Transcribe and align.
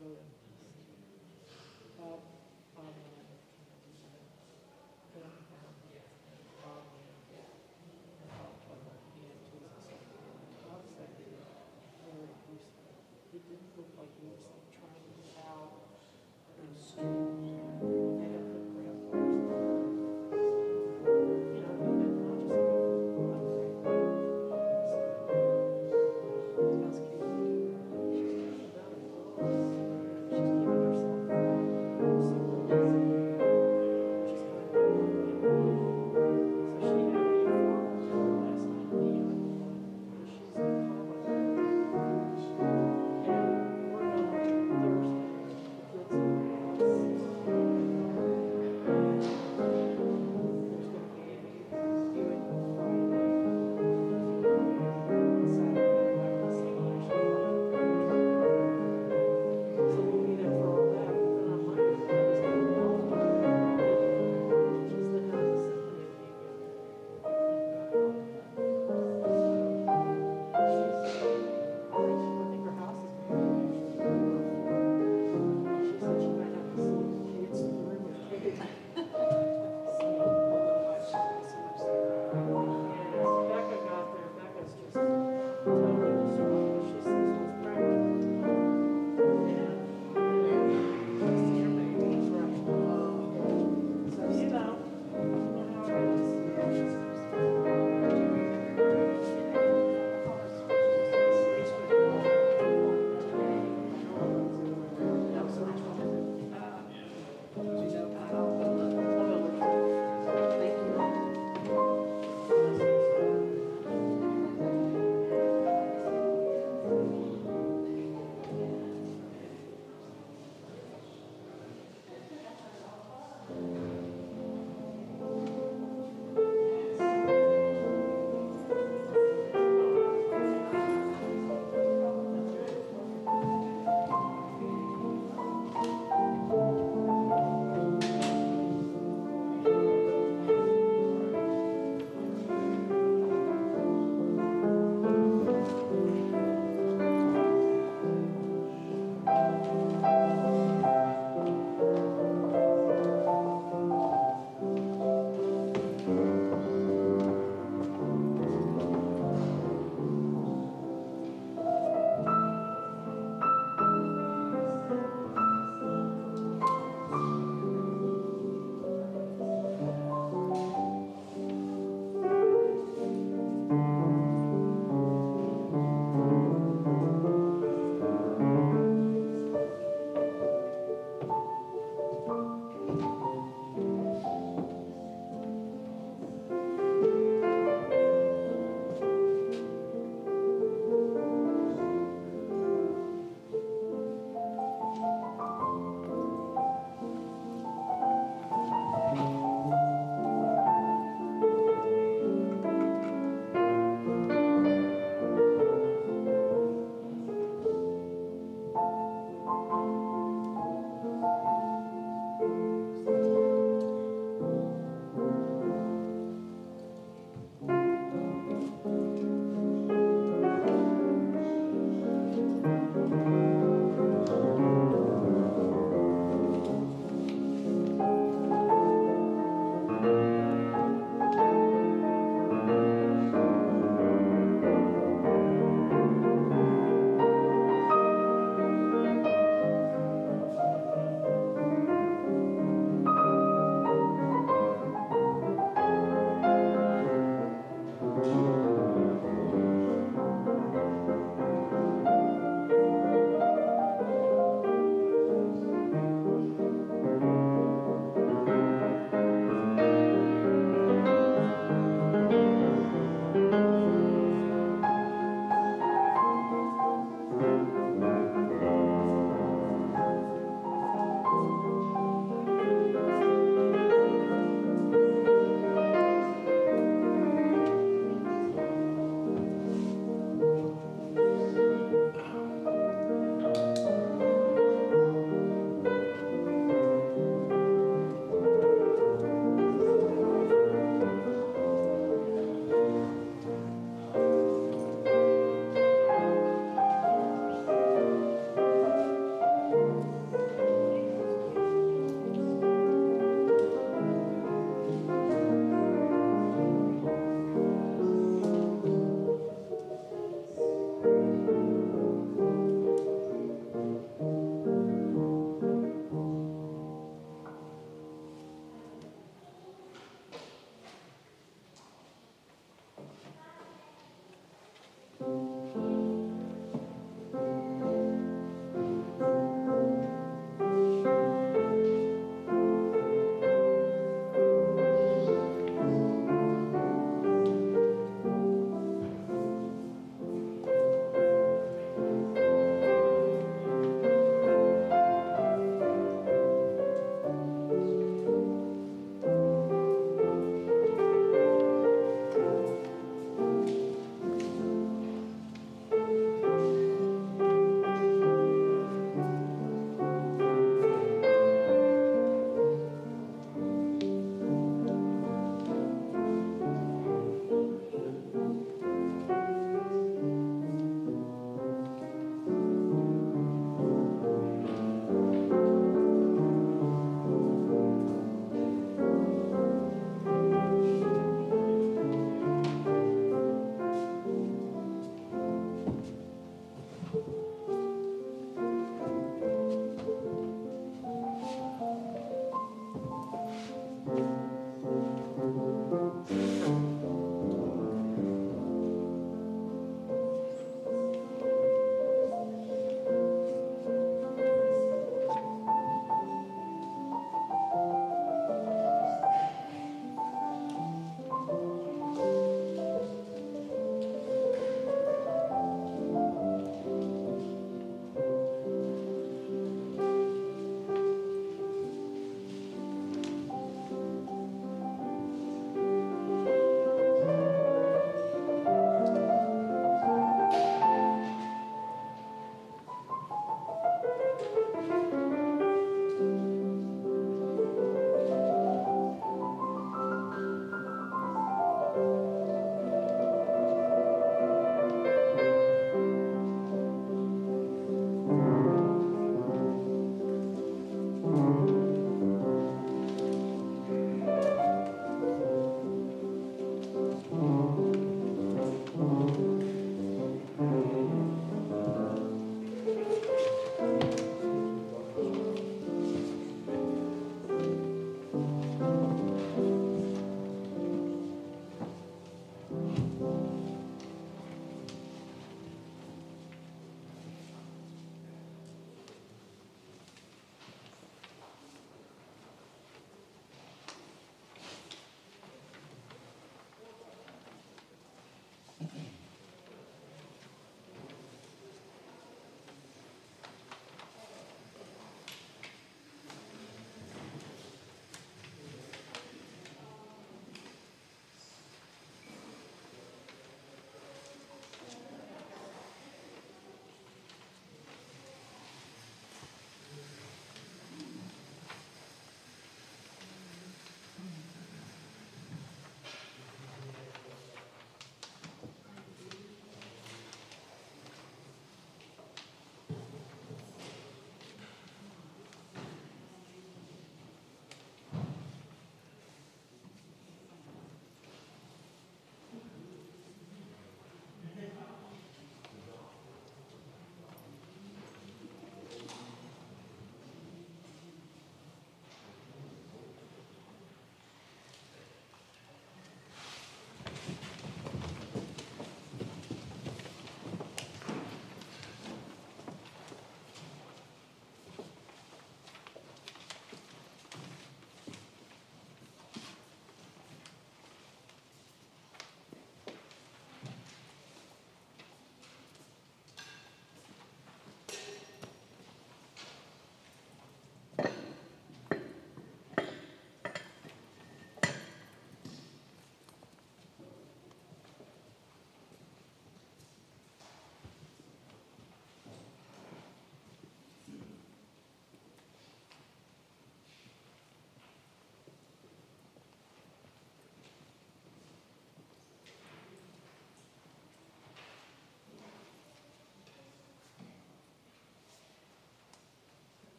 not 0.00 0.08
vote 0.08 0.24
in 1.98 2.04
uh, 2.04 2.35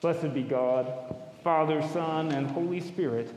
Blessed 0.00 0.32
be 0.32 0.42
God, 0.42 0.90
Father, 1.44 1.86
Son, 1.88 2.32
and 2.32 2.46
Holy 2.46 2.80
Spirit. 2.80 3.30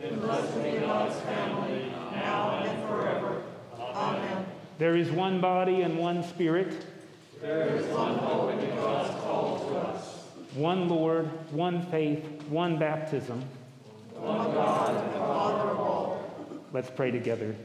And 0.00 0.20
blessed 0.20 0.62
be 0.62 0.78
God's 0.78 1.18
family, 1.22 1.92
now 2.12 2.62
and 2.64 2.88
forever. 2.88 3.42
Amen. 3.80 4.46
There 4.78 4.96
is 4.96 5.10
one 5.10 5.40
body 5.40 5.82
and 5.82 5.98
one 5.98 6.22
Spirit. 6.22 6.86
There 7.40 7.66
is 7.74 7.84
one 7.86 8.16
hope 8.18 8.52
in 8.52 8.76
God's 8.76 9.10
call 9.22 9.58
to 9.58 9.76
us. 9.78 10.24
One 10.54 10.88
Lord, 10.88 11.26
one 11.52 11.82
faith, 11.86 12.24
one 12.48 12.78
baptism. 12.78 13.42
One 14.14 14.52
God 14.52 15.12
Father 15.14 15.70
of 15.70 15.80
all. 15.80 16.24
Let's 16.72 16.90
pray 16.90 17.10
together. 17.10 17.56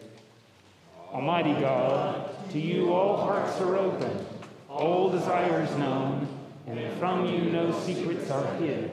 Almighty 1.13 1.53
God, 1.62 2.31
to 2.51 2.59
you 2.59 2.93
all 2.93 3.17
hearts 3.17 3.62
are 3.62 3.77
open, 3.77 4.25
all 4.69 5.09
desires 5.09 5.69
known, 5.77 6.27
and 6.67 7.00
from 7.00 7.25
you 7.25 7.50
no 7.51 7.71
secrets 7.79 8.29
are 8.29 8.53
hid. 8.55 8.91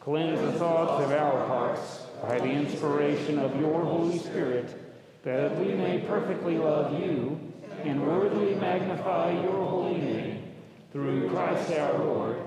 Cleanse 0.00 0.40
the 0.40 0.52
thoughts 0.52 1.04
of 1.04 1.12
our 1.12 1.46
hearts 1.46 2.06
by 2.22 2.38
the 2.38 2.50
inspiration 2.50 3.38
of 3.38 3.60
your 3.60 3.84
Holy 3.84 4.18
Spirit, 4.18 4.74
that 5.22 5.56
we 5.58 5.74
may 5.74 5.98
perfectly 6.00 6.56
love 6.56 6.98
you 6.98 7.38
and 7.84 8.06
worthily 8.06 8.54
magnify 8.54 9.32
your 9.32 9.66
holy 9.66 9.98
name. 9.98 10.52
Through 10.92 11.28
Christ 11.30 11.70
our 11.72 11.98
Lord. 11.98 12.38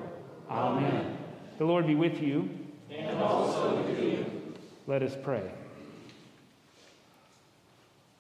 Amen. 0.50 1.18
The 1.58 1.66
Lord 1.66 1.88
be 1.88 1.96
with 1.96 2.22
you. 2.22 2.50
And 2.90 3.20
also 3.20 3.84
with 3.84 4.00
you. 4.04 4.26
Let 4.86 5.02
us 5.02 5.16
pray. 5.24 5.50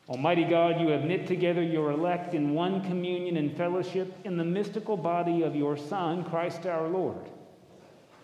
Almighty 0.09 0.43
God, 0.43 0.81
you 0.81 0.89
have 0.89 1.05
knit 1.05 1.27
together 1.27 1.63
your 1.63 1.91
elect 1.91 2.33
in 2.33 2.53
one 2.53 2.81
communion 2.81 3.37
and 3.37 3.55
fellowship 3.55 4.13
in 4.25 4.35
the 4.35 4.43
mystical 4.43 4.97
body 4.97 5.43
of 5.43 5.55
your 5.55 5.77
Son, 5.77 6.23
Christ 6.25 6.65
our 6.65 6.87
Lord. 6.87 7.29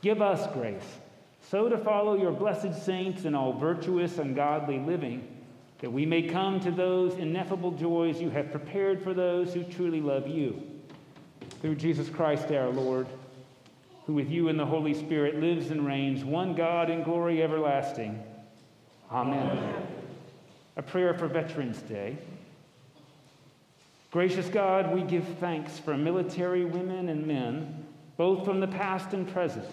Give 0.02 0.22
us 0.22 0.52
grace 0.54 1.00
so 1.42 1.68
to 1.70 1.78
follow 1.78 2.16
your 2.16 2.32
blessed 2.32 2.86
saints 2.86 3.26
in 3.26 3.34
all 3.34 3.54
virtuous 3.54 4.20
and 4.20 4.36
godly 4.36 4.80
living, 4.80 5.28
that 5.80 5.92
we 5.92 6.06
may 6.06 6.22
come 6.22 6.60
to 6.60 6.72
those 6.72 7.16
ineffable 7.16 7.72
joys 7.72 8.22
you 8.22 8.30
have 8.30 8.52
prepared 8.52 9.02
for 9.02 9.14
those 9.14 9.54
who 9.54 9.64
truly 9.64 10.02
love 10.02 10.28
you. 10.28 10.62
Through 11.62 11.76
Jesus 11.76 12.10
Christ 12.10 12.52
our 12.52 12.70
Lord, 12.70 13.08
who 14.06 14.14
with 14.14 14.30
you 14.30 14.50
and 14.50 14.60
the 14.60 14.66
Holy 14.66 14.94
Spirit 14.94 15.40
lives 15.40 15.72
and 15.72 15.86
reigns, 15.86 16.24
one 16.24 16.54
God 16.54 16.90
in 16.90 17.04
glory 17.04 17.42
everlasting. 17.42 18.22
Amen. 19.12 19.58
Amen. 19.58 19.99
A 20.80 20.82
prayer 20.82 21.14
for 21.14 21.28
Veterans 21.28 21.82
Day. 21.82 22.18
Gracious 24.12 24.48
God, 24.48 24.96
we 24.96 25.02
give 25.02 25.26
thanks 25.38 25.78
for 25.78 25.98
military 25.98 26.64
women 26.64 27.10
and 27.10 27.28
men, 27.28 27.86
both 28.16 28.46
from 28.46 28.62
the 28.62 28.68
past 28.68 29.12
and 29.12 29.28
present, 29.28 29.66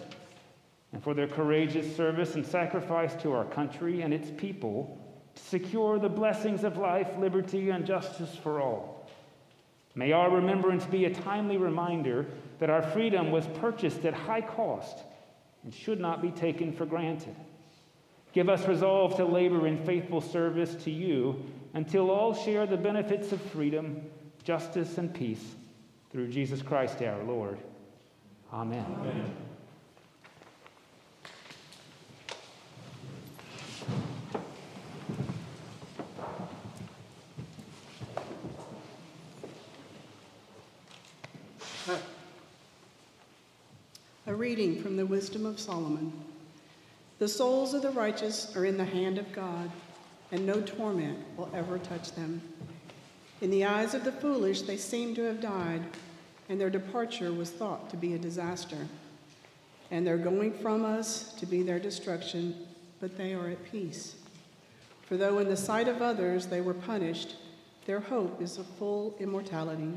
and 0.92 1.00
for 1.00 1.14
their 1.14 1.28
courageous 1.28 1.94
service 1.94 2.34
and 2.34 2.44
sacrifice 2.44 3.14
to 3.22 3.30
our 3.30 3.44
country 3.44 4.02
and 4.02 4.12
its 4.12 4.32
people 4.36 4.98
to 5.36 5.42
secure 5.44 6.00
the 6.00 6.08
blessings 6.08 6.64
of 6.64 6.76
life, 6.76 7.16
liberty, 7.20 7.70
and 7.70 7.86
justice 7.86 8.34
for 8.42 8.60
all. 8.60 9.08
May 9.94 10.10
our 10.10 10.28
remembrance 10.28 10.86
be 10.86 11.04
a 11.04 11.14
timely 11.14 11.56
reminder 11.56 12.26
that 12.58 12.68
our 12.68 12.82
freedom 12.82 13.30
was 13.30 13.46
purchased 13.60 14.04
at 14.04 14.12
high 14.12 14.40
cost 14.40 15.04
and 15.62 15.72
should 15.72 16.00
not 16.00 16.20
be 16.20 16.32
taken 16.32 16.72
for 16.72 16.84
granted. 16.84 17.36
Give 18.36 18.50
us 18.50 18.68
resolve 18.68 19.16
to 19.16 19.24
labor 19.24 19.66
in 19.66 19.82
faithful 19.86 20.20
service 20.20 20.74
to 20.84 20.90
you 20.90 21.42
until 21.72 22.10
all 22.10 22.34
share 22.34 22.66
the 22.66 22.76
benefits 22.76 23.32
of 23.32 23.40
freedom, 23.40 24.02
justice, 24.44 24.98
and 24.98 25.14
peace 25.14 25.54
through 26.12 26.28
Jesus 26.28 26.60
Christ 26.60 27.00
our 27.00 27.24
Lord. 27.24 27.56
Amen. 28.52 28.84
Amen. 29.00 29.34
A 44.26 44.34
reading 44.34 44.82
from 44.82 44.98
the 44.98 45.06
Wisdom 45.06 45.46
of 45.46 45.58
Solomon. 45.58 46.25
The 47.18 47.28
souls 47.28 47.72
of 47.72 47.80
the 47.80 47.90
righteous 47.90 48.54
are 48.54 48.66
in 48.66 48.76
the 48.76 48.84
hand 48.84 49.16
of 49.16 49.32
God, 49.32 49.70
and 50.32 50.44
no 50.44 50.60
torment 50.60 51.18
will 51.38 51.50
ever 51.54 51.78
touch 51.78 52.12
them. 52.12 52.42
In 53.40 53.50
the 53.50 53.64
eyes 53.64 53.94
of 53.94 54.04
the 54.04 54.12
foolish, 54.12 54.62
they 54.62 54.76
seem 54.76 55.14
to 55.14 55.22
have 55.22 55.40
died, 55.40 55.82
and 56.50 56.60
their 56.60 56.68
departure 56.68 57.32
was 57.32 57.50
thought 57.50 57.88
to 57.88 57.96
be 57.96 58.12
a 58.12 58.18
disaster. 58.18 58.86
And 59.90 60.06
their 60.06 60.18
going 60.18 60.52
from 60.52 60.84
us 60.84 61.32
to 61.34 61.46
be 61.46 61.62
their 61.62 61.78
destruction, 61.78 62.54
but 63.00 63.16
they 63.16 63.32
are 63.32 63.48
at 63.48 63.64
peace. 63.72 64.16
For 65.06 65.16
though 65.16 65.38
in 65.38 65.48
the 65.48 65.56
sight 65.56 65.88
of 65.88 66.02
others 66.02 66.46
they 66.46 66.60
were 66.60 66.74
punished, 66.74 67.36
their 67.86 68.00
hope 68.00 68.42
is 68.42 68.58
of 68.58 68.66
full 68.78 69.14
immortality. 69.20 69.96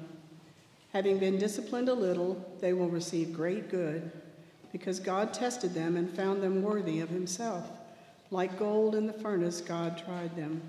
Having 0.93 1.19
been 1.19 1.37
disciplined 1.37 1.89
a 1.89 1.93
little, 1.93 2.55
they 2.61 2.71
will 2.71 2.89
receive 2.89 3.33
great 3.33 3.69
good 3.69 4.09
because 4.71 4.99
God 4.99 5.33
tested 5.33 5.73
them 5.73 5.97
and 5.97 6.09
found 6.09 6.43
them 6.43 6.61
worthy 6.61 6.99
of 6.99 7.09
himself. 7.09 7.69
Like 8.31 8.59
gold 8.59 8.95
in 8.95 9.07
the 9.07 9.13
furnace, 9.13 9.61
God 9.61 10.01
tried 10.05 10.35
them. 10.35 10.61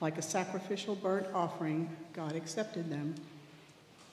Like 0.00 0.18
a 0.18 0.22
sacrificial 0.22 0.94
burnt 0.94 1.26
offering, 1.34 1.94
God 2.12 2.36
accepted 2.36 2.90
them. 2.90 3.14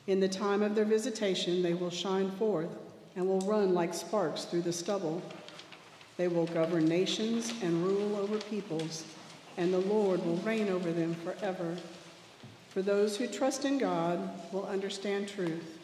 In 0.08 0.20
the 0.22 0.30
time 0.30 0.62
of 0.62 0.76
their 0.76 0.86
visitation, 0.86 1.62
they 1.62 1.74
will 1.74 1.90
shine 1.90 2.32
forth 2.32 2.70
and 3.16 3.28
will 3.28 3.42
run 3.42 3.74
like 3.74 3.94
sparks 3.94 4.46
through 4.46 4.62
the 4.62 4.72
stubble. 4.72 5.22
They 6.16 6.30
will 6.30 6.46
govern 6.48 6.86
nations 6.86 7.54
and 7.62 7.84
rule 7.86 8.16
over 8.16 8.38
peoples, 8.38 9.04
and 9.58 9.74
the 9.74 9.80
Lord 9.80 10.26
will 10.26 10.38
reign 10.38 10.70
over 10.70 10.92
them 10.92 11.16
forever. 11.16 11.76
For 12.70 12.82
those 12.82 13.18
who 13.18 13.28
trust 13.28 13.66
in 13.66 13.78
God 13.78 14.30
will 14.54 14.66
understand 14.66 15.28
truth, 15.28 15.78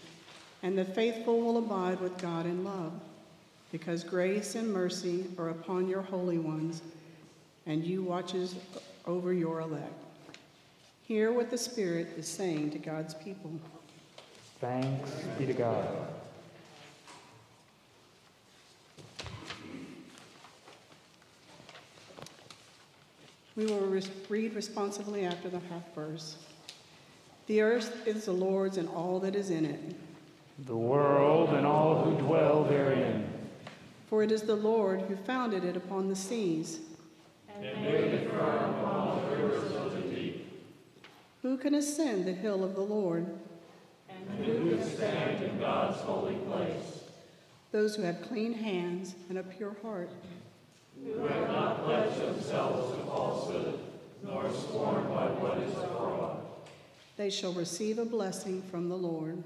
and 0.62 0.78
the 0.78 0.86
faithful 0.86 1.42
will 1.42 1.58
abide 1.58 2.00
with 2.00 2.18
God 2.18 2.46
in 2.46 2.64
love 2.64 2.94
because 3.74 4.03
grace 4.03 4.53
and 4.53 4.72
mercy 4.72 5.25
are 5.36 5.50
upon 5.50 5.88
your 5.89 6.03
holy 6.03 6.38
ones, 6.38 6.84
and 7.65 7.84
you 7.84 8.03
watches 8.03 8.56
over 9.08 9.34
your 9.34 9.62
elect. 9.62 9.92
Hear 11.08 11.32
what 11.32 11.50
the 11.50 11.58
Spirit 11.58 12.13
is 12.15 12.27
saying 12.27 12.70
to 12.70 12.77
God's 12.77 13.15
people. 13.15 13.51
Thanks 14.62 15.10
be 15.39 15.48
to 15.48 15.53
God. 15.53 15.88
We 23.56 23.65
will 23.65 24.00
read 24.30 24.53
responsively 24.53 25.25
after 25.25 25.50
the 25.50 25.60
half 25.72 25.96
verse. 25.96 26.38
The 27.48 27.62
earth 27.62 28.08
is 28.08 28.25
the 28.25 28.34
Lord's 28.34 28.77
and 28.77 28.88
all 28.89 29.20
that 29.22 29.36
is 29.36 29.50
in 29.50 29.65
it. 29.65 29.96
The 30.68 30.77
world 30.77 31.56
and 31.56 31.65
all 31.65 32.03
who 32.03 32.15
dwell 32.20 32.65
therein. 32.65 33.34
For 34.13 34.22
it 34.22 34.32
is 34.32 34.43
the 34.43 34.55
Lord 34.55 35.01
who 35.01 35.15
founded 35.15 35.63
it 35.63 35.75
upon 35.75 36.08
the 36.08 36.15
seas 36.15 36.77
and 37.51 37.63
made 37.82 38.13
it 38.13 38.29
firm 38.29 38.75
upon 38.75 39.20
the 39.27 39.36
rivers 39.36 39.72
of 39.75 39.91
the 39.91 40.01
deep. 40.01 40.48
Who 41.41 41.58
can 41.58 41.74
ascend 41.74 42.25
the 42.25 42.34
hill 42.34 42.63
of 42.63 42.75
the 42.75 42.82
Lord? 42.82 43.25
And 44.08 44.46
who 44.46 44.70
can 44.70 44.88
stand 44.88 45.43
in 45.43 45.58
God's 45.58 45.98
holy 46.01 46.36
place? 46.36 47.05
Those 47.72 47.96
who 47.96 48.03
have 48.03 48.22
clean 48.22 48.53
hands 48.53 49.15
and 49.29 49.39
a 49.39 49.43
pure 49.43 49.75
heart. 49.82 50.12
Who 51.03 51.25
have 51.25 51.48
not 51.48 51.84
pledged 51.84 52.22
themselves 52.22 52.96
to 52.96 53.03
falsehood, 53.05 53.79
nor 54.24 54.43
sworn 54.53 55.08
by 55.08 55.25
what 55.41 55.58
is 55.58 55.72
a 55.72 55.88
fraud. 55.88 56.38
They 57.17 57.32
shall 57.32 57.53
receive 57.53 57.98
a 57.98 58.05
blessing 58.05 58.62
from 58.62 58.89
the 58.89 58.96
Lord. 58.96 59.43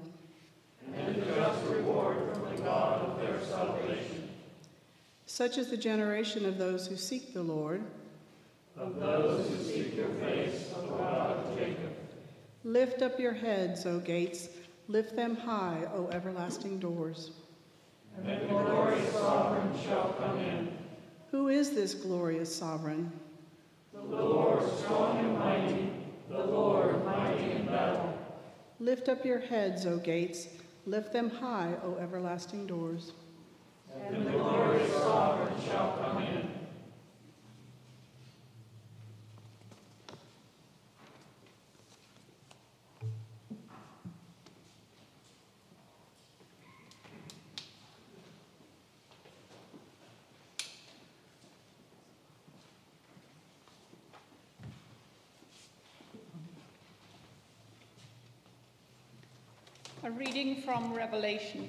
And 0.94 1.16
a 1.16 1.20
just 1.24 1.64
reward 1.64 2.18
from 2.34 2.54
the 2.54 2.62
God 2.62 3.08
of 3.08 3.18
their 3.18 3.40
salvation. 3.40 4.17
Such 5.28 5.58
is 5.58 5.68
the 5.68 5.76
generation 5.76 6.46
of 6.46 6.56
those 6.56 6.86
who 6.86 6.96
seek 6.96 7.34
the 7.34 7.42
Lord. 7.42 7.82
Of 8.78 8.98
those 8.98 9.46
who 9.46 9.62
seek 9.62 9.94
your 9.94 10.08
face, 10.14 10.72
O 10.74 10.86
God 10.86 11.44
of 11.44 11.58
Jacob. 11.58 11.92
Lift 12.64 13.02
up 13.02 13.20
your 13.20 13.34
heads, 13.34 13.84
O 13.84 13.98
gates. 13.98 14.48
Lift 14.88 15.14
them 15.14 15.36
high, 15.36 15.86
O 15.92 16.08
everlasting 16.08 16.78
doors. 16.78 17.32
And 18.16 18.26
the 18.26 18.46
glorious 18.46 19.12
sovereign 19.12 19.70
shall 19.84 20.14
come 20.14 20.38
in. 20.38 20.72
Who 21.30 21.48
is 21.48 21.72
this 21.72 21.92
glorious 21.92 22.52
sovereign? 22.56 23.12
The 23.92 24.00
Lord 24.00 24.62
strong 24.78 25.18
and 25.18 25.38
mighty, 25.38 25.90
the 26.30 26.46
Lord 26.46 27.04
mighty 27.04 27.50
in 27.50 27.66
battle. 27.66 28.18
Lift 28.80 29.10
up 29.10 29.26
your 29.26 29.40
heads, 29.40 29.84
O 29.84 29.98
gates. 29.98 30.48
Lift 30.86 31.12
them 31.12 31.28
high, 31.28 31.74
O 31.84 31.96
everlasting 31.96 32.66
doors 32.66 33.12
and 34.06 34.26
the 34.26 34.30
glorious 34.30 34.92
sovereign 34.92 35.52
shall 35.66 35.98
come 36.00 36.22
in. 36.22 36.48
A 60.04 60.10
reading 60.12 60.62
from 60.62 60.94
Revelation. 60.94 61.68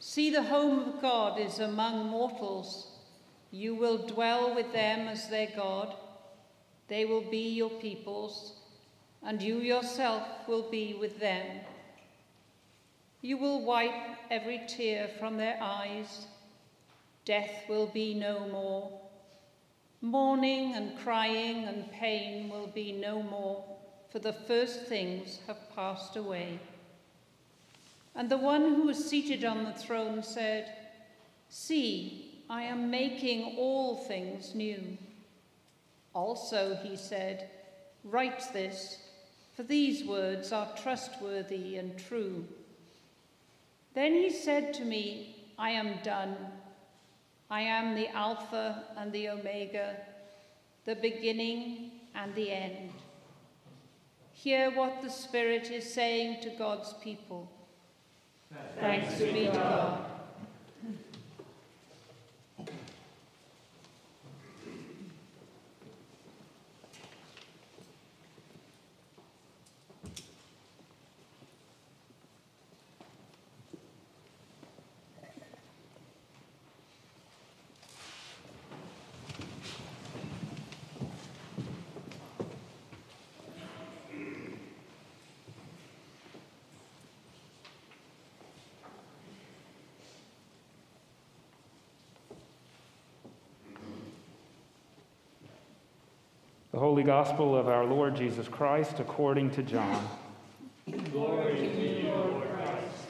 See, 0.00 0.30
the 0.30 0.42
home 0.42 0.78
of 0.80 1.00
God 1.00 1.38
is 1.38 1.58
among 1.58 2.06
mortals. 2.08 2.88
You 3.50 3.74
will 3.74 3.98
dwell 3.98 4.54
with 4.54 4.72
them 4.72 5.06
as 5.06 5.28
their 5.28 5.48
God. 5.54 5.94
They 6.88 7.04
will 7.04 7.20
be 7.20 7.50
your 7.50 7.70
peoples, 7.70 8.54
and 9.22 9.40
you 9.40 9.58
yourself 9.58 10.26
will 10.48 10.68
be 10.70 10.94
with 10.94 11.20
them. 11.20 11.60
You 13.20 13.36
will 13.36 13.62
wipe 13.62 14.16
every 14.30 14.62
tear 14.66 15.10
from 15.18 15.36
their 15.36 15.58
eyes. 15.60 16.26
Death 17.26 17.68
will 17.68 17.86
be 17.86 18.14
no 18.14 18.48
more. 18.48 18.98
Mourning 20.00 20.74
and 20.74 20.98
crying 20.98 21.64
and 21.64 21.92
pain 21.92 22.48
will 22.48 22.68
be 22.68 22.90
no 22.90 23.22
more 23.22 23.62
for 24.10 24.18
the 24.18 24.32
first 24.32 24.86
things 24.86 25.38
have 25.46 25.74
passed 25.74 26.16
away. 26.16 26.58
And 28.14 28.28
the 28.28 28.36
one 28.36 28.74
who 28.74 28.82
was 28.84 29.04
seated 29.04 29.44
on 29.44 29.64
the 29.64 29.72
throne 29.72 30.22
said, 30.22 30.72
See, 31.48 32.44
I 32.48 32.62
am 32.62 32.90
making 32.90 33.56
all 33.56 33.96
things 33.96 34.54
new. 34.54 34.98
Also, 36.12 36.78
he 36.82 36.96
said, 36.96 37.50
Write 38.02 38.52
this, 38.52 38.98
for 39.54 39.62
these 39.62 40.04
words 40.04 40.52
are 40.52 40.74
trustworthy 40.76 41.76
and 41.76 41.98
true. 41.98 42.44
Then 43.94 44.12
he 44.12 44.30
said 44.30 44.74
to 44.74 44.84
me, 44.84 45.36
I 45.58 45.70
am 45.70 45.98
done. 46.02 46.36
I 47.50 47.62
am 47.62 47.94
the 47.94 48.08
Alpha 48.08 48.84
and 48.96 49.12
the 49.12 49.28
Omega, 49.28 49.96
the 50.84 50.94
beginning 50.94 51.90
and 52.14 52.34
the 52.34 52.50
end. 52.50 52.92
Hear 54.32 54.70
what 54.70 55.02
the 55.02 55.10
Spirit 55.10 55.70
is 55.70 55.92
saying 55.92 56.42
to 56.42 56.50
God's 56.50 56.94
people. 57.02 57.50
Thanks 58.80 59.18
be 59.32 59.46
to 59.46 59.52
God. 59.52 60.09
The 96.80 96.86
Holy 96.86 97.02
Gospel 97.02 97.54
of 97.54 97.68
our 97.68 97.84
Lord 97.84 98.16
Jesus 98.16 98.48
Christ 98.48 99.00
according 99.00 99.50
to 99.50 99.62
John. 99.62 100.02
Glory 101.12 101.56
to 101.56 101.78
you, 101.78 102.08
Lord 102.08 102.50
Christ. 102.54 103.06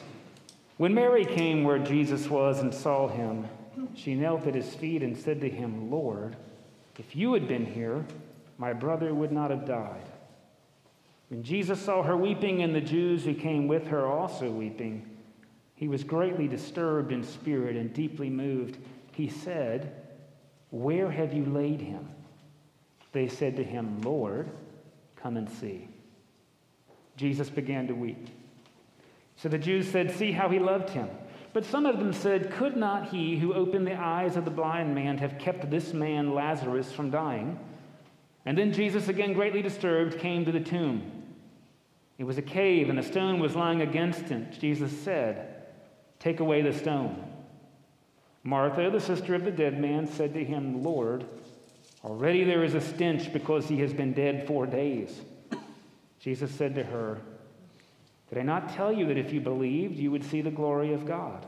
When 0.78 0.92
Mary 0.92 1.24
came 1.24 1.62
where 1.62 1.78
Jesus 1.78 2.28
was 2.28 2.58
and 2.58 2.74
saw 2.74 3.06
him, 3.06 3.46
she 3.94 4.16
knelt 4.16 4.48
at 4.48 4.56
his 4.56 4.74
feet 4.74 5.04
and 5.04 5.16
said 5.16 5.40
to 5.42 5.48
him, 5.48 5.88
Lord, 5.88 6.34
if 6.98 7.14
you 7.14 7.32
had 7.32 7.46
been 7.46 7.64
here, 7.64 8.04
my 8.58 8.72
brother 8.72 9.14
would 9.14 9.30
not 9.30 9.52
have 9.52 9.66
died. 9.66 10.08
When 11.28 11.44
Jesus 11.44 11.80
saw 11.80 12.02
her 12.02 12.16
weeping 12.16 12.64
and 12.64 12.74
the 12.74 12.80
Jews 12.80 13.24
who 13.24 13.34
came 13.34 13.68
with 13.68 13.86
her 13.86 14.04
also 14.04 14.50
weeping, 14.50 15.08
he 15.76 15.86
was 15.86 16.02
greatly 16.02 16.48
disturbed 16.48 17.12
in 17.12 17.22
spirit 17.22 17.76
and 17.76 17.94
deeply 17.94 18.30
moved. 18.30 18.78
He 19.12 19.28
said, 19.28 19.94
Where 20.70 21.08
have 21.08 21.32
you 21.32 21.44
laid 21.44 21.80
him? 21.80 22.08
They 23.12 23.28
said 23.28 23.56
to 23.56 23.64
him, 23.64 24.00
Lord, 24.02 24.50
come 25.16 25.36
and 25.36 25.50
see. 25.50 25.88
Jesus 27.16 27.50
began 27.50 27.86
to 27.88 27.94
weep. 27.94 28.28
So 29.36 29.48
the 29.48 29.58
Jews 29.58 29.88
said, 29.90 30.10
See 30.10 30.32
how 30.32 30.48
he 30.48 30.58
loved 30.58 30.90
him. 30.90 31.08
But 31.52 31.64
some 31.64 31.84
of 31.84 31.98
them 31.98 32.12
said, 32.12 32.52
Could 32.52 32.76
not 32.76 33.08
he 33.08 33.36
who 33.36 33.54
opened 33.54 33.86
the 33.86 33.98
eyes 33.98 34.36
of 34.36 34.44
the 34.44 34.50
blind 34.50 34.94
man 34.94 35.18
have 35.18 35.38
kept 35.38 35.70
this 35.70 35.92
man 35.92 36.34
Lazarus 36.34 36.92
from 36.92 37.10
dying? 37.10 37.58
And 38.46 38.56
then 38.56 38.72
Jesus, 38.72 39.08
again 39.08 39.32
greatly 39.32 39.62
disturbed, 39.62 40.18
came 40.18 40.44
to 40.44 40.52
the 40.52 40.60
tomb. 40.60 41.10
It 42.18 42.24
was 42.24 42.38
a 42.38 42.42
cave, 42.42 42.90
and 42.90 42.98
a 42.98 43.02
stone 43.02 43.40
was 43.40 43.56
lying 43.56 43.80
against 43.80 44.30
it. 44.30 44.58
Jesus 44.60 44.92
said, 44.92 45.64
Take 46.18 46.40
away 46.40 46.62
the 46.62 46.72
stone. 46.72 47.26
Martha, 48.42 48.90
the 48.90 49.00
sister 49.00 49.34
of 49.34 49.44
the 49.44 49.50
dead 49.50 49.80
man, 49.80 50.06
said 50.06 50.34
to 50.34 50.44
him, 50.44 50.82
Lord, 50.82 51.26
Already 52.04 52.44
there 52.44 52.64
is 52.64 52.74
a 52.74 52.80
stench 52.80 53.32
because 53.32 53.68
he 53.68 53.78
has 53.80 53.92
been 53.92 54.12
dead 54.12 54.46
four 54.46 54.66
days. 54.66 55.20
Jesus 56.18 56.50
said 56.50 56.74
to 56.74 56.84
her, 56.84 57.20
Did 58.28 58.38
I 58.38 58.42
not 58.42 58.74
tell 58.74 58.92
you 58.92 59.06
that 59.06 59.18
if 59.18 59.32
you 59.32 59.40
believed, 59.40 59.96
you 59.96 60.10
would 60.10 60.24
see 60.24 60.40
the 60.40 60.50
glory 60.50 60.92
of 60.92 61.06
God? 61.06 61.46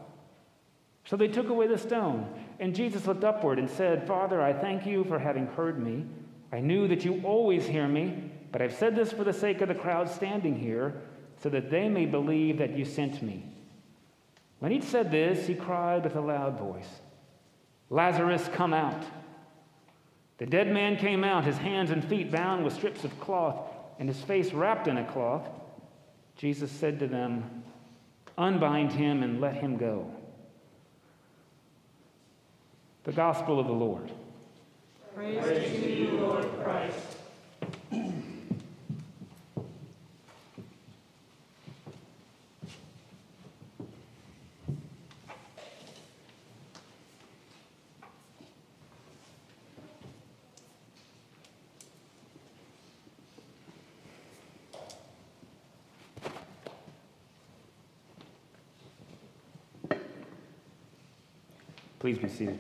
So 1.04 1.16
they 1.16 1.28
took 1.28 1.48
away 1.48 1.66
the 1.66 1.78
stone, 1.78 2.32
and 2.60 2.74
Jesus 2.74 3.06
looked 3.06 3.24
upward 3.24 3.58
and 3.58 3.68
said, 3.68 4.06
Father, 4.06 4.40
I 4.40 4.52
thank 4.52 4.86
you 4.86 5.04
for 5.04 5.18
having 5.18 5.46
heard 5.48 5.82
me. 5.82 6.06
I 6.52 6.60
knew 6.60 6.86
that 6.88 7.04
you 7.04 7.20
always 7.24 7.66
hear 7.66 7.88
me, 7.88 8.30
but 8.52 8.62
I've 8.62 8.74
said 8.74 8.94
this 8.94 9.12
for 9.12 9.24
the 9.24 9.32
sake 9.32 9.62
of 9.62 9.68
the 9.68 9.74
crowd 9.74 10.08
standing 10.08 10.58
here, 10.58 11.02
so 11.42 11.48
that 11.48 11.70
they 11.70 11.88
may 11.88 12.06
believe 12.06 12.58
that 12.58 12.76
you 12.76 12.84
sent 12.84 13.22
me. 13.22 13.44
When 14.60 14.70
he'd 14.70 14.84
said 14.84 15.10
this, 15.10 15.46
he 15.46 15.54
cried 15.54 16.04
with 16.04 16.14
a 16.14 16.20
loud 16.20 16.58
voice, 16.58 17.00
Lazarus, 17.90 18.48
come 18.54 18.72
out. 18.72 19.02
The 20.38 20.46
dead 20.46 20.72
man 20.72 20.96
came 20.96 21.24
out, 21.24 21.44
his 21.44 21.58
hands 21.58 21.90
and 21.90 22.04
feet 22.04 22.30
bound 22.30 22.64
with 22.64 22.74
strips 22.74 23.04
of 23.04 23.18
cloth, 23.20 23.56
and 23.98 24.08
his 24.08 24.20
face 24.22 24.52
wrapped 24.52 24.88
in 24.88 24.96
a 24.96 25.04
cloth. 25.04 25.48
Jesus 26.36 26.70
said 26.70 26.98
to 26.98 27.06
them, 27.06 27.62
Unbind 28.38 28.92
him 28.92 29.22
and 29.22 29.40
let 29.40 29.54
him 29.54 29.76
go. 29.76 30.10
The 33.04 33.12
Gospel 33.12 33.60
of 33.60 33.66
the 33.66 33.72
Lord. 33.72 34.10
Praise, 35.14 35.38
Praise 35.44 35.82
to 35.82 35.92
you, 35.92 36.10
Lord 36.12 36.46
Christ. 36.62 37.16
Please 62.02 62.18
be 62.18 62.28
seated. 62.28 62.58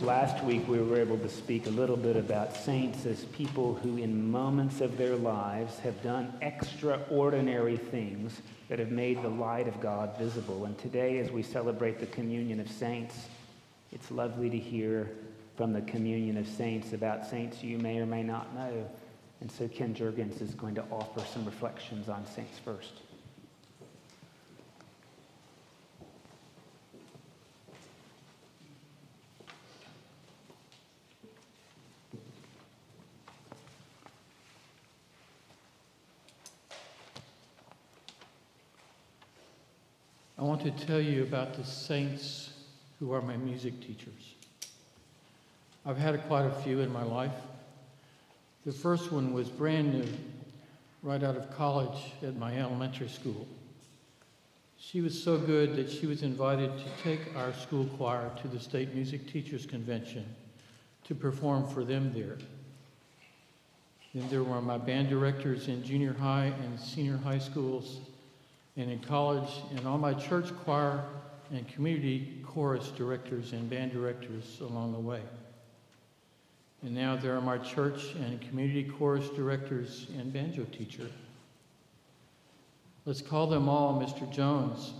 Last 0.00 0.42
week, 0.42 0.66
we 0.66 0.80
were 0.80 0.98
able 0.98 1.16
to 1.18 1.28
speak 1.28 1.68
a 1.68 1.70
little 1.70 1.96
bit 1.96 2.16
about 2.16 2.56
saints 2.56 3.06
as 3.06 3.26
people 3.26 3.74
who, 3.74 3.98
in 3.98 4.28
moments 4.28 4.80
of 4.80 4.98
their 4.98 5.14
lives, 5.14 5.78
have 5.78 6.02
done 6.02 6.32
extraordinary 6.42 7.76
things 7.76 8.42
that 8.68 8.80
have 8.80 8.90
made 8.90 9.22
the 9.22 9.28
light 9.28 9.68
of 9.68 9.80
God 9.80 10.18
visible. 10.18 10.64
And 10.64 10.76
today, 10.76 11.20
as 11.20 11.30
we 11.30 11.44
celebrate 11.44 12.00
the 12.00 12.06
communion 12.06 12.58
of 12.58 12.68
saints, 12.68 13.28
it's 13.92 14.10
lovely 14.10 14.50
to 14.50 14.58
hear 14.58 15.12
from 15.56 15.72
the 15.72 15.82
communion 15.82 16.36
of 16.38 16.48
saints 16.48 16.92
about 16.92 17.24
saints 17.24 17.62
you 17.62 17.78
may 17.78 18.00
or 18.00 18.06
may 18.06 18.24
not 18.24 18.52
know. 18.52 18.90
And 19.40 19.48
so 19.48 19.68
Ken 19.68 19.94
Jurgens 19.94 20.42
is 20.42 20.54
going 20.54 20.74
to 20.74 20.84
offer 20.90 21.20
some 21.32 21.44
reflections 21.44 22.08
on 22.08 22.26
saints 22.26 22.58
first. 22.58 22.94
I 40.38 40.42
want 40.42 40.60
to 40.60 40.70
tell 40.70 41.00
you 41.00 41.24
about 41.24 41.54
the 41.54 41.64
saints 41.64 42.50
who 43.00 43.12
are 43.12 43.20
my 43.20 43.36
music 43.36 43.80
teachers. 43.80 44.34
I've 45.84 45.96
had 45.96 46.22
quite 46.28 46.44
a 46.44 46.52
few 46.62 46.78
in 46.78 46.92
my 46.92 47.02
life. 47.02 47.34
The 48.64 48.70
first 48.70 49.10
one 49.10 49.32
was 49.32 49.48
brand 49.48 49.94
new, 49.94 50.08
right 51.02 51.24
out 51.24 51.36
of 51.36 51.50
college 51.56 52.12
at 52.22 52.36
my 52.36 52.56
elementary 52.56 53.08
school. 53.08 53.48
She 54.78 55.00
was 55.00 55.20
so 55.20 55.38
good 55.38 55.74
that 55.74 55.90
she 55.90 56.06
was 56.06 56.22
invited 56.22 56.70
to 56.78 57.02
take 57.02 57.34
our 57.36 57.52
school 57.52 57.86
choir 57.96 58.30
to 58.40 58.46
the 58.48 58.60
State 58.60 58.94
Music 58.94 59.26
Teachers 59.26 59.66
Convention 59.66 60.24
to 61.02 61.16
perform 61.16 61.66
for 61.66 61.82
them 61.82 62.12
there. 62.14 62.38
Then 64.14 64.28
there 64.28 64.44
were 64.44 64.62
my 64.62 64.78
band 64.78 65.08
directors 65.08 65.66
in 65.66 65.82
junior 65.82 66.12
high 66.12 66.52
and 66.62 66.78
senior 66.78 67.16
high 67.16 67.38
schools 67.38 67.98
and 68.78 68.90
in 68.90 69.00
college, 69.00 69.50
and 69.76 69.86
all 69.86 69.98
my 69.98 70.14
church 70.14 70.50
choir 70.64 71.02
and 71.50 71.66
community 71.68 72.40
chorus 72.46 72.88
directors 72.88 73.52
and 73.52 73.68
band 73.68 73.92
directors 73.92 74.58
along 74.60 74.92
the 74.92 74.98
way. 74.98 75.20
And 76.82 76.94
now 76.94 77.16
there 77.16 77.36
are 77.36 77.40
my 77.40 77.58
church 77.58 78.14
and 78.14 78.40
community 78.40 78.84
chorus 78.84 79.28
directors 79.30 80.06
and 80.16 80.32
banjo 80.32 80.64
teacher. 80.64 81.10
Let's 83.04 83.20
call 83.20 83.48
them 83.48 83.68
all 83.68 84.00
Mr. 84.00 84.30
Jones. 84.30 84.92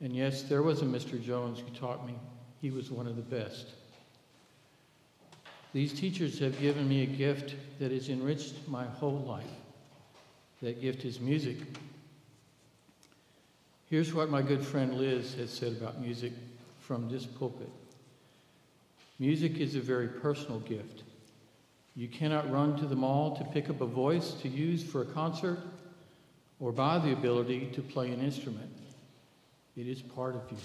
And 0.00 0.16
yes, 0.16 0.42
there 0.42 0.62
was 0.62 0.80
a 0.80 0.86
Mr. 0.86 1.22
Jones 1.22 1.60
who 1.60 1.78
taught 1.78 2.06
me. 2.06 2.14
He 2.62 2.70
was 2.70 2.90
one 2.90 3.06
of 3.06 3.16
the 3.16 3.22
best. 3.22 3.66
These 5.74 5.92
teachers 5.92 6.38
have 6.38 6.58
given 6.60 6.88
me 6.88 7.02
a 7.02 7.06
gift 7.06 7.54
that 7.78 7.92
has 7.92 8.08
enriched 8.08 8.54
my 8.68 8.84
whole 8.84 9.20
life. 9.20 9.44
That 10.62 10.80
gift 10.80 11.04
is 11.04 11.20
music. 11.20 11.58
Here's 13.92 14.14
what 14.14 14.30
my 14.30 14.40
good 14.40 14.64
friend 14.64 14.94
Liz 14.94 15.34
has 15.34 15.50
said 15.50 15.72
about 15.72 16.00
music 16.00 16.32
from 16.80 17.10
this 17.10 17.26
pulpit 17.26 17.68
Music 19.18 19.58
is 19.58 19.74
a 19.74 19.80
very 19.80 20.08
personal 20.08 20.60
gift. 20.60 21.02
You 21.94 22.08
cannot 22.08 22.50
run 22.50 22.74
to 22.78 22.86
the 22.86 22.96
mall 22.96 23.36
to 23.36 23.44
pick 23.44 23.68
up 23.68 23.82
a 23.82 23.86
voice 23.86 24.32
to 24.40 24.48
use 24.48 24.82
for 24.82 25.02
a 25.02 25.04
concert 25.04 25.58
or 26.58 26.72
buy 26.72 27.00
the 27.00 27.12
ability 27.12 27.70
to 27.74 27.82
play 27.82 28.10
an 28.10 28.20
instrument. 28.20 28.70
It 29.76 29.86
is 29.86 30.00
part 30.00 30.36
of 30.36 30.50
you. 30.50 30.56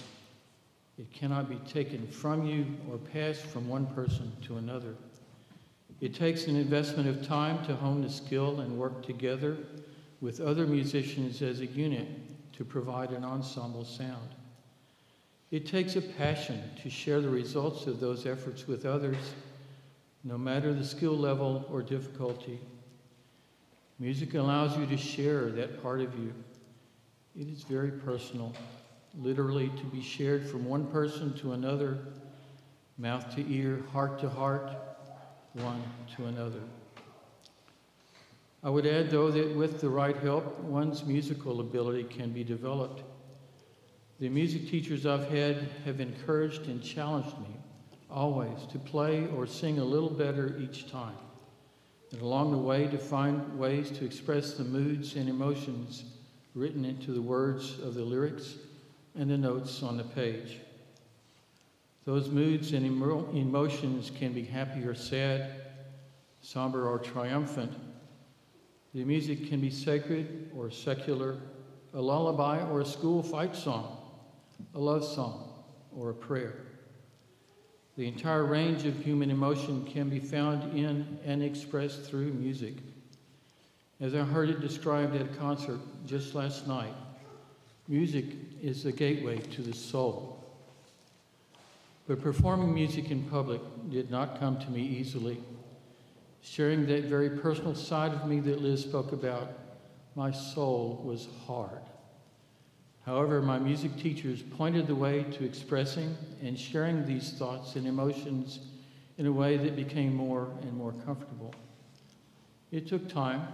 It 0.98 1.12
cannot 1.12 1.50
be 1.50 1.58
taken 1.70 2.08
from 2.08 2.46
you 2.46 2.66
or 2.90 2.98
passed 2.98 3.42
from 3.42 3.68
one 3.68 3.88
person 3.88 4.32
to 4.44 4.56
another. 4.56 4.96
It 6.00 6.16
takes 6.16 6.48
an 6.48 6.56
investment 6.56 7.10
of 7.10 7.28
time 7.28 7.66
to 7.66 7.76
hone 7.76 8.04
the 8.04 8.10
skill 8.10 8.62
and 8.62 8.80
work 8.80 9.06
together 9.06 9.58
with 10.22 10.40
other 10.40 10.66
musicians 10.66 11.42
as 11.42 11.60
a 11.60 11.66
unit 11.66 12.08
to 12.58 12.66
provide 12.66 13.12
an 13.12 13.24
ensemble 13.24 13.86
sound. 13.86 14.30
It 15.52 15.68
takes 15.68 15.96
a 15.96 16.02
passion 16.02 16.62
to 16.82 16.90
share 16.90 17.22
the 17.22 17.30
results 17.30 17.88
of 17.88 18.00
those 18.00 18.26
efforts 18.26 18.68
with 18.68 18.86
others, 18.86 19.18
no 20.24 20.38
matter 20.38 20.74
the 20.74 20.84
skill 20.84 21.16
level 21.16 21.66
or 21.72 21.82
difficulty. 21.82 22.60
Music 24.00 24.34
allows 24.34 24.78
you 24.78 24.86
to 24.88 24.98
share 24.98 25.52
that 25.52 25.82
part 25.82 26.02
of 26.02 26.14
you. 26.20 26.34
It 27.40 27.48
is 27.48 27.64
very 27.64 27.92
personal, 27.92 28.54
literally 29.20 29.70
to 29.70 29.84
be 29.86 30.02
shared 30.02 30.48
from 30.48 30.66
one 30.66 30.88
person 30.88 31.34
to 31.36 31.54
another, 31.54 32.00
mouth 32.98 33.34
to 33.36 33.54
ear, 33.54 33.84
heart 33.94 34.20
to 34.20 34.30
heart, 34.30 34.72
one 35.54 35.82
to 36.16 36.26
another. 36.26 36.62
I 38.68 38.70
would 38.70 38.86
add, 38.86 39.10
though, 39.10 39.32
that 39.32 39.56
with 39.56 39.80
the 39.80 39.88
right 39.88 40.18
help, 40.18 40.60
one's 40.60 41.06
musical 41.06 41.62
ability 41.62 42.04
can 42.04 42.32
be 42.32 42.44
developed. 42.44 43.02
The 44.20 44.28
music 44.28 44.68
teachers 44.68 45.06
I've 45.06 45.30
had 45.30 45.70
have 45.86 46.02
encouraged 46.02 46.68
and 46.68 46.84
challenged 46.84 47.40
me 47.40 47.56
always 48.12 48.66
to 48.74 48.78
play 48.78 49.30
or 49.30 49.48
sing 49.48 49.80
a 49.80 49.86
little 49.86 50.10
better 50.10 50.58
each 50.60 50.92
time, 50.92 51.16
and 52.12 52.22
along 52.22 52.52
the 52.52 52.58
way 52.58 52.88
to 52.88 52.98
find 52.98 53.58
ways 53.58 53.90
to 53.92 54.06
express 54.06 54.56
the 54.56 54.66
moods 54.66 55.16
and 55.16 55.30
emotions 55.30 56.04
written 56.54 56.84
into 56.84 57.14
the 57.14 57.22
words 57.22 57.80
of 57.80 57.94
the 57.94 58.04
lyrics 58.04 58.56
and 59.16 59.32
the 59.32 59.38
notes 59.38 59.82
on 59.82 59.96
the 59.96 60.04
page. 60.04 60.60
Those 62.04 62.28
moods 62.28 62.74
and 62.74 62.86
emo- 62.86 63.30
emotions 63.32 64.12
can 64.14 64.34
be 64.34 64.44
happy 64.44 64.84
or 64.84 64.94
sad, 64.94 65.52
somber 66.42 66.90
or 66.90 67.00
triumphant. 67.00 67.72
The 68.98 69.06
music 69.06 69.48
can 69.48 69.62
be 69.62 69.70
sacred 69.70 70.50
or 70.58 70.72
secular, 70.72 71.38
a 71.94 72.02
lullaby 72.02 72.64
or 72.64 72.82
a 72.82 72.86
school 72.86 73.22
fight 73.22 73.56
song 73.56 73.96
a 74.74 74.80
love 74.80 75.06
song, 75.06 75.54
or 75.96 76.10
a 76.10 76.16
prayer. 76.16 76.66
The 77.96 78.08
entire 78.08 78.44
range 78.44 78.86
of 78.88 79.00
human 79.00 79.30
emotion 79.30 79.86
can 79.86 80.10
be 80.10 80.20
found 80.20 80.76
in 80.76 81.20
and 81.24 81.44
expressed 81.44 82.06
through 82.06 82.34
music. 82.34 82.78
As 84.02 84.16
I 84.16 84.24
heard 84.24 84.50
it 84.50 84.62
described 84.62 85.16
at 85.16 85.22
a 85.22 85.36
concert 85.36 85.80
just 86.08 86.34
last 86.34 86.66
night, 86.66 86.96
music 87.88 88.26
is 88.64 88.82
the 88.82 88.92
gateway 88.92 89.38
to 89.38 89.62
the 89.62 89.76
soul. 89.76 90.44
But 92.08 92.20
performing 92.20 92.74
music 92.74 93.12
in 93.12 93.26
public 93.26 93.62
did 93.92 94.10
not 94.10 94.40
come 94.40 94.58
to 94.58 94.72
me 94.72 94.82
easily. 94.82 95.38
Sharing 96.42 96.86
that 96.88 97.06
very 97.06 97.30
personal 97.30 97.76
side 97.76 98.14
of 98.14 98.28
me 98.28 98.40
that 98.42 98.62
Liz 98.62 98.82
spoke 98.82 99.12
about, 99.12 99.52
my 100.16 100.32
soul 100.32 101.02
was 101.04 101.28
hard. 101.46 101.82
However, 103.06 103.42
my 103.42 103.58
music 103.58 103.96
teachers 103.98 104.42
pointed 104.42 104.88
the 104.88 104.96
way 104.96 105.24
to 105.24 105.46
expressing 105.46 106.18
and 106.42 106.60
sharing 106.60 107.06
these 107.06 107.32
thoughts 107.32 107.76
and 107.76 107.88
emotions 107.88 108.60
in 109.18 109.26
a 109.26 109.32
way 109.32 109.58
that 109.58 109.76
became 109.76 110.14
more 110.14 110.50
and 110.62 110.74
more 110.74 110.94
comfortable. 111.06 111.54
It 112.72 112.88
took 112.88 113.08
time. 113.08 113.48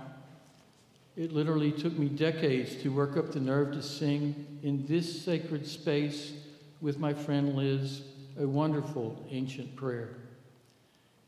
It 1.15 1.31
literally 1.31 1.71
took 1.71 1.97
me 1.97 2.09
decades 2.09 2.75
to 2.81 2.89
work 2.89 3.15
up 3.15 3.31
the 3.31 3.39
nerve 3.39 3.73
to 3.73 3.83
sing 3.83 4.59
in 4.63 4.87
this 4.87 5.23
sacred 5.23 5.67
space 5.67 6.33
with 6.81 6.97
my 6.97 7.13
friend 7.13 7.55
Liz 7.55 8.01
a 8.39 8.47
wonderful 8.47 9.23
ancient 9.29 9.75
prayer. 9.75 10.15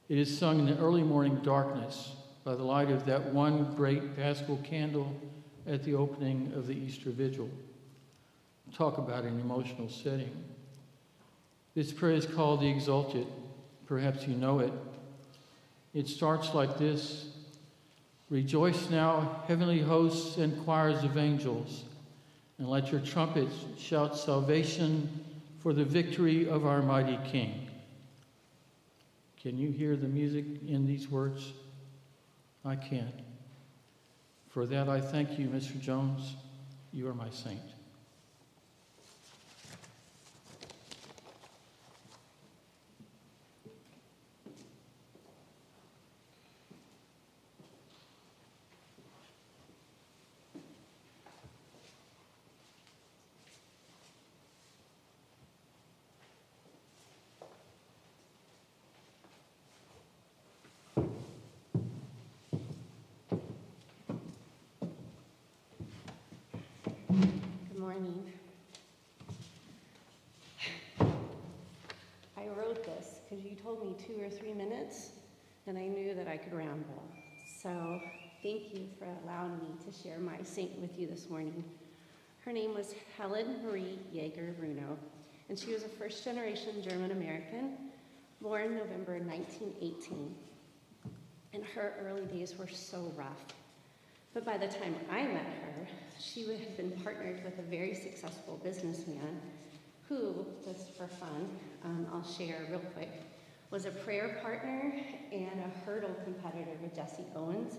It 0.08 0.20
is 0.20 0.38
sung 0.38 0.60
in 0.60 0.66
the 0.68 0.78
early 0.78 1.02
morning 1.02 1.38
darkness 1.38 2.12
by 2.44 2.56
the 2.56 2.64
light 2.64 2.92
of 2.92 3.06
that 3.08 3.34
one 3.34 3.74
great 3.76 4.16
paschal 4.16 4.58
candle 4.64 5.12
at 5.66 5.84
the 5.84 5.96
opening 5.96 6.52
of 6.56 6.68
the 6.68 6.74
Easter 6.74 7.10
Vigil. 7.10 7.50
Talk 8.76 9.00
about 9.00 9.24
an 9.24 9.40
emotional 9.40 9.90
setting. 9.90 10.32
This 11.74 11.92
prayer 11.92 12.14
is 12.14 12.28
called 12.28 12.62
the 12.62 12.72
Exsultet. 12.72 13.26
Perhaps 13.88 14.28
you 14.28 14.36
know 14.36 14.60
it. 14.60 14.74
It 15.96 16.08
starts 16.08 16.54
like 16.54 16.78
this 16.78 17.26
Rejoice 18.30 18.90
now, 18.90 19.44
heavenly 19.48 19.80
hosts 19.80 20.38
and 20.38 20.64
choirs 20.66 21.04
of 21.04 21.16
angels, 21.16 21.84
and 22.58 22.68
let 22.68 22.92
your 22.92 23.02
trumpets 23.02 23.56
shout 23.78 24.18
salvation 24.18 25.24
for 25.60 25.74
the 25.74 25.86
victory 25.86 26.50
of 26.50 26.66
our 26.66 26.82
mighty 26.82 27.20
King. 27.30 27.65
Can 29.46 29.60
you 29.60 29.70
hear 29.70 29.96
the 29.96 30.08
music 30.08 30.44
in 30.68 30.88
these 30.88 31.08
words? 31.08 31.54
I 32.66 32.76
can. 32.76 33.12
For 34.50 34.66
that, 34.66 34.90
I 34.90 35.00
thank 35.00 35.38
you, 35.38 35.46
Mr. 35.50 35.80
Jones. 35.80 36.34
You 36.92 37.08
are 37.10 37.14
my 37.14 37.30
saint. 37.30 37.62
Good 67.76 67.80
morning. 67.80 68.24
I 71.00 72.48
wrote 72.58 72.86
this 72.86 73.20
because 73.30 73.46
you 73.46 73.52
told 73.56 73.75
me 73.86 73.96
two 74.06 74.22
or 74.24 74.30
three 74.30 74.54
minutes, 74.54 75.12
and 75.68 75.78
I 75.78 75.88
knew 75.88 76.16
that 76.16 76.28
I 76.28 76.38
could 76.38 76.54
ramble. 76.54 77.04
So 77.62 78.02
thank 78.42 78.74
you 78.74 78.88
for 78.98 79.08
allowing 79.24 79.58
me 79.60 79.76
to 79.86 80.04
share 80.04 80.18
my 80.18 80.42
saint 80.44 80.80
with 80.80 80.98
you 80.98 81.08
this 81.08 81.30
morning. 81.30 81.64
Her 82.44 82.52
name 82.52 82.74
was 82.74 82.96
Helen 83.18 83.60
Marie 83.64 84.00
Jaeger 84.12 84.56
Bruno, 84.58 84.98
and 85.50 85.60
she 85.60 85.72
was 85.72 85.84
a 85.84 85.90
first 85.90 86.24
generation 86.24 86.82
German 86.82 87.12
American, 87.12 87.78
born 88.42 88.76
November 88.76 89.20
1918. 89.20 90.36
And 91.54 91.64
her 91.64 91.94
early 92.06 92.26
days 92.26 92.58
were 92.58 92.68
so 92.68 93.12
rough. 93.16 93.46
But 94.34 94.46
by 94.46 94.58
the 94.58 94.68
time 94.68 94.96
I 95.12 95.24
met 95.24 95.46
her, 95.62 95.88
she 96.20 96.46
would 96.46 96.60
have 96.60 96.76
been 96.76 96.92
partnered 97.04 97.44
with 97.46 97.60
a 97.60 97.70
very 97.70 97.94
successful 97.94 98.60
businessman 98.64 99.40
who, 100.10 100.46
just 100.64 100.96
for 100.98 101.08
fun, 101.08 101.50
um, 101.84 102.08
I'll 102.12 102.24
share 102.24 102.68
real 102.70 102.82
quick, 102.94 103.10
was 103.72 103.86
a 103.86 103.92
prayer 103.92 104.40
partner 104.42 104.94
and 105.32 105.60
a 105.60 105.86
hurdle 105.86 106.16
competitor 106.24 106.72
with 106.82 106.96
Jesse 106.96 107.24
Owens. 107.36 107.76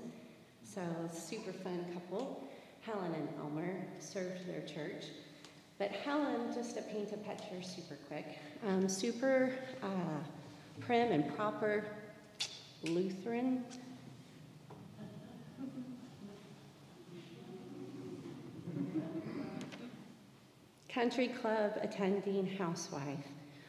So, 0.64 0.82
super 1.12 1.52
fun 1.52 1.84
couple. 1.94 2.42
Helen 2.80 3.14
and 3.14 3.28
Elmer 3.40 3.86
served 3.98 4.46
their 4.46 4.62
church. 4.62 5.06
But 5.78 5.90
Helen, 5.90 6.52
just 6.54 6.74
to 6.76 6.82
paint 6.82 7.12
a 7.12 7.16
picture 7.18 7.62
super 7.62 7.98
quick, 8.08 8.38
um, 8.66 8.88
super 8.88 9.52
uh, 9.82 9.88
prim 10.80 11.12
and 11.12 11.34
proper 11.36 11.84
Lutheran. 12.82 13.64
Country 20.88 21.28
club 21.28 21.72
attending 21.82 22.46
housewife. 22.46 23.18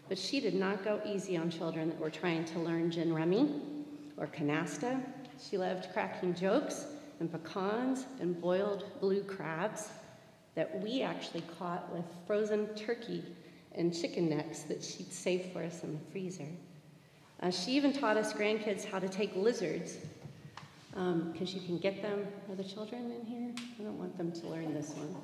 But 0.09 0.17
she 0.17 0.39
did 0.39 0.53
not 0.53 0.83
go 0.83 1.01
easy 1.05 1.37
on 1.37 1.49
children 1.49 1.89
that 1.89 1.99
were 1.99 2.09
trying 2.09 2.45
to 2.45 2.59
learn 2.59 2.91
gin 2.91 3.13
rummy 3.13 3.61
or 4.17 4.27
canasta. 4.27 5.01
She 5.39 5.57
loved 5.57 5.89
cracking 5.93 6.33
jokes 6.33 6.85
and 7.19 7.31
pecans 7.31 8.05
and 8.19 8.39
boiled 8.39 8.85
blue 8.99 9.23
crabs 9.23 9.89
that 10.55 10.81
we 10.81 11.01
actually 11.01 11.43
caught 11.59 11.93
with 11.93 12.05
frozen 12.25 12.67
turkey 12.75 13.23
and 13.75 13.93
chicken 13.93 14.29
necks 14.29 14.61
that 14.63 14.83
she'd 14.83 15.11
saved 15.11 15.51
for 15.51 15.61
us 15.63 15.83
in 15.83 15.93
the 15.93 16.11
freezer. 16.11 16.47
Uh, 17.41 17.51
she 17.51 17.71
even 17.71 17.93
taught 17.93 18.17
us 18.17 18.33
grandkids 18.33 18.83
how 18.83 18.97
to 18.97 19.07
take 19.07 19.35
lizards 19.35 19.97
because 20.89 21.53
um, 21.53 21.59
you 21.59 21.61
can 21.61 21.77
get 21.77 22.01
them. 22.01 22.25
Are 22.49 22.55
the 22.55 22.63
children 22.63 23.11
in 23.11 23.25
here? 23.25 23.51
I 23.79 23.83
don't 23.83 23.99
want 23.99 24.17
them 24.17 24.31
to 24.31 24.47
learn 24.47 24.73
this 24.73 24.95
one. 24.95 25.15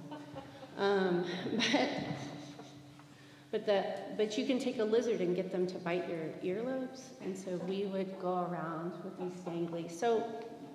Um, 0.78 1.26
but 1.72 1.90
but, 3.54 3.68
the, 3.68 3.86
but 4.18 4.36
you 4.36 4.48
can 4.48 4.58
take 4.58 4.80
a 4.80 4.84
lizard 4.84 5.22
and 5.22 5.36
get 5.36 5.52
them 5.52 5.68
to 5.68 5.78
bite 5.78 6.10
your 6.10 6.56
earlobes. 6.56 7.02
And 7.22 7.38
so 7.38 7.52
we 7.68 7.86
would 7.86 8.20
go 8.20 8.48
around 8.50 8.94
with 9.04 9.16
these 9.20 9.40
dangly. 9.42 9.92
So 9.92 10.24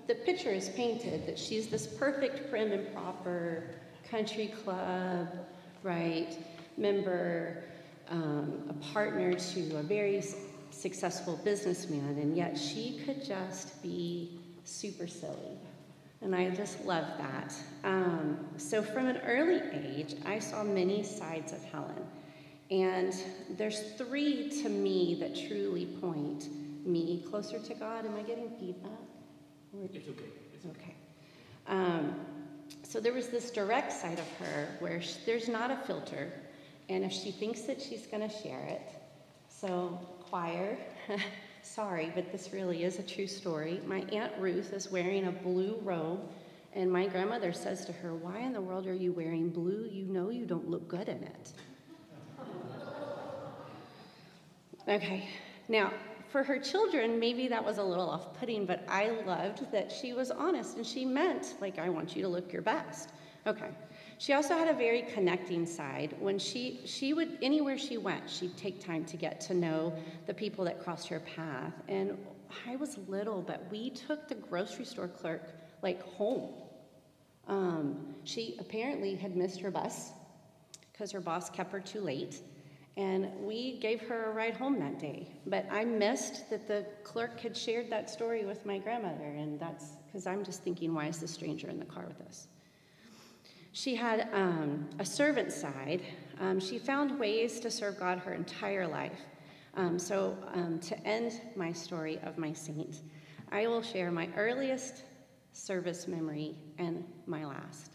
the 0.06 0.14
picture 0.14 0.50
is 0.50 0.68
painted 0.68 1.26
that 1.26 1.36
she's 1.36 1.66
this 1.66 1.88
perfect, 1.88 2.48
prim 2.50 2.70
and 2.70 2.94
proper 2.94 3.74
country 4.08 4.54
club, 4.62 5.26
right, 5.82 6.38
member, 6.76 7.64
um, 8.10 8.62
a 8.70 8.92
partner 8.92 9.34
to 9.34 9.76
a 9.76 9.82
very 9.82 10.22
successful 10.70 11.36
businessman, 11.42 12.16
and 12.20 12.36
yet 12.36 12.56
she 12.56 13.02
could 13.04 13.24
just 13.24 13.82
be 13.82 14.38
super 14.62 15.08
silly. 15.08 15.58
And 16.20 16.32
I 16.32 16.50
just 16.50 16.84
love 16.84 17.06
that. 17.18 17.54
Um, 17.82 18.38
so, 18.56 18.82
from 18.82 19.08
an 19.08 19.18
early 19.18 19.60
age, 19.72 20.14
I 20.24 20.38
saw 20.38 20.62
many 20.62 21.02
sides 21.02 21.52
of 21.52 21.62
Helen. 21.64 22.06
And 22.70 23.14
there's 23.56 23.92
three 23.92 24.50
to 24.62 24.68
me 24.68 25.16
that 25.20 25.34
truly 25.48 25.86
point 25.86 26.48
me 26.86 27.24
closer 27.28 27.58
to 27.58 27.74
God. 27.74 28.04
Am 28.04 28.14
I 28.14 28.22
getting 28.22 28.50
feedback? 28.58 28.92
It's 29.82 30.08
okay. 30.08 30.24
It's 30.54 30.66
okay. 30.66 30.94
Um, 31.66 32.14
so 32.82 33.00
there 33.00 33.12
was 33.12 33.28
this 33.28 33.50
direct 33.50 33.92
side 33.92 34.18
of 34.18 34.28
her 34.38 34.76
where 34.80 35.00
she, 35.00 35.14
there's 35.26 35.48
not 35.48 35.70
a 35.70 35.76
filter, 35.76 36.32
and 36.88 37.04
if 37.04 37.12
she 37.12 37.30
thinks 37.30 37.62
that 37.62 37.80
she's 37.80 38.06
going 38.06 38.26
to 38.28 38.34
share 38.34 38.64
it, 38.64 38.82
so 39.48 39.98
choir, 40.20 40.78
sorry, 41.62 42.10
but 42.14 42.32
this 42.32 42.50
really 42.52 42.84
is 42.84 42.98
a 42.98 43.02
true 43.02 43.26
story. 43.26 43.80
My 43.86 44.00
Aunt 44.12 44.32
Ruth 44.38 44.72
is 44.72 44.90
wearing 44.90 45.26
a 45.26 45.32
blue 45.32 45.78
robe, 45.82 46.20
and 46.74 46.90
my 46.90 47.06
grandmother 47.06 47.52
says 47.52 47.84
to 47.86 47.92
her, 47.92 48.14
Why 48.14 48.40
in 48.40 48.52
the 48.52 48.60
world 48.60 48.86
are 48.86 48.94
you 48.94 49.12
wearing 49.12 49.50
blue? 49.50 49.88
You 49.90 50.04
know 50.06 50.30
you 50.30 50.46
don't 50.46 50.68
look 50.68 50.88
good 50.88 51.08
in 51.08 51.22
it. 51.22 51.52
Okay, 54.88 55.28
now 55.68 55.92
for 56.30 56.42
her 56.42 56.58
children, 56.58 57.18
maybe 57.18 57.46
that 57.48 57.62
was 57.64 57.76
a 57.76 57.82
little 57.82 58.08
off 58.08 58.38
putting, 58.38 58.64
but 58.64 58.84
I 58.88 59.10
loved 59.26 59.70
that 59.70 59.92
she 59.92 60.14
was 60.14 60.30
honest 60.30 60.76
and 60.76 60.86
she 60.86 61.04
meant, 61.04 61.54
like, 61.60 61.78
I 61.78 61.88
want 61.88 62.16
you 62.16 62.22
to 62.22 62.28
look 62.28 62.52
your 62.52 62.62
best. 62.62 63.10
Okay. 63.46 63.68
She 64.18 64.32
also 64.32 64.54
had 64.54 64.68
a 64.68 64.74
very 64.74 65.02
connecting 65.02 65.64
side. 65.64 66.14
When 66.18 66.38
she, 66.38 66.80
she 66.84 67.14
would, 67.14 67.38
anywhere 67.40 67.78
she 67.78 67.98
went, 67.98 68.28
she'd 68.28 68.56
take 68.56 68.84
time 68.84 69.04
to 69.06 69.16
get 69.16 69.40
to 69.42 69.54
know 69.54 69.94
the 70.26 70.34
people 70.34 70.64
that 70.64 70.82
crossed 70.82 71.08
her 71.08 71.20
path. 71.20 71.72
And 71.86 72.18
I 72.66 72.76
was 72.76 72.98
little, 73.08 73.42
but 73.42 73.66
we 73.70 73.90
took 73.90 74.26
the 74.26 74.34
grocery 74.34 74.84
store 74.84 75.08
clerk, 75.08 75.50
like, 75.82 76.02
home. 76.02 76.50
Um, 77.46 78.14
she 78.24 78.56
apparently 78.58 79.14
had 79.14 79.36
missed 79.36 79.60
her 79.60 79.70
bus 79.70 80.12
because 80.92 81.12
her 81.12 81.20
boss 81.20 81.48
kept 81.48 81.72
her 81.72 81.80
too 81.80 82.00
late. 82.00 82.40
And 82.98 83.30
we 83.40 83.78
gave 83.78 84.00
her 84.08 84.24
a 84.24 84.32
ride 84.32 84.54
home 84.54 84.80
that 84.80 84.98
day. 84.98 85.28
But 85.46 85.66
I 85.70 85.84
missed 85.84 86.50
that 86.50 86.66
the 86.66 86.84
clerk 87.04 87.38
had 87.38 87.56
shared 87.56 87.88
that 87.90 88.10
story 88.10 88.44
with 88.44 88.66
my 88.66 88.78
grandmother, 88.78 89.24
and 89.24 89.58
that's 89.58 89.92
because 90.06 90.26
I'm 90.26 90.44
just 90.44 90.64
thinking, 90.64 90.92
why 90.92 91.06
is 91.06 91.20
this 91.20 91.30
stranger 91.30 91.68
in 91.68 91.78
the 91.78 91.84
car 91.84 92.04
with 92.08 92.20
us? 92.26 92.48
She 93.70 93.94
had 93.94 94.28
um, 94.32 94.88
a 94.98 95.04
servant 95.04 95.52
side. 95.52 96.02
Um, 96.40 96.58
she 96.58 96.80
found 96.80 97.20
ways 97.20 97.60
to 97.60 97.70
serve 97.70 98.00
God 98.00 98.18
her 98.18 98.34
entire 98.34 98.88
life. 98.88 99.20
Um, 99.76 99.96
so, 99.96 100.36
um, 100.52 100.80
to 100.80 100.98
end 101.06 101.40
my 101.54 101.72
story 101.72 102.18
of 102.24 102.36
my 102.36 102.52
saint, 102.52 103.02
I 103.52 103.68
will 103.68 103.82
share 103.82 104.10
my 104.10 104.28
earliest 104.36 105.04
service 105.52 106.08
memory 106.08 106.56
and 106.78 107.04
my 107.26 107.44
last. 107.44 107.92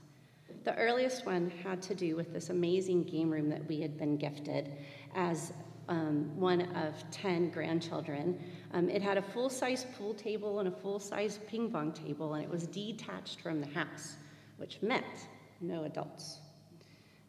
The 0.63 0.75
earliest 0.75 1.25
one 1.25 1.51
had 1.63 1.81
to 1.83 1.95
do 1.95 2.15
with 2.15 2.31
this 2.31 2.49
amazing 2.49 3.03
game 3.03 3.29
room 3.29 3.49
that 3.49 3.67
we 3.67 3.81
had 3.81 3.97
been 3.97 4.17
gifted 4.17 4.71
as 5.13 5.53
um, 5.89 6.31
one 6.39 6.61
of 6.75 6.93
10 7.11 7.49
grandchildren. 7.49 8.39
Um, 8.73 8.89
it 8.89 9.01
had 9.01 9.17
a 9.17 9.21
full 9.21 9.49
size 9.49 9.85
pool 9.97 10.13
table 10.13 10.59
and 10.59 10.69
a 10.69 10.71
full 10.71 10.99
size 10.99 11.39
ping 11.47 11.69
pong 11.69 11.91
table, 11.91 12.33
and 12.35 12.43
it 12.43 12.49
was 12.49 12.67
detached 12.67 13.41
from 13.41 13.59
the 13.59 13.67
house, 13.67 14.15
which 14.57 14.81
meant 14.81 15.27
no 15.59 15.83
adults. 15.83 16.39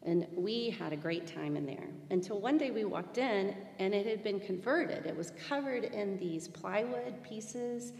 And 0.03 0.27
we 0.35 0.69
had 0.69 0.93
a 0.93 0.95
great 0.95 1.25
time 1.25 1.57
in 1.57 1.65
there 1.65 1.87
until 2.11 2.39
one 2.39 2.59
day 2.59 2.69
we 2.69 2.85
walked 2.85 3.17
in 3.17 3.55
and 3.79 3.93
it 3.93 4.05
had 4.05 4.23
been 4.23 4.39
converted. 4.39 5.07
It 5.07 5.17
was 5.17 5.31
covered 5.49 5.83
in 5.83 6.19
these 6.19 6.47
plywood 6.47 7.23
pieces 7.23 7.91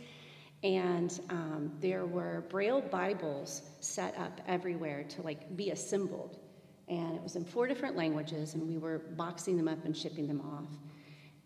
and 0.63 1.20
um, 1.30 1.72
there 1.80 2.06
were 2.06 2.44
braille 2.50 2.82
bibles 2.82 3.62
set 3.82 4.18
up 4.18 4.41
everywhere 4.48 5.04
to 5.04 5.22
like 5.22 5.56
be 5.56 5.72
assembled. 5.72 6.39
And 6.88 7.15
it 7.15 7.22
was 7.22 7.36
in 7.36 7.46
four 7.46 7.68
different 7.68 7.96
languages 7.96 8.54
and 8.54 8.68
we 8.68 8.78
were 8.78 9.00
boxing 9.00 9.58
them 9.58 9.68
up 9.68 9.84
and 9.86 9.96
shipping 9.96 10.28
them 10.28 10.41
off. 10.41 10.70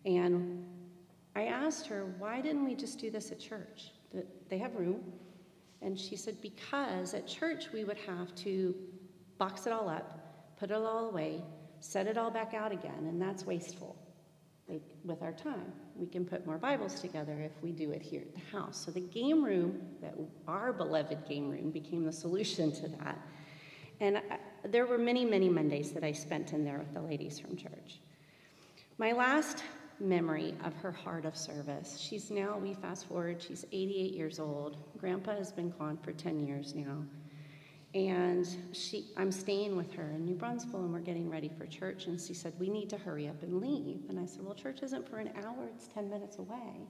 And 0.06 0.66
i 1.36 1.44
asked 1.46 1.88
her 1.88 2.16
why 2.18 2.42
didn't 2.42 2.66
we 2.66 2.76
just 2.76 3.00
do 3.00 3.10
this 3.10 3.32
at 3.32 3.40
church? 3.40 3.92
They 4.50 4.58
have 4.58 4.76
room. 4.76 5.04
And 5.82 5.98
she 5.98 6.16
said 6.16 6.42
because 6.42 7.14
at 7.14 7.28
church 7.28 7.68
we 7.74 7.84
would 7.84 7.98
have 8.00 8.34
to 8.36 8.76
box 9.38 9.66
it 9.66 9.74
all 9.74 9.90
up 9.90 10.20
put 10.60 10.70
it 10.70 10.76
all 10.76 11.10
away 11.10 11.42
set 11.80 12.06
it 12.06 12.18
all 12.18 12.30
back 12.30 12.54
out 12.54 12.72
again 12.72 13.08
and 13.08 13.22
that's 13.22 13.46
wasteful 13.46 13.96
like, 14.70 14.82
with 15.04 15.22
our 15.22 15.32
time. 15.32 15.74
We 15.96 16.08
can 16.08 16.26
put 16.26 16.46
more 16.46 16.58
Bibles 16.58 17.02
together 17.02 17.42
if 17.42 17.52
we 17.62 17.72
do 17.72 17.92
it 17.92 18.02
here 18.02 18.22
at 18.22 18.34
the 18.34 18.58
house. 18.58 18.86
So 18.86 18.92
the 18.92 19.00
game 19.00 19.44
room, 19.44 19.82
that 20.02 20.16
our 20.48 20.72
beloved 20.72 21.28
game 21.28 21.50
room, 21.50 21.72
became 21.72 22.06
the 22.06 22.14
solution 22.14 22.72
to 22.74 22.88
that. 22.90 23.20
And 24.00 24.18
I, 24.18 24.40
there 24.66 24.86
were 24.86 24.98
many, 24.98 25.26
many 25.26 25.50
Mondays 25.50 25.92
that 25.92 26.04
I 26.04 26.12
spent 26.12 26.54
in 26.54 26.64
there 26.64 26.78
with 26.78 26.94
the 26.94 27.02
ladies 27.02 27.40
from 27.40 27.56
church. 27.58 28.00
My 28.98 29.12
last 29.12 29.64
memory 30.00 30.56
of 30.64 30.74
her 30.76 30.92
heart 30.92 31.26
of 31.26 31.36
service. 31.36 31.98
She's 32.00 32.32
now, 32.32 32.58
we 32.58 32.74
fast 32.74 33.08
forward, 33.08 33.42
she's 33.42 33.66
88 33.72 34.14
years 34.14 34.40
old. 34.40 34.78
Grandpa 34.98 35.36
has 35.36 35.52
been 35.52 35.72
gone 35.72 35.98
for 35.98 36.14
10 36.14 36.40
years 36.46 36.74
now. 36.74 37.04
And 37.96 38.48
she, 38.72 39.08
I'm 39.18 39.32
staying 39.32 39.76
with 39.76 39.92
her 39.94 40.12
in 40.12 40.24
New 40.24 40.36
Brunswick, 40.36 40.76
and 40.76 40.94
we're 40.94 41.00
getting 41.00 41.28
ready 41.28 41.50
for 41.58 41.66
church. 41.66 42.06
And 42.06 42.22
she 42.22 42.36
said, 42.36 42.54
We 42.60 42.70
need 42.70 42.90
to 42.92 42.98
hurry 42.98 43.28
up 43.28 43.42
and 43.42 43.60
leave. 43.60 44.04
And 44.10 44.20
I 44.20 44.26
said, 44.26 44.44
Well, 44.44 44.54
church 44.54 44.84
isn't 44.84 45.10
for 45.10 45.18
an 45.18 45.32
hour, 45.44 45.68
it's 45.74 45.88
10 45.88 46.10
minutes 46.10 46.38
away. 46.38 46.88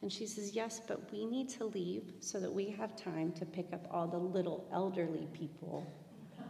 And 0.00 0.10
she 0.10 0.26
says, 0.26 0.52
Yes, 0.54 0.80
but 0.86 1.12
we 1.12 1.26
need 1.26 1.50
to 1.50 1.66
leave 1.66 2.14
so 2.20 2.40
that 2.40 2.52
we 2.52 2.70
have 2.70 2.96
time 2.96 3.32
to 3.32 3.44
pick 3.44 3.72
up 3.74 3.86
all 3.90 4.06
the 4.06 4.16
little 4.16 4.66
elderly 4.72 5.28
people 5.34 5.86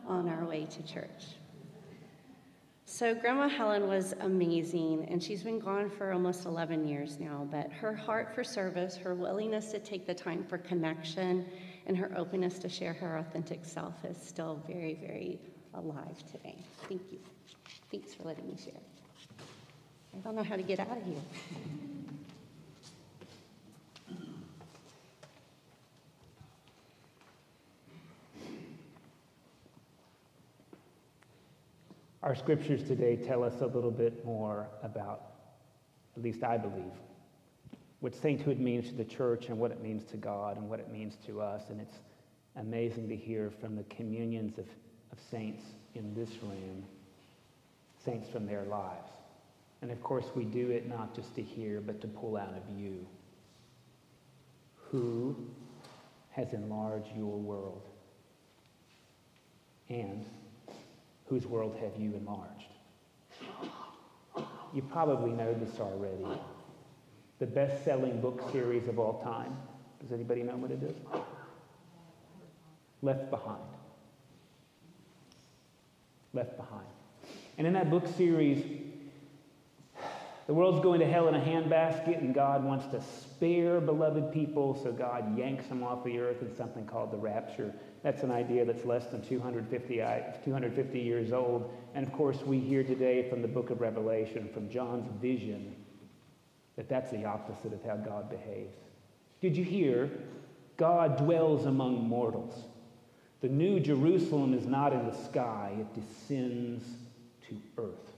on 0.07 0.29
our 0.29 0.45
way 0.45 0.65
to 0.67 0.83
church. 0.87 1.37
So, 2.85 3.15
Grandma 3.15 3.49
Helen 3.49 3.89
was 3.89 4.13
amazing, 4.21 5.07
and 5.09 5.23
she's 5.23 5.43
been 5.43 5.59
gone 5.59 5.89
for 5.89 6.13
almost 6.13 6.45
11 6.45 6.87
years 6.87 7.19
now. 7.19 7.49
But 7.51 7.73
her 7.73 7.95
heart 7.95 8.35
for 8.35 8.45
service, 8.45 8.97
her 8.97 9.15
willingness 9.15 9.71
to 9.73 9.79
take 9.79 10.07
the 10.07 10.15
time 10.15 10.45
for 10.45 10.59
connection, 10.59 11.47
and 11.87 11.97
her 11.97 12.13
openness 12.17 12.59
to 12.61 12.69
share 12.69 12.93
her 12.93 13.19
authentic 13.19 13.65
self 13.65 14.05
is 14.05 14.17
still 14.17 14.63
very, 14.67 14.95
very 14.95 15.41
alive 15.75 16.17
today. 16.31 16.57
Thank 16.89 17.03
you. 17.11 17.19
Thanks 17.91 18.15
for 18.15 18.25
letting 18.25 18.47
me 18.47 18.57
share. 18.63 18.75
I 20.15 20.19
don't 20.19 20.37
know 20.37 20.43
how 20.43 20.57
to 20.57 20.63
get 20.63 20.79
out 20.79 20.97
of 20.97 21.05
here. 21.05 21.17
Our 32.23 32.37
scriptures 32.37 32.85
today 32.85 33.17
tell 33.17 33.43
us 33.43 33.63
a 33.63 33.67
little 33.67 33.91
bit 33.91 34.25
more 34.25 34.69
about, 34.85 35.23
at 36.17 36.23
least 36.23 36.45
I 36.45 36.57
believe, 36.57 36.93
what 38.03 38.17
sainthood 38.21 38.59
means 38.59 38.89
to 38.89 38.97
the 38.97 39.05
church 39.05 39.47
and 39.47 39.57
what 39.57 39.71
it 39.71 39.81
means 39.81 40.03
to 40.11 40.17
God 40.17 40.57
and 40.57 40.69
what 40.69 40.81
it 40.81 40.91
means 40.91 41.15
to 41.25 41.41
us. 41.41 41.63
And 41.71 41.81
it's 41.81 41.99
amazing 42.57 43.09
to 43.09 43.15
hear 43.15 43.53
from 43.61 43.77
the 43.77 43.85
communions 43.85 44.59
of, 44.59 44.67
of 45.13 45.19
saints 45.31 45.63
in 45.95 46.13
this 46.13 46.29
room, 46.43 46.83
saints 48.05 48.29
from 48.29 48.45
their 48.45 48.65
lives. 48.65 49.09
And 49.83 49.93
of 49.93 50.03
course, 50.03 50.25
we 50.35 50.43
do 50.45 50.71
it 50.71 50.89
not 50.89 51.15
just 51.15 51.33
to 51.37 51.43
hear, 51.43 51.81
but 51.81 52.01
to 52.01 52.09
pull 52.09 52.37
out 52.37 52.55
of 52.57 52.77
you. 52.77 53.07
Who 54.91 55.37
has 56.33 56.53
enlarged 56.53 57.07
your 57.17 57.39
world? 57.39 57.83
And 59.89 60.27
whose 61.27 61.47
world 61.47 61.77
have 61.81 61.93
you 61.97 62.15
enlarged? 62.15 62.67
You 64.75 64.83
probably 64.91 65.31
know 65.31 65.55
this 65.55 65.79
already. 65.79 66.41
The 67.43 67.49
best 67.49 67.85
selling 67.85 68.21
book 68.21 68.41
series 68.53 68.87
of 68.87 69.01
all 69.01 69.21
time. 69.21 69.57
Does 70.01 70.13
anybody 70.13 70.45
know 70.45 70.55
what 70.55 70.71
it 70.71 70.81
is? 70.81 70.95
Left 73.03 73.31
Behind. 73.31 73.59
Left 76.33 76.57
Behind. 76.57 76.87
And 77.59 77.67
in 77.67 77.73
that 77.73 77.91
book 77.91 78.07
series, 78.17 78.65
the 80.47 80.55
world's 80.55 80.85
going 80.85 81.01
to 81.01 81.07
hell 81.07 81.27
in 81.27 81.35
a 81.35 81.41
handbasket, 81.41 82.19
and 82.19 82.33
God 82.33 82.63
wants 82.63 82.87
to 82.93 83.03
spare 83.03 83.81
beloved 83.81 84.33
people, 84.33 84.81
so 84.81 84.93
God 84.93 85.37
yanks 85.37 85.67
them 85.67 85.83
off 85.83 86.05
the 86.05 86.21
earth 86.21 86.43
in 86.43 86.57
something 86.57 86.87
called 86.87 87.11
the 87.11 87.19
rapture. 87.19 87.75
That's 88.05 88.23
an 88.23 88.31
idea 88.31 88.65
that's 88.65 88.85
less 88.85 89.07
than 89.07 89.21
250, 89.21 89.97
250 90.45 91.01
years 91.01 91.33
old. 91.33 91.77
And 91.97 92.07
of 92.07 92.13
course, 92.13 92.41
we 92.43 92.61
hear 92.61 92.85
today 92.85 93.29
from 93.29 93.43
the 93.43 93.49
book 93.49 93.71
of 93.71 93.81
Revelation, 93.81 94.49
from 94.55 94.71
John's 94.71 95.11
vision, 95.21 95.75
that 96.77 96.89
that's 96.89 97.11
the 97.11 97.25
opposite 97.25 97.73
of 97.73 97.83
how 97.85 97.97
God 97.97 98.31
behaves. 98.31 98.77
Did 99.41 99.57
you 99.57 99.65
hear? 99.65 100.11
God 100.77 101.19
dwells 101.19 101.67
among 101.67 102.09
mortals. 102.09 102.65
The 103.41 103.49
new 103.49 103.81
Jerusalem 103.81 104.55
is 104.55 104.67
not 104.67 104.93
in 104.93 105.07
the 105.07 105.17
sky, 105.25 105.73
it 105.79 106.01
descends 106.01 106.85
to 107.49 107.57
earth. 107.77 108.13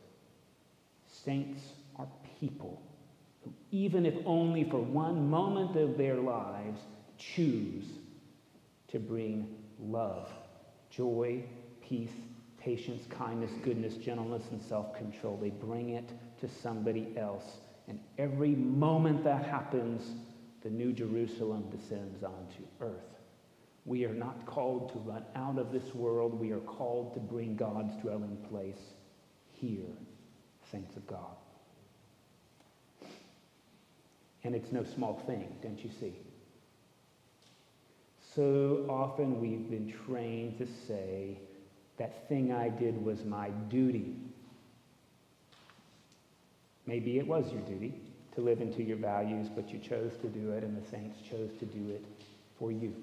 Saints 1.07 1.62
are 1.97 2.07
people 2.38 2.83
who, 3.43 3.53
even 3.71 4.05
if 4.05 4.14
only 4.27 4.64
for 4.64 4.79
one 4.79 5.29
moment 5.29 5.77
of 5.77 5.97
their 5.97 6.17
lives, 6.17 6.81
choose 7.17 7.85
to 8.88 8.99
bring 8.99 9.57
love, 9.81 10.29
joy, 10.90 11.43
peace, 11.81 12.12
patience, 12.59 13.07
kindness, 13.11 13.51
goodness, 13.62 13.95
gentleness, 13.97 14.43
and 14.51 14.61
self 14.62 14.95
control. 14.97 15.38
They 15.40 15.51
bring 15.51 15.90
it 15.90 16.11
to 16.40 16.49
somebody 16.49 17.14
else. 17.17 17.45
And 17.88 18.01
every 18.18 18.55
moment 18.55 19.25
that 19.25 19.44
happens, 19.44 20.03
the 20.62 20.70
New 20.70 20.92
Jerusalem 20.92 21.70
descends 21.70 22.23
onto 22.25 22.64
earth. 22.81 23.18
We 23.85 24.07
are 24.07 24.14
not 24.14 24.47
called 24.47 24.92
to 24.92 24.99
run 24.99 25.25
out 25.37 25.59
of 25.59 25.70
this 25.70 25.94
world. 25.94 26.40
We 26.40 26.53
are 26.53 26.61
called 26.61 27.12
to 27.14 27.20
bring 27.20 27.55
God's 27.55 27.94
dwelling 27.97 28.38
place 28.49 28.81
here, 29.53 29.92
saints 30.70 30.97
of 30.97 31.07
God. 31.07 31.37
And 34.42 34.55
it's 34.55 34.73
no 34.73 34.85
small 34.85 35.23
thing, 35.27 35.55
don't 35.62 35.83
you 35.85 35.90
see? 36.01 36.14
So 38.35 38.87
often 38.88 39.40
we've 39.40 39.70
been 39.70 39.92
trained 40.07 40.59
to 40.59 40.66
say, 40.88 41.38
that 41.99 42.29
thing 42.29 42.53
I 42.53 42.68
did 42.68 43.03
was 43.05 43.25
my 43.25 43.51
duty. 43.68 44.16
Maybe 46.87 47.18
it 47.18 47.27
was 47.27 47.51
your 47.53 47.62
duty 47.62 47.94
to 48.35 48.40
live 48.40 48.61
into 48.61 48.83
your 48.83 48.97
values, 48.97 49.49
but 49.55 49.70
you 49.70 49.79
chose 49.79 50.12
to 50.20 50.29
do 50.29 50.51
it, 50.51 50.62
and 50.62 50.81
the 50.81 50.88
saints 50.90 51.18
chose 51.29 51.51
to 51.59 51.64
do 51.66 51.90
it 51.90 52.05
for 52.59 52.73
you. 52.73 52.94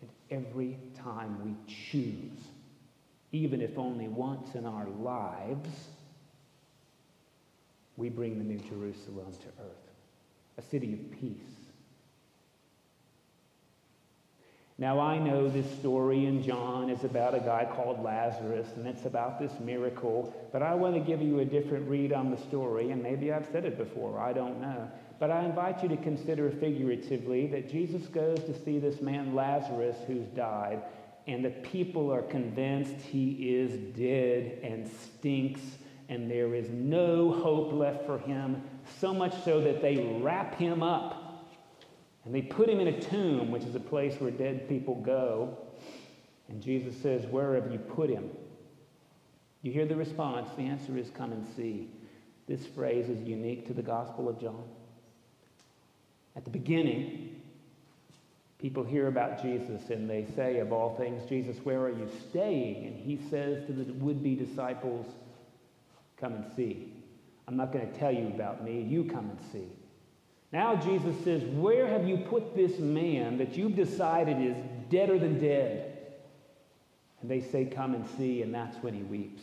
And 0.00 0.10
every 0.30 0.78
time 0.96 1.38
we 1.44 1.54
choose, 1.72 2.48
even 3.32 3.60
if 3.60 3.78
only 3.78 4.08
once 4.08 4.54
in 4.54 4.66
our 4.66 4.86
lives, 5.00 5.68
we 7.96 8.08
bring 8.08 8.38
the 8.38 8.44
New 8.44 8.58
Jerusalem 8.58 9.32
to 9.40 9.62
earth, 9.62 9.90
a 10.58 10.62
city 10.62 10.92
of 10.92 11.10
peace 11.20 11.53
Now, 14.76 14.98
I 14.98 15.20
know 15.20 15.48
this 15.48 15.70
story 15.78 16.26
in 16.26 16.42
John 16.42 16.90
is 16.90 17.04
about 17.04 17.32
a 17.32 17.38
guy 17.38 17.64
called 17.76 18.02
Lazarus, 18.02 18.66
and 18.74 18.88
it's 18.88 19.04
about 19.04 19.38
this 19.38 19.52
miracle, 19.60 20.34
but 20.50 20.62
I 20.62 20.74
want 20.74 20.94
to 20.94 21.00
give 21.00 21.22
you 21.22 21.38
a 21.38 21.44
different 21.44 21.88
read 21.88 22.12
on 22.12 22.32
the 22.32 22.36
story, 22.36 22.90
and 22.90 23.00
maybe 23.00 23.32
I've 23.32 23.46
said 23.52 23.64
it 23.64 23.78
before, 23.78 24.18
I 24.18 24.32
don't 24.32 24.60
know. 24.60 24.90
But 25.20 25.30
I 25.30 25.44
invite 25.44 25.80
you 25.84 25.88
to 25.90 25.96
consider 25.96 26.50
figuratively 26.50 27.46
that 27.48 27.70
Jesus 27.70 28.08
goes 28.08 28.40
to 28.40 28.64
see 28.64 28.80
this 28.80 29.00
man 29.00 29.32
Lazarus 29.32 29.96
who's 30.08 30.26
died, 30.34 30.82
and 31.28 31.44
the 31.44 31.50
people 31.50 32.12
are 32.12 32.22
convinced 32.22 32.96
he 33.00 33.54
is 33.54 33.78
dead 33.96 34.58
and 34.64 34.88
stinks, 34.88 35.60
and 36.08 36.28
there 36.28 36.52
is 36.52 36.68
no 36.70 37.30
hope 37.30 37.72
left 37.72 38.04
for 38.06 38.18
him, 38.18 38.60
so 38.98 39.14
much 39.14 39.40
so 39.44 39.60
that 39.60 39.80
they 39.80 40.18
wrap 40.20 40.56
him 40.56 40.82
up 40.82 41.23
and 42.24 42.34
they 42.34 42.42
put 42.42 42.68
him 42.68 42.80
in 42.80 42.88
a 42.88 43.00
tomb, 43.00 43.50
which 43.50 43.64
is 43.64 43.74
a 43.74 43.80
place 43.80 44.18
where 44.18 44.30
dead 44.30 44.68
people 44.68 44.94
go. 44.96 45.58
And 46.48 46.62
Jesus 46.62 46.96
says, 47.02 47.26
Where 47.26 47.54
have 47.54 47.70
you 47.70 47.78
put 47.78 48.08
him? 48.08 48.30
You 49.62 49.72
hear 49.72 49.86
the 49.86 49.96
response. 49.96 50.48
The 50.56 50.62
answer 50.62 50.96
is, 50.96 51.10
Come 51.10 51.32
and 51.32 51.46
see. 51.54 51.90
This 52.46 52.66
phrase 52.66 53.08
is 53.08 53.26
unique 53.26 53.66
to 53.66 53.74
the 53.74 53.82
Gospel 53.82 54.28
of 54.28 54.40
John. 54.40 54.64
At 56.36 56.44
the 56.44 56.50
beginning, 56.50 57.40
people 58.58 58.84
hear 58.84 59.08
about 59.08 59.40
Jesus 59.40 59.90
and 59.90 60.08
they 60.08 60.26
say, 60.34 60.58
Of 60.60 60.72
all 60.72 60.96
things, 60.96 61.28
Jesus, 61.28 61.58
where 61.64 61.80
are 61.80 61.90
you 61.90 62.08
staying? 62.30 62.86
And 62.86 62.96
he 62.96 63.18
says 63.28 63.66
to 63.66 63.72
the 63.72 63.92
would 63.94 64.22
be 64.22 64.34
disciples, 64.34 65.06
Come 66.18 66.34
and 66.34 66.46
see. 66.56 66.92
I'm 67.46 67.56
not 67.58 67.72
going 67.72 67.90
to 67.90 67.98
tell 67.98 68.12
you 68.12 68.28
about 68.28 68.64
me. 68.64 68.80
You 68.80 69.04
come 69.04 69.28
and 69.28 69.38
see. 69.52 69.68
Now 70.54 70.76
Jesus 70.76 71.16
says, 71.24 71.42
Where 71.42 71.88
have 71.88 72.06
you 72.06 72.16
put 72.16 72.54
this 72.54 72.78
man 72.78 73.38
that 73.38 73.56
you've 73.56 73.74
decided 73.74 74.40
is 74.40 74.56
deader 74.88 75.18
than 75.18 75.40
dead? 75.40 75.98
And 77.20 77.28
they 77.28 77.40
say, 77.40 77.64
Come 77.64 77.92
and 77.92 78.06
see, 78.16 78.40
and 78.42 78.54
that's 78.54 78.76
when 78.76 78.94
he 78.94 79.02
weeps. 79.02 79.42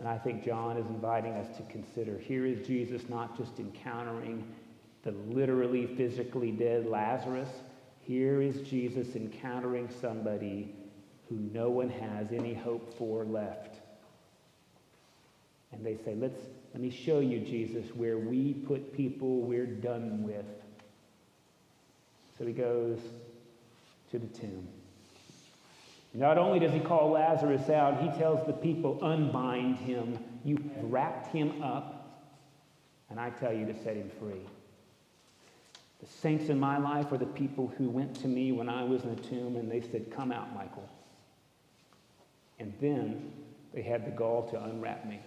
And 0.00 0.08
I 0.08 0.18
think 0.18 0.44
John 0.44 0.76
is 0.76 0.86
inviting 0.88 1.34
us 1.34 1.56
to 1.56 1.62
consider 1.72 2.18
here 2.18 2.46
is 2.46 2.66
Jesus 2.66 3.08
not 3.08 3.38
just 3.38 3.60
encountering 3.60 4.44
the 5.04 5.12
literally, 5.28 5.86
physically 5.86 6.50
dead 6.50 6.86
Lazarus, 6.86 7.48
here 8.00 8.42
is 8.42 8.60
Jesus 8.62 9.14
encountering 9.14 9.88
somebody 10.00 10.74
who 11.28 11.36
no 11.54 11.70
one 11.70 11.90
has 11.90 12.32
any 12.32 12.54
hope 12.54 12.92
for 12.98 13.24
left. 13.24 13.76
And 15.70 15.86
they 15.86 15.94
say, 15.94 16.16
Let's 16.16 16.40
let 16.76 16.82
me 16.82 16.90
show 16.90 17.20
you, 17.20 17.38
Jesus, 17.38 17.86
where 17.94 18.18
we 18.18 18.52
put 18.52 18.92
people 18.94 19.40
we're 19.40 19.64
done 19.64 20.22
with. 20.22 20.44
So 22.36 22.44
he 22.44 22.52
goes 22.52 22.98
to 24.10 24.18
the 24.18 24.26
tomb. 24.26 24.68
Not 26.12 26.36
only 26.36 26.58
does 26.58 26.74
he 26.74 26.80
call 26.80 27.12
Lazarus 27.12 27.70
out, 27.70 28.02
he 28.02 28.10
tells 28.18 28.46
the 28.46 28.52
people, 28.52 29.02
unbind 29.02 29.76
him. 29.76 30.18
You 30.44 30.58
wrapped 30.82 31.32
him 31.32 31.62
up, 31.62 32.28
and 33.08 33.18
I 33.18 33.30
tell 33.30 33.54
you 33.54 33.64
to 33.64 33.82
set 33.82 33.96
him 33.96 34.10
free. 34.20 34.46
The 36.02 36.06
saints 36.06 36.50
in 36.50 36.60
my 36.60 36.76
life 36.76 37.10
are 37.10 37.16
the 37.16 37.24
people 37.24 37.72
who 37.78 37.88
went 37.88 38.16
to 38.16 38.28
me 38.28 38.52
when 38.52 38.68
I 38.68 38.84
was 38.84 39.02
in 39.02 39.16
the 39.16 39.22
tomb 39.22 39.56
and 39.56 39.70
they 39.70 39.80
said, 39.80 40.12
Come 40.14 40.30
out, 40.30 40.54
Michael. 40.54 40.86
And 42.58 42.74
then 42.82 43.32
they 43.72 43.80
had 43.80 44.04
the 44.04 44.10
gall 44.10 44.46
to 44.50 44.62
unwrap 44.62 45.06
me 45.06 45.20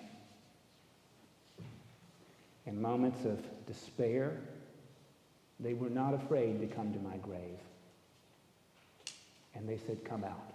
in 2.65 2.81
moments 2.81 3.25
of 3.25 3.41
despair, 3.65 4.37
they 5.59 5.73
were 5.73 5.89
not 5.89 6.13
afraid 6.13 6.59
to 6.61 6.67
come 6.67 6.93
to 6.93 6.99
my 6.99 7.17
grave. 7.17 7.57
And 9.55 9.67
they 9.67 9.77
said, 9.77 10.05
Come 10.05 10.23
out. 10.23 10.53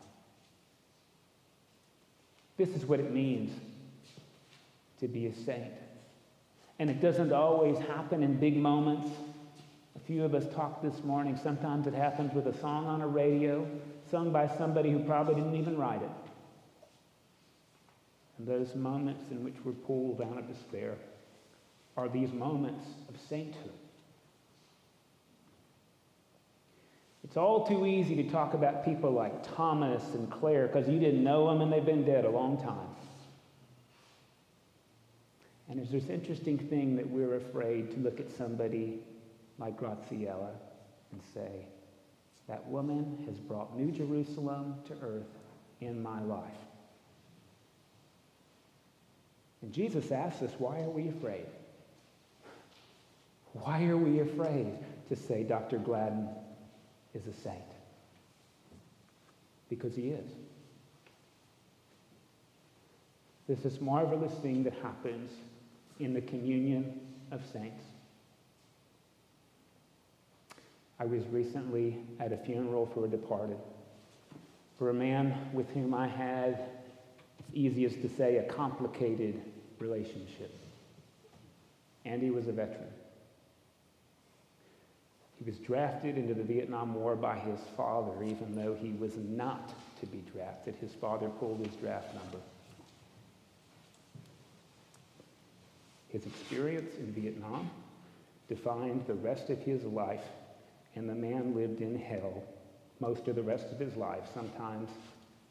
This 2.56 2.68
is 2.70 2.86
what 2.86 3.00
it 3.00 3.12
means 3.12 3.52
to 5.00 5.08
be 5.08 5.26
a 5.26 5.34
saint. 5.34 5.72
And 6.78 6.88
it 6.88 7.00
doesn't 7.00 7.32
always 7.32 7.78
happen 7.78 8.22
in 8.22 8.38
big 8.38 8.56
moments. 8.56 9.10
A 9.96 9.98
few 10.06 10.24
of 10.24 10.34
us 10.34 10.44
talked 10.54 10.82
this 10.82 11.02
morning. 11.04 11.38
Sometimes 11.42 11.86
it 11.86 11.94
happens 11.94 12.32
with 12.32 12.46
a 12.46 12.58
song 12.60 12.86
on 12.86 13.00
a 13.00 13.06
radio, 13.06 13.66
sung 14.10 14.32
by 14.32 14.48
somebody 14.56 14.90
who 14.90 15.00
probably 15.00 15.34
didn't 15.34 15.56
even 15.56 15.76
write 15.76 16.02
it. 16.02 16.10
And 18.38 18.46
those 18.46 18.74
moments 18.74 19.30
in 19.30 19.44
which 19.44 19.54
we're 19.64 19.72
pulled 19.72 20.20
out 20.22 20.38
of 20.38 20.48
despair 20.48 20.94
are 21.96 22.08
these 22.08 22.32
moments 22.32 22.86
of 23.08 23.20
sainthood. 23.28 23.72
It's 27.24 27.36
all 27.36 27.66
too 27.66 27.86
easy 27.86 28.16
to 28.16 28.30
talk 28.30 28.54
about 28.54 28.84
people 28.84 29.10
like 29.10 29.54
Thomas 29.56 30.02
and 30.14 30.30
Claire 30.30 30.66
because 30.66 30.88
you 30.88 31.00
didn't 31.00 31.24
know 31.24 31.48
them 31.48 31.62
and 31.62 31.72
they've 31.72 31.84
been 31.84 32.04
dead 32.04 32.24
a 32.24 32.30
long 32.30 32.62
time. 32.62 32.88
And 35.68 35.78
there's 35.78 35.90
this 35.90 36.10
interesting 36.10 36.58
thing 36.58 36.96
that 36.96 37.08
we're 37.08 37.36
afraid 37.36 37.90
to 37.92 37.98
look 37.98 38.20
at 38.20 38.30
somebody 38.36 39.00
like 39.58 39.78
Graziella 39.78 40.50
and 41.12 41.20
say, 41.32 41.66
that 42.46 42.66
woman 42.66 43.24
has 43.26 43.38
brought 43.38 43.76
New 43.76 43.90
Jerusalem 43.90 44.74
to 44.86 44.92
earth 45.02 45.22
in 45.80 46.02
my 46.02 46.20
life. 46.22 46.44
And 49.62 49.72
Jesus 49.72 50.12
asks 50.12 50.42
us, 50.42 50.50
why 50.58 50.80
are 50.80 50.90
we 50.90 51.08
afraid? 51.08 51.46
Why 53.54 53.84
are 53.84 53.96
we 53.96 54.20
afraid 54.20 54.72
to 55.08 55.16
say 55.16 55.44
Dr. 55.44 55.78
Gladden 55.78 56.28
is 57.14 57.26
a 57.26 57.32
saint? 57.32 57.62
Because 59.70 59.94
he 59.94 60.08
is. 60.08 60.30
There's 63.46 63.62
this 63.62 63.80
marvelous 63.80 64.32
thing 64.34 64.64
that 64.64 64.74
happens 64.82 65.30
in 66.00 66.14
the 66.14 66.20
communion 66.20 67.00
of 67.30 67.42
saints. 67.52 67.84
I 70.98 71.04
was 71.04 71.26
recently 71.28 71.98
at 72.18 72.32
a 72.32 72.36
funeral 72.36 72.86
for 72.86 73.04
a 73.04 73.08
departed, 73.08 73.58
for 74.78 74.90
a 74.90 74.94
man 74.94 75.50
with 75.52 75.68
whom 75.70 75.94
I 75.94 76.08
had, 76.08 76.68
it's 77.38 77.48
easiest 77.52 78.00
to 78.02 78.08
say, 78.08 78.38
a 78.38 78.44
complicated 78.44 79.40
relationship. 79.78 80.52
Andy 82.04 82.30
was 82.30 82.48
a 82.48 82.52
veteran. 82.52 82.88
He 85.44 85.50
was 85.50 85.58
drafted 85.58 86.16
into 86.16 86.32
the 86.32 86.42
Vietnam 86.42 86.94
War 86.94 87.16
by 87.16 87.36
his 87.36 87.60
father, 87.76 88.22
even 88.24 88.54
though 88.54 88.74
he 88.74 88.92
was 88.92 89.14
not 89.16 89.74
to 90.00 90.06
be 90.06 90.24
drafted. 90.32 90.74
His 90.76 90.94
father 90.94 91.28
pulled 91.28 91.66
his 91.66 91.76
draft 91.76 92.14
number. 92.14 92.38
His 96.08 96.24
experience 96.24 96.94
in 96.98 97.12
Vietnam 97.12 97.70
defined 98.48 99.06
the 99.06 99.14
rest 99.14 99.50
of 99.50 99.58
his 99.58 99.84
life 99.84 100.24
and 100.94 101.08
the 101.08 101.14
man 101.14 101.54
lived 101.54 101.82
in 101.82 101.98
hell 101.98 102.42
most 103.00 103.28
of 103.28 103.36
the 103.36 103.42
rest 103.42 103.66
of 103.70 103.78
his 103.78 103.96
life. 103.96 104.22
Sometimes 104.32 104.88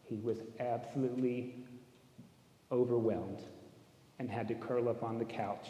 he 0.10 0.16
was 0.16 0.38
absolutely 0.60 1.54
overwhelmed 2.72 3.44
and 4.18 4.28
had 4.30 4.48
to 4.48 4.56
curl 4.56 4.90
up 4.90 5.04
on 5.04 5.20
the 5.20 5.26
couch 5.26 5.68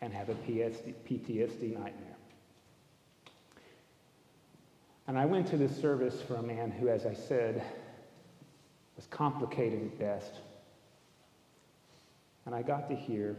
and 0.00 0.12
have 0.12 0.30
a 0.30 0.34
PTSD 0.34 1.74
nightmare. 1.78 2.16
And 5.06 5.18
I 5.18 5.26
went 5.26 5.48
to 5.48 5.56
this 5.56 5.76
service 5.76 6.22
for 6.22 6.36
a 6.36 6.42
man 6.42 6.70
who, 6.70 6.88
as 6.88 7.06
I 7.06 7.14
said, 7.14 7.62
was 8.96 9.06
complicated 9.06 9.82
at 9.82 9.98
best. 9.98 10.32
And 12.46 12.54
I 12.54 12.62
got 12.62 12.88
to 12.88 12.94
hear 12.94 13.36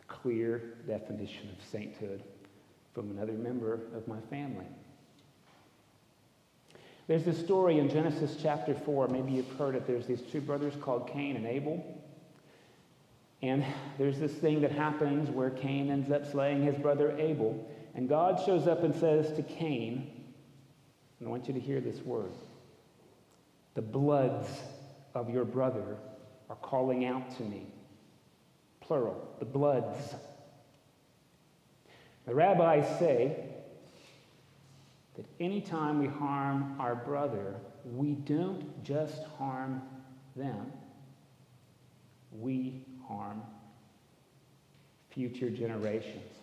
a 0.00 0.04
clear 0.12 0.74
definition 0.86 1.48
of 1.48 1.64
sainthood 1.70 2.22
from 2.94 3.10
another 3.10 3.32
member 3.32 3.80
of 3.94 4.06
my 4.06 4.20
family. 4.30 4.66
There's 7.08 7.24
this 7.24 7.38
story 7.38 7.78
in 7.78 7.88
Genesis 7.88 8.36
chapter 8.40 8.74
4. 8.74 9.08
Maybe 9.08 9.32
you've 9.32 9.50
heard 9.58 9.74
it. 9.74 9.86
There's 9.86 10.06
these 10.06 10.22
two 10.22 10.40
brothers 10.40 10.74
called 10.80 11.10
Cain 11.12 11.36
and 11.36 11.46
Abel. 11.46 12.00
And 13.42 13.64
there's 13.98 14.20
this 14.20 14.32
thing 14.32 14.60
that 14.60 14.70
happens 14.70 15.28
where 15.28 15.50
Cain 15.50 15.90
ends 15.90 16.12
up 16.12 16.30
slaying 16.30 16.62
his 16.62 16.76
brother 16.76 17.16
Abel. 17.18 17.68
And 17.94 18.08
God 18.08 18.40
shows 18.46 18.68
up 18.68 18.84
and 18.84 18.94
says 18.94 19.32
to 19.36 19.42
Cain, 19.42 20.11
and 21.22 21.28
I 21.28 21.30
want 21.30 21.46
you 21.46 21.54
to 21.54 21.60
hear 21.60 21.78
this 21.78 22.00
word. 22.00 22.32
The 23.74 23.80
bloods 23.80 24.48
of 25.14 25.30
your 25.30 25.44
brother 25.44 25.96
are 26.50 26.56
calling 26.56 27.04
out 27.04 27.36
to 27.36 27.44
me. 27.44 27.64
Plural, 28.80 29.32
the 29.38 29.44
bloods. 29.44 30.16
The 32.26 32.34
rabbis 32.34 32.98
say 32.98 33.36
that 35.14 35.24
anytime 35.38 36.00
we 36.00 36.08
harm 36.08 36.74
our 36.80 36.96
brother, 36.96 37.54
we 37.84 38.14
don't 38.14 38.82
just 38.82 39.22
harm 39.38 39.80
them, 40.34 40.72
we 42.32 42.84
harm 43.06 43.42
future 45.10 45.50
generations, 45.50 46.34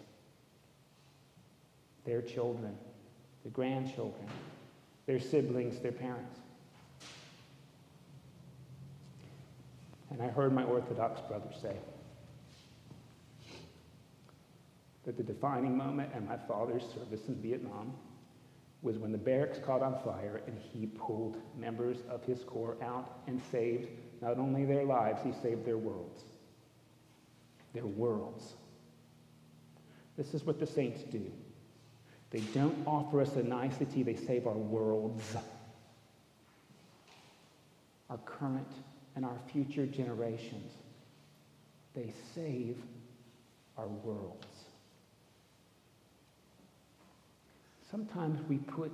their 2.05 2.21
children, 2.21 2.77
the 3.43 3.49
grandchildren, 3.49 4.25
their 5.09 5.19
siblings, 5.19 5.79
their 5.79 5.91
parents. 5.91 6.37
And 10.11 10.21
I 10.21 10.27
heard 10.27 10.53
my 10.53 10.63
Orthodox 10.63 11.19
brother 11.21 11.49
say, 11.59 11.75
that 15.05 15.17
the 15.17 15.23
defining 15.23 15.75
moment 15.75 16.11
in 16.15 16.27
my 16.27 16.37
father's 16.37 16.83
service 16.93 17.27
in 17.27 17.41
Vietnam 17.41 17.91
was 18.83 18.99
when 18.99 19.11
the 19.11 19.17
barracks 19.17 19.57
caught 19.57 19.81
on 19.81 19.97
fire 20.03 20.43
and 20.45 20.55
he 20.59 20.85
pulled 20.85 21.37
members 21.57 21.97
of 22.07 22.23
his 22.23 22.43
corps 22.43 22.77
out 22.83 23.21
and 23.25 23.41
saved 23.51 23.89
not 24.21 24.37
only 24.37 24.63
their 24.63 24.83
lives, 24.83 25.23
he 25.23 25.31
saved 25.41 25.65
their 25.65 25.79
worlds. 25.79 26.21
Their 27.73 27.87
worlds. 27.87 28.53
This 30.17 30.35
is 30.35 30.45
what 30.45 30.59
the 30.59 30.67
saints 30.67 31.01
do. 31.01 31.31
They 32.31 32.39
don't 32.39 32.77
offer 32.85 33.21
us 33.21 33.35
a 33.35 33.43
nicety, 33.43 34.03
they 34.03 34.15
save 34.15 34.45
our 34.45 34.53
worlds. 34.53 35.35
Our 38.09 38.17
current 38.19 38.71
and 39.15 39.25
our 39.25 39.37
future 39.51 39.85
generations. 39.85 40.71
They 41.95 42.13
save 42.35 42.77
our 43.77 43.87
worlds. 43.87 44.47
Sometimes 47.89 48.39
we 48.47 48.57
put 48.57 48.91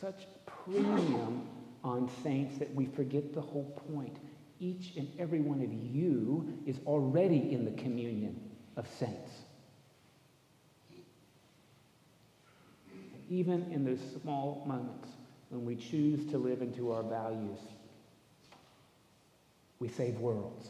such 0.00 0.26
premium 0.64 1.48
on 1.82 2.08
saints 2.22 2.58
that 2.58 2.72
we 2.74 2.86
forget 2.86 3.34
the 3.34 3.40
whole 3.40 3.82
point. 3.92 4.16
Each 4.60 4.92
and 4.96 5.08
every 5.18 5.40
one 5.40 5.62
of 5.62 5.72
you 5.72 6.60
is 6.64 6.78
already 6.86 7.52
in 7.52 7.64
the 7.64 7.72
communion 7.82 8.40
of 8.76 8.86
saints. 8.98 9.30
Even 13.28 13.70
in 13.72 13.84
those 13.84 14.00
small 14.22 14.64
moments 14.66 15.08
when 15.50 15.64
we 15.64 15.76
choose 15.76 16.30
to 16.30 16.38
live 16.38 16.62
into 16.62 16.92
our 16.92 17.02
values, 17.02 17.58
we 19.78 19.88
save 19.88 20.18
worlds. 20.18 20.68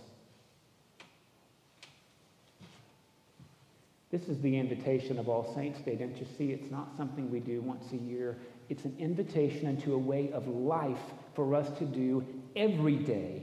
This 4.11 4.28
is 4.28 4.40
the 4.40 4.57
invitation 4.57 5.18
of 5.18 5.28
All 5.28 5.52
Saints 5.54 5.80
Day. 5.80 5.96
Don't 5.96 6.16
you 6.16 6.26
see? 6.38 6.52
It's 6.52 6.70
not 6.70 6.96
something 6.96 7.30
we 7.30 7.40
do 7.40 7.61
once 7.61 7.92
a 7.92 7.96
year. 7.96 8.36
It's 8.68 8.84
an 8.84 8.96
invitation 8.98 9.66
into 9.66 9.94
a 9.94 9.98
way 9.98 10.30
of 10.32 10.48
life 10.48 10.98
for 11.34 11.54
us 11.54 11.68
to 11.78 11.84
do 11.84 12.24
every 12.54 12.96
day 12.96 13.42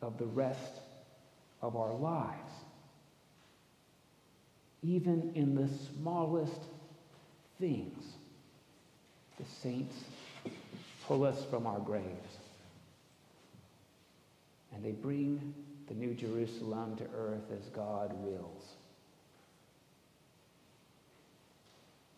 of 0.00 0.16
the 0.18 0.26
rest 0.26 0.80
of 1.60 1.76
our 1.76 1.92
lives. 1.92 2.52
Even 4.82 5.32
in 5.34 5.54
the 5.54 5.68
smallest 5.98 6.62
things, 7.58 8.04
the 9.40 9.50
saints 9.62 9.96
pull 11.06 11.24
us 11.24 11.44
from 11.50 11.66
our 11.66 11.78
graves. 11.78 12.36
And 14.74 14.84
they 14.84 14.92
bring 14.92 15.54
the 15.88 15.94
New 15.94 16.14
Jerusalem 16.14 16.96
to 16.96 17.04
earth 17.16 17.50
as 17.52 17.66
God 17.70 18.12
wills. 18.22 18.62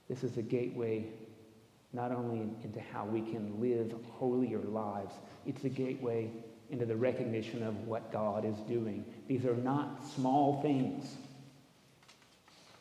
This 0.09 0.25
is 0.25 0.37
a 0.37 0.43
gateway 0.43 1.07
not 1.95 2.11
only 2.11 2.41
into 2.65 2.81
how 2.93 3.05
we 3.05 3.21
can 3.21 3.61
live 3.61 3.95
holier 4.13 4.59
lives, 4.59 5.15
it's 5.47 5.63
a 5.65 5.69
gateway 5.69 6.31
into 6.71 6.87
the 6.87 6.97
recognition 6.97 7.63
of 7.63 7.87
what 7.87 8.11
God 8.11 8.45
is 8.45 8.57
doing. 8.69 9.05
These 9.29 9.45
are 9.45 9.57
not 9.57 10.03
small 10.15 10.61
things. 10.63 11.17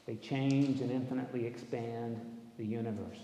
They 0.05 0.15
change 0.15 0.81
and 0.81 0.91
infinitely 0.91 1.45
expand 1.45 2.19
the 2.57 2.65
universe. 2.65 3.19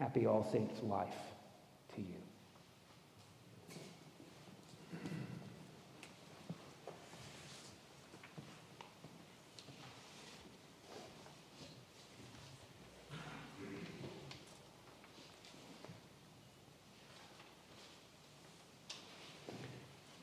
Happy 0.00 0.24
All 0.24 0.48
Saints 0.50 0.82
life 0.82 1.08
to 1.94 2.00
you. 2.00 2.06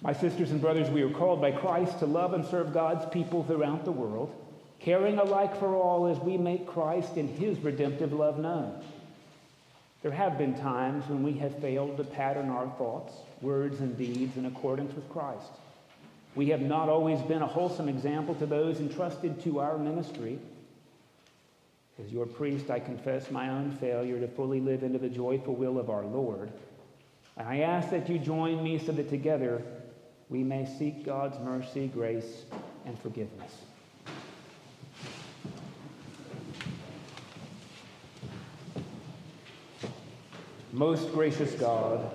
My 0.01 0.11
sisters 0.11 0.49
and 0.49 0.59
brothers, 0.59 0.89
we 0.89 1.03
are 1.03 1.09
called 1.11 1.39
by 1.39 1.51
Christ 1.51 1.99
to 1.99 2.07
love 2.07 2.33
and 2.33 2.43
serve 2.43 2.73
God's 2.73 3.05
people 3.11 3.43
throughout 3.43 3.85
the 3.85 3.91
world, 3.91 4.33
caring 4.79 5.19
alike 5.19 5.55
for 5.59 5.75
all 5.75 6.07
as 6.07 6.17
we 6.17 6.35
make 6.35 6.65
Christ 6.65 7.17
and 7.17 7.29
his 7.29 7.59
redemptive 7.59 8.11
love 8.11 8.39
known. 8.39 8.81
There 10.03 10.11
have 10.11 10.37
been 10.37 10.57
times 10.59 11.07
when 11.07 11.23
we 11.23 11.33
have 11.33 11.59
failed 11.59 11.97
to 11.97 12.03
pattern 12.03 12.49
our 12.49 12.67
thoughts, 12.77 13.13
words, 13.41 13.79
and 13.79 13.97
deeds 13.97 14.37
in 14.37 14.45
accordance 14.45 14.93
with 14.93 15.09
Christ. 15.09 15.51
We 16.35 16.49
have 16.49 16.61
not 16.61 16.87
always 16.87 17.19
been 17.21 17.41
a 17.41 17.47
wholesome 17.47 17.89
example 17.89 18.35
to 18.35 18.45
those 18.45 18.79
entrusted 18.79 19.41
to 19.43 19.59
our 19.59 19.77
ministry. 19.77 20.37
As 21.99 22.13
your 22.13 22.27
priest, 22.27 22.69
I 22.69 22.79
confess 22.79 23.31
my 23.31 23.49
own 23.49 23.71
failure 23.71 24.19
to 24.19 24.27
fully 24.27 24.59
live 24.59 24.83
into 24.83 24.99
the 24.99 25.09
joyful 25.09 25.55
will 25.55 25.79
of 25.79 25.89
our 25.89 26.05
Lord. 26.05 26.51
And 27.37 27.47
I 27.47 27.59
ask 27.59 27.89
that 27.89 28.07
you 28.07 28.19
join 28.19 28.63
me 28.63 28.77
so 28.77 28.91
that 28.91 29.09
together 29.09 29.63
we 30.29 30.43
may 30.43 30.67
seek 30.77 31.03
God's 31.03 31.39
mercy, 31.39 31.87
grace, 31.87 32.45
and 32.85 32.99
forgiveness. 32.99 33.51
Most 40.77 41.11
gracious 41.11 41.53
God, 41.53 42.07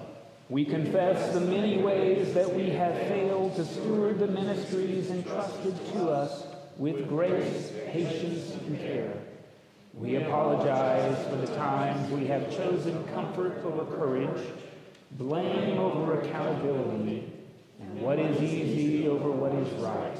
we 0.49 0.65
confess 0.65 1.35
the 1.35 1.41
many 1.41 1.83
ways 1.83 2.33
that 2.35 2.55
we 2.55 2.71
have 2.71 2.97
failed 3.09 3.57
to 3.57 3.65
steward 3.65 4.21
the 4.21 4.29
ministries 4.29 5.11
entrusted 5.11 5.75
to 5.95 6.09
us 6.09 6.47
with 6.77 7.09
grace, 7.09 7.73
patience, 7.89 8.55
and 8.55 8.79
care. 8.79 9.15
We 9.95 10.15
apologize 10.15 11.27
for 11.29 11.35
the 11.35 11.53
times 11.57 12.09
we 12.13 12.29
have 12.29 12.57
chosen 12.57 13.03
comfort 13.09 13.65
over 13.65 13.85
courage, 13.97 14.47
blame 15.11 15.79
over 15.79 16.21
accountability, 16.21 17.33
and 17.81 18.01
what 18.01 18.21
is 18.21 18.41
easy 18.41 19.09
over 19.09 19.29
what 19.33 19.53
is 19.55 19.73
right. 19.83 20.17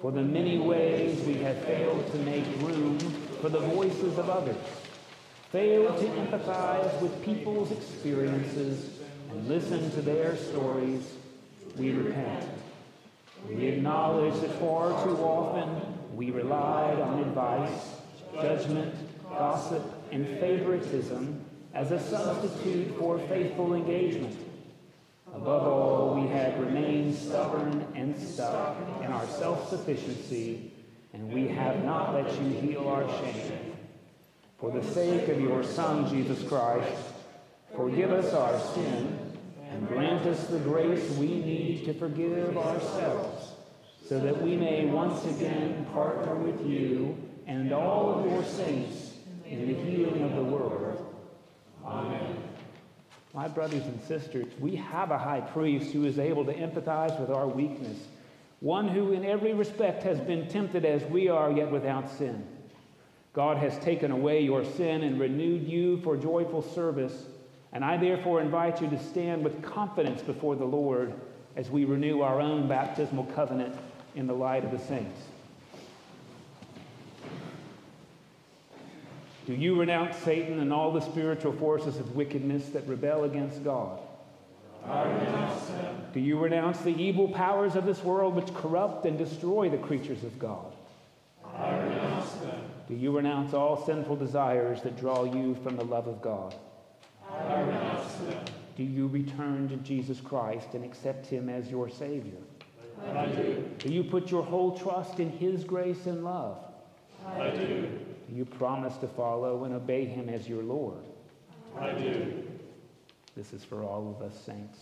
For 0.00 0.12
the 0.12 0.22
many 0.22 0.58
ways 0.58 1.18
we 1.26 1.34
have 1.42 1.60
failed 1.64 2.08
to 2.12 2.18
make 2.18 2.44
room 2.60 3.00
for 3.40 3.48
the 3.48 3.58
voices 3.58 4.16
of 4.16 4.30
others, 4.30 4.54
failed 5.50 5.98
to 5.98 6.06
empathize 6.06 7.00
with 7.00 7.22
people's 7.24 7.72
experiences 7.72 8.90
and 9.30 9.48
listen 9.48 9.90
to 9.92 10.02
their 10.02 10.36
stories, 10.36 11.14
we 11.76 11.90
repent. 11.92 12.44
We 13.48 13.66
acknowledge 13.66 14.40
that 14.40 14.58
far 14.58 15.04
too 15.04 15.16
often 15.18 15.98
we 16.14 16.30
relied 16.30 16.98
on 17.00 17.20
advice, 17.20 17.94
judgment, 18.34 18.94
gossip, 19.30 19.82
and 20.10 20.26
favoritism 20.40 21.44
as 21.74 21.92
a 21.92 22.00
substitute 22.00 22.98
for 22.98 23.18
faithful 23.20 23.74
engagement. 23.74 24.36
Above 25.34 25.66
all, 25.66 26.20
we 26.20 26.28
have 26.28 26.58
remained 26.58 27.14
stubborn 27.14 27.86
and 27.94 28.18
stuck 28.18 28.76
in 29.02 29.12
our 29.12 29.26
self 29.26 29.68
sufficiency, 29.68 30.72
and 31.12 31.32
we 31.32 31.46
have 31.48 31.84
not 31.84 32.14
let 32.14 32.32
you 32.42 32.48
heal 32.60 32.88
our 32.88 33.06
shame. 33.20 33.67
For 34.58 34.72
the 34.72 34.82
sake 34.82 35.28
of 35.28 35.40
your 35.40 35.62
Son, 35.62 36.08
Jesus 36.10 36.42
Christ, 36.48 37.00
forgive 37.76 38.10
us 38.10 38.34
our 38.34 38.58
sin 38.74 39.36
and 39.70 39.86
grant 39.86 40.26
us 40.26 40.48
the 40.48 40.58
grace 40.58 41.08
we 41.12 41.28
need 41.28 41.84
to 41.84 41.94
forgive 41.94 42.56
ourselves, 42.58 43.52
so 44.08 44.18
that 44.18 44.42
we 44.42 44.56
may 44.56 44.86
once 44.86 45.24
again 45.26 45.86
partner 45.92 46.34
with 46.34 46.66
you 46.66 47.16
and 47.46 47.72
all 47.72 48.18
of 48.18 48.30
your 48.30 48.42
saints 48.42 49.12
in 49.46 49.68
the 49.68 49.74
healing 49.74 50.22
of 50.22 50.34
the 50.34 50.42
world. 50.42 51.14
Amen. 51.84 52.36
My 53.34 53.46
brothers 53.46 53.84
and 53.84 54.02
sisters, 54.02 54.46
we 54.58 54.74
have 54.74 55.12
a 55.12 55.18
high 55.18 55.40
priest 55.40 55.92
who 55.92 56.04
is 56.04 56.18
able 56.18 56.44
to 56.46 56.52
empathize 56.52 57.18
with 57.20 57.30
our 57.30 57.46
weakness, 57.46 57.98
one 58.58 58.88
who 58.88 59.12
in 59.12 59.24
every 59.24 59.54
respect 59.54 60.02
has 60.02 60.18
been 60.18 60.48
tempted 60.48 60.84
as 60.84 61.04
we 61.04 61.28
are, 61.28 61.52
yet 61.52 61.70
without 61.70 62.10
sin. 62.10 62.44
God 63.38 63.58
has 63.58 63.78
taken 63.78 64.10
away 64.10 64.40
your 64.40 64.64
sin 64.64 65.04
and 65.04 65.20
renewed 65.20 65.62
you 65.68 65.98
for 65.98 66.16
joyful 66.16 66.60
service, 66.60 67.26
and 67.72 67.84
I 67.84 67.96
therefore 67.96 68.40
invite 68.40 68.82
you 68.82 68.90
to 68.90 68.98
stand 68.98 69.44
with 69.44 69.62
confidence 69.62 70.20
before 70.22 70.56
the 70.56 70.64
Lord 70.64 71.14
as 71.54 71.70
we 71.70 71.84
renew 71.84 72.22
our 72.22 72.40
own 72.40 72.66
baptismal 72.66 73.26
covenant 73.36 73.76
in 74.16 74.26
the 74.26 74.32
light 74.32 74.64
of 74.64 74.72
the 74.72 74.78
saints. 74.80 75.20
Do 79.46 79.54
you 79.54 79.78
renounce 79.78 80.16
Satan 80.16 80.58
and 80.58 80.72
all 80.72 80.90
the 80.90 81.00
spiritual 81.00 81.52
forces 81.52 81.96
of 81.98 82.16
wickedness 82.16 82.70
that 82.70 82.88
rebel 82.88 83.22
against 83.22 83.62
God? 83.62 84.00
I 84.84 85.04
renounce 85.04 85.64
them. 85.68 86.06
Do 86.12 86.18
you 86.18 86.40
renounce 86.40 86.80
the 86.80 87.00
evil 87.00 87.28
powers 87.28 87.76
of 87.76 87.86
this 87.86 88.02
world 88.02 88.34
which 88.34 88.52
corrupt 88.52 89.06
and 89.06 89.16
destroy 89.16 89.68
the 89.68 89.78
creatures 89.78 90.24
of 90.24 90.36
God? 90.40 90.72
I 91.56 91.70
renounce 91.70 91.92
them. 92.00 92.07
Do 92.88 92.94
you 92.94 93.14
renounce 93.14 93.52
all 93.52 93.84
sinful 93.84 94.16
desires 94.16 94.80
that 94.80 94.96
draw 94.98 95.24
you 95.24 95.54
from 95.62 95.76
the 95.76 95.84
love 95.84 96.06
of 96.06 96.22
God? 96.22 96.54
I 97.30 97.60
renounce 97.60 98.14
them. 98.14 98.44
Do 98.76 98.82
you 98.82 99.08
return 99.08 99.68
to 99.68 99.76
Jesus 99.76 100.20
Christ 100.20 100.68
and 100.72 100.84
accept 100.84 101.26
him 101.26 101.50
as 101.50 101.70
your 101.70 101.90
Savior? 101.90 102.38
I 103.14 103.26
do. 103.26 103.68
Do 103.78 103.92
you 103.92 104.04
put 104.04 104.30
your 104.30 104.42
whole 104.42 104.78
trust 104.78 105.20
in 105.20 105.28
his 105.30 105.64
grace 105.64 106.06
and 106.06 106.24
love? 106.24 106.58
I 107.26 107.50
do. 107.50 107.90
Do 108.28 108.34
you 108.34 108.46
promise 108.46 108.96
to 108.98 109.06
follow 109.06 109.64
and 109.64 109.74
obey 109.74 110.06
him 110.06 110.30
as 110.30 110.48
your 110.48 110.62
Lord? 110.62 111.04
I 111.78 111.92
do. 111.92 112.42
This 113.36 113.52
is 113.52 113.64
for 113.64 113.82
all 113.82 114.16
of 114.16 114.26
us 114.26 114.38
saints. 114.44 114.78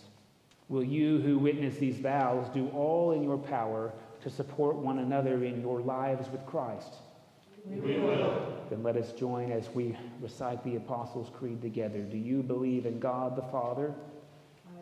Will 0.69 0.83
you 0.83 1.19
who 1.19 1.37
witness 1.37 1.75
these 1.77 1.97
vows 1.97 2.47
do 2.53 2.69
all 2.69 3.11
in 3.11 3.23
your 3.23 3.37
power 3.37 3.93
to 4.21 4.29
support 4.29 4.75
one 4.77 4.99
another 4.99 5.43
in 5.43 5.61
your 5.61 5.81
lives 5.81 6.29
with 6.29 6.45
Christ? 6.45 6.95
We 7.69 7.99
will. 7.99 8.53
Then 8.69 8.83
let 8.83 8.97
us 8.97 9.13
join 9.13 9.51
as 9.51 9.69
we 9.73 9.97
recite 10.21 10.63
the 10.63 10.75
Apostles' 10.75 11.29
Creed 11.37 11.61
together. 11.61 11.99
Do 11.99 12.17
you 12.17 12.43
believe 12.43 12.85
in 12.85 12.99
God 12.99 13.35
the 13.35 13.43
Father? 13.43 13.93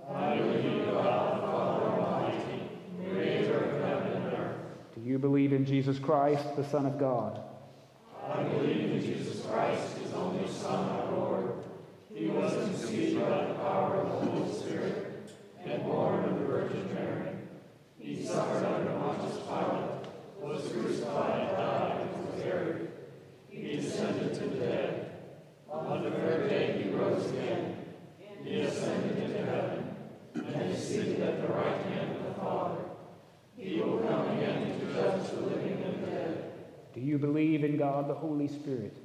I 0.09 0.37
believe 0.37 0.65
in 0.65 0.85
God 0.85 1.37
the 1.37 1.47
Father 1.47 1.85
Almighty, 1.85 2.69
creator 3.09 3.59
of 3.65 3.81
heaven 3.81 4.11
and 4.23 4.33
earth. 4.33 4.57
Do 4.95 5.01
you 5.01 5.19
believe 5.19 5.53
in 5.53 5.65
Jesus 5.65 5.99
Christ, 5.99 6.55
the 6.55 6.65
Son 6.65 6.85
of 6.85 6.99
God? 6.99 7.41
I 8.27 8.43
believe 8.43 8.91
in 8.91 9.01
Jesus 9.01 9.45
Christ, 9.45 9.97
his 9.97 10.13
only 10.13 10.47
Son, 10.47 10.89
our 10.89 11.11
Lord. 11.11 11.53
He 12.13 12.27
was 12.27 12.53
conceived 12.53 13.19
by 13.19 13.45
the 13.45 13.53
power 13.55 13.95
of 13.95 14.25
the 14.25 14.31
Holy 14.31 14.53
Spirit 14.53 15.31
and 15.65 15.83
born 15.83 16.23
of 16.25 16.39
the 16.39 16.45
Virgin 16.45 16.93
Mary. 16.93 17.29
He 17.99 18.25
suffered 18.25 18.65
under 18.65 18.91
Pontius 18.91 19.37
Pilate, 19.47 20.05
was 20.39 20.71
crucified, 20.71 21.51
died, 21.51 22.01
and 22.01 22.25
was 22.25 22.41
buried. 22.43 22.87
He 23.49 23.75
descended 23.77 24.33
to 24.35 24.39
the 24.41 24.55
dead. 24.57 25.11
On 25.71 26.03
the 26.03 26.11
third 26.11 26.49
day 26.49 26.81
he 26.83 26.89
rose 26.89 27.29
again. 27.31 27.77
He 28.43 28.61
ascended 28.61 29.17
into 29.17 29.43
heaven 29.43 29.95
and 30.35 30.71
is 30.71 30.87
seated 30.87 31.19
at 31.21 31.41
the 31.41 31.53
right 31.53 31.81
hand 31.81 32.15
of 32.17 32.23
the 32.23 32.33
Father. 32.41 32.81
He 33.57 33.81
will 33.81 33.97
come 33.99 34.37
again 34.37 34.79
to 34.79 34.93
judge 34.93 35.29
the 35.31 35.41
living 35.41 35.83
and 35.83 36.03
the 36.03 36.07
dead. 36.07 36.53
Do 36.93 37.01
you 37.01 37.17
believe 37.17 37.63
in 37.63 37.77
God 37.77 38.04
the 38.04 38.04
Holy 38.15 38.47
Spirit? 38.47 38.95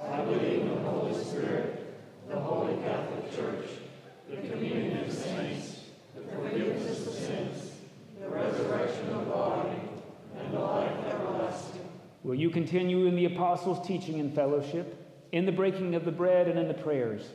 I 0.00 0.20
believe 0.22 0.62
in 0.62 0.68
the 0.68 0.90
Holy 0.90 1.14
Spirit, 1.14 1.94
the 2.28 2.38
Holy 2.38 2.76
Catholic 2.82 3.34
Church, 3.34 3.66
the 4.28 4.36
communion 4.36 5.04
of 5.04 5.12
saints, 5.12 5.80
the 6.14 6.22
forgiveness 6.22 7.06
of 7.06 7.12
sins, 7.12 7.72
the 8.20 8.28
resurrection 8.28 9.08
of 9.10 9.26
the 9.26 9.30
body, 9.32 9.80
and 10.38 10.54
the 10.54 10.58
life 10.58 10.92
everlasting. 11.06 11.88
Will 12.22 12.34
you 12.34 12.50
continue 12.50 13.06
in 13.06 13.16
the 13.16 13.24
apostles' 13.24 13.86
teaching 13.86 14.20
and 14.20 14.34
fellowship, 14.34 14.96
in 15.32 15.46
the 15.46 15.52
breaking 15.52 15.94
of 15.94 16.04
the 16.04 16.12
bread 16.12 16.48
and 16.48 16.58
in 16.58 16.68
the 16.68 16.74
prayers? 16.74 17.28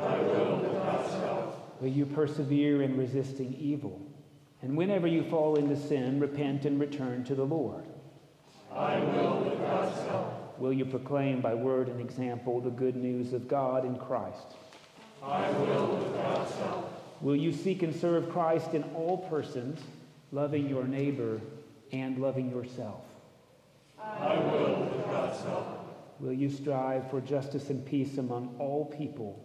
I 0.00 0.18
will 0.18 0.58
with 0.58 0.72
God's 0.72 1.12
help. 1.14 1.80
Will 1.80 1.88
you 1.88 2.06
persevere 2.06 2.82
in 2.82 2.96
resisting 2.96 3.54
evil? 3.54 4.00
And 4.62 4.76
whenever 4.76 5.06
you 5.06 5.22
fall 5.24 5.56
into 5.56 5.76
sin, 5.76 6.18
repent 6.18 6.64
and 6.64 6.80
return 6.80 7.24
to 7.24 7.34
the 7.34 7.44
Lord. 7.44 7.84
I 8.74 8.98
will 8.98 9.40
with 9.40 9.58
God's 9.60 10.08
help. 10.08 10.58
Will 10.58 10.72
you 10.72 10.84
proclaim 10.84 11.40
by 11.40 11.54
word 11.54 11.88
and 11.88 12.00
example 12.00 12.60
the 12.60 12.70
good 12.70 12.96
news 12.96 13.32
of 13.32 13.48
God 13.48 13.84
in 13.84 13.96
Christ? 13.96 14.56
I 15.22 15.50
will 15.50 15.96
with 15.96 16.14
God's 16.14 16.54
help. 16.56 16.92
Will 17.20 17.36
you 17.36 17.52
seek 17.52 17.82
and 17.82 17.94
serve 17.94 18.30
Christ 18.30 18.74
in 18.74 18.84
all 18.94 19.18
persons, 19.28 19.80
loving 20.30 20.68
your 20.68 20.84
neighbor 20.84 21.40
and 21.92 22.18
loving 22.18 22.50
yourself? 22.50 23.02
I 24.00 24.36
will 24.36 24.84
with 24.84 25.04
God's 25.06 25.42
help. 25.42 26.20
Will 26.20 26.32
you 26.32 26.50
strive 26.50 27.10
for 27.10 27.20
justice 27.20 27.70
and 27.70 27.84
peace 27.84 28.18
among 28.18 28.56
all 28.58 28.84
people 28.84 29.44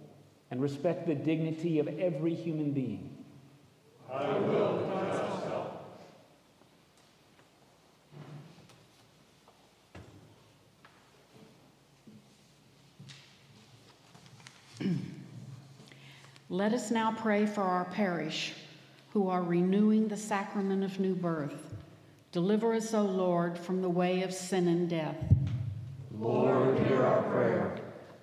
and 0.51 0.61
respect 0.61 1.07
the 1.07 1.15
dignity 1.15 1.79
of 1.79 1.87
every 1.99 2.33
human 2.33 2.71
being? 2.71 3.17
I 4.11 4.37
will 4.39 4.77
with 4.77 4.89
God's 4.89 5.17
help. 5.19 5.22
Let 16.49 16.73
us 16.73 16.91
now 16.91 17.11
pray 17.11 17.45
for 17.45 17.63
our 17.63 17.85
parish 17.85 18.53
who 19.11 19.29
are 19.29 19.41
renewing 19.41 20.07
the 20.07 20.17
sacrament 20.17 20.83
of 20.83 20.99
new 20.99 21.15
birth. 21.15 21.73
Deliver 22.31 22.73
us, 22.73 22.93
O 22.93 23.03
Lord, 23.03 23.57
from 23.57 23.81
the 23.81 23.89
way 23.89 24.23
of 24.23 24.33
sin 24.33 24.67
and 24.67 24.89
death. 24.89 25.15
Lord, 26.19 26.79
hear 26.79 27.03
our 27.03 27.23
prayer. 27.23 27.75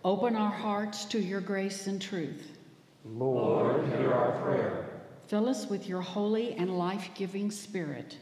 Open 0.05 0.37
our 0.37 0.51
hearts 0.51 1.05
to 1.07 1.21
your 1.21 1.41
grace 1.41 1.87
and 1.87 2.01
truth. 2.01 2.59
Lord, 3.05 3.87
hear 3.87 4.13
our 4.13 4.33
prayer. 4.43 4.87
Fill 5.27 5.49
us 5.49 5.69
with 5.69 5.89
your 5.89 6.01
holy 6.01 6.55
and 6.55 6.77
life 6.77 7.11
giving 7.15 7.51
spirit. 7.51 8.19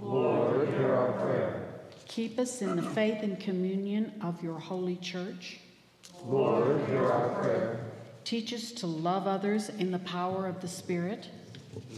Lord, 0.00 0.68
hear 0.68 0.94
our 0.94 1.12
prayer. 1.12 1.62
Keep 2.06 2.38
us 2.38 2.62
in 2.62 2.76
the 2.76 2.82
faith 2.82 3.22
and 3.22 3.40
communion 3.40 4.12
of 4.20 4.42
your 4.42 4.58
holy 4.58 4.96
church. 4.96 5.58
Lord, 6.26 6.86
hear 6.86 7.10
our 7.10 7.42
prayer. 7.42 7.93
Teach 8.24 8.54
us 8.54 8.72
to 8.72 8.86
love 8.86 9.26
others 9.26 9.68
in 9.68 9.90
the 9.90 9.98
power 9.98 10.46
of 10.46 10.60
the 10.62 10.68
Spirit. 10.68 11.28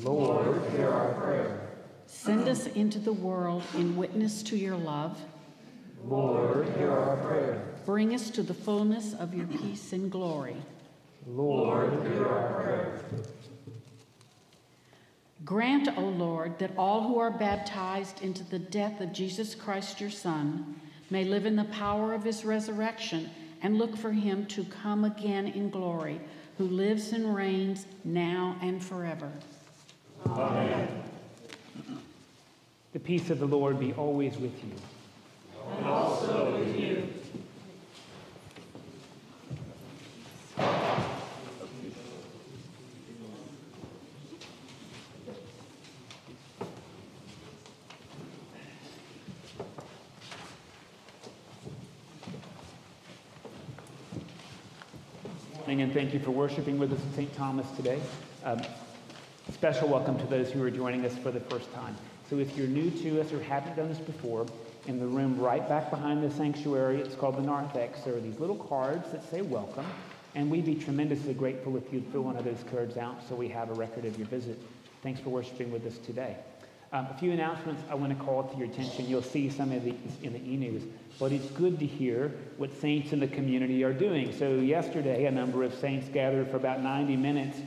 Lord, 0.02 0.60
hear 0.72 0.90
our 0.90 1.14
prayer. 1.14 1.68
Send 2.08 2.48
us 2.48 2.66
into 2.66 2.98
the 2.98 3.12
world 3.12 3.62
in 3.74 3.96
witness 3.96 4.42
to 4.44 4.56
your 4.56 4.76
love. 4.76 5.20
Lord, 6.04 6.68
hear 6.76 6.90
our 6.90 7.16
prayer. 7.18 7.64
Bring 7.84 8.12
us 8.12 8.30
to 8.30 8.42
the 8.42 8.54
fullness 8.54 9.14
of 9.14 9.34
your 9.34 9.46
peace 9.46 9.92
and 9.92 10.10
glory. 10.10 10.56
Lord, 11.28 11.92
hear 12.08 12.26
our 12.26 12.52
prayer. 12.54 13.00
Grant, 15.44 15.88
O 15.96 16.02
Lord, 16.02 16.58
that 16.58 16.72
all 16.76 17.06
who 17.06 17.20
are 17.20 17.30
baptized 17.30 18.22
into 18.22 18.42
the 18.42 18.58
death 18.58 19.00
of 19.00 19.12
Jesus 19.12 19.54
Christ, 19.54 20.00
your 20.00 20.10
Son, 20.10 20.80
may 21.08 21.24
live 21.24 21.46
in 21.46 21.54
the 21.54 21.64
power 21.64 22.14
of 22.14 22.24
his 22.24 22.44
resurrection 22.44 23.30
and 23.62 23.78
look 23.78 23.96
for 23.96 24.12
him 24.12 24.46
to 24.46 24.64
come 24.64 25.04
again 25.04 25.48
in 25.48 25.70
glory, 25.70 26.20
who 26.58 26.64
lives 26.64 27.12
and 27.12 27.34
reigns 27.34 27.86
now 28.04 28.56
and 28.62 28.82
forever. 28.82 29.30
Amen. 30.26 31.02
The 32.92 33.00
peace 33.00 33.30
of 33.30 33.40
the 33.40 33.46
Lord 33.46 33.78
be 33.78 33.92
always 33.92 34.36
with 34.38 34.54
you. 34.64 34.72
And 35.78 35.86
also 35.86 36.58
with 36.58 36.78
you. 36.78 37.08
And 55.68 55.92
thank 55.92 56.14
you 56.14 56.20
for 56.20 56.30
worshiping 56.30 56.78
with 56.78 56.92
us 56.92 57.00
at 57.10 57.16
St. 57.16 57.34
Thomas 57.34 57.68
today. 57.72 58.00
Um, 58.44 58.62
special 59.52 59.88
welcome 59.88 60.16
to 60.16 60.24
those 60.26 60.48
who 60.52 60.62
are 60.62 60.70
joining 60.70 61.04
us 61.04 61.18
for 61.18 61.32
the 61.32 61.40
first 61.40 61.72
time. 61.74 61.96
So 62.30 62.38
if 62.38 62.56
you're 62.56 62.68
new 62.68 62.88
to 62.88 63.20
us 63.20 63.32
or 63.32 63.42
haven't 63.42 63.74
done 63.74 63.88
this 63.88 63.98
before, 63.98 64.46
in 64.86 65.00
the 65.00 65.06
room 65.06 65.36
right 65.40 65.68
back 65.68 65.90
behind 65.90 66.22
the 66.22 66.30
sanctuary, 66.30 67.00
it's 67.00 67.16
called 67.16 67.36
the 67.36 67.42
narthex, 67.42 68.00
there 68.02 68.14
are 68.14 68.20
these 68.20 68.38
little 68.38 68.56
cards 68.56 69.10
that 69.10 69.28
say 69.28 69.42
welcome. 69.42 69.86
And 70.36 70.48
we'd 70.52 70.66
be 70.66 70.76
tremendously 70.76 71.34
grateful 71.34 71.76
if 71.76 71.92
you'd 71.92 72.06
fill 72.12 72.22
one 72.22 72.36
of 72.36 72.44
those 72.44 72.62
cards 72.70 72.96
out 72.96 73.20
so 73.28 73.34
we 73.34 73.48
have 73.48 73.68
a 73.68 73.74
record 73.74 74.04
of 74.04 74.16
your 74.16 74.28
visit. 74.28 74.58
Thanks 75.02 75.18
for 75.18 75.30
worshiping 75.30 75.72
with 75.72 75.84
us 75.84 75.98
today. 75.98 76.36
Um, 76.96 77.08
a 77.10 77.18
few 77.18 77.30
announcements 77.32 77.82
I 77.90 77.94
want 77.94 78.18
to 78.18 78.24
call 78.24 78.44
to 78.44 78.56
your 78.56 78.68
attention. 78.68 79.06
You'll 79.06 79.20
see 79.20 79.50
some 79.50 79.70
of 79.70 79.84
these 79.84 80.16
in 80.22 80.32
the 80.32 80.38
e-news, 80.38 80.82
but 81.18 81.30
it's 81.30 81.50
good 81.50 81.78
to 81.80 81.86
hear 81.86 82.32
what 82.56 82.72
saints 82.72 83.12
in 83.12 83.20
the 83.20 83.28
community 83.28 83.84
are 83.84 83.92
doing. 83.92 84.32
So 84.32 84.54
yesterday, 84.54 85.26
a 85.26 85.30
number 85.30 85.62
of 85.62 85.74
saints 85.74 86.08
gathered 86.08 86.48
for 86.48 86.56
about 86.56 86.80
90 86.82 87.16
minutes 87.16 87.58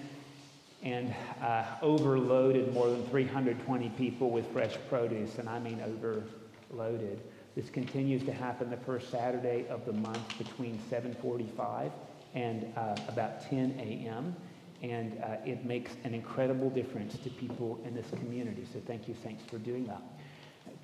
and 0.82 1.14
uh, 1.44 1.64
overloaded 1.84 2.74
more 2.74 2.90
than 2.90 3.06
320 3.10 3.90
people 3.90 4.32
with 4.32 4.52
fresh 4.52 4.76
produce, 4.90 5.38
and 5.38 5.48
I 5.48 5.60
mean 5.60 5.80
overloaded. 5.80 7.22
This 7.56 7.70
continues 7.70 8.24
to 8.24 8.34
happen 8.34 8.72
the 8.72 8.78
first 8.78 9.12
Saturday 9.12 9.68
of 9.70 9.86
the 9.86 9.94
month 9.94 10.40
between 10.40 10.80
7:45 10.90 11.92
and 12.34 12.74
uh, 12.76 12.96
about 13.08 13.48
10 13.48 13.80
a.m 13.80 14.36
and 14.82 15.22
uh, 15.24 15.38
it 15.46 15.66
makes 15.66 15.92
an 16.04 16.14
incredible 16.14 16.70
difference 16.70 17.18
to 17.18 17.30
people 17.30 17.80
in 17.86 17.94
this 17.94 18.10
community. 18.12 18.66
So 18.72 18.80
thank 18.86 19.08
you, 19.08 19.14
thanks 19.14 19.44
for 19.44 19.58
doing 19.58 19.86
that. 19.88 20.02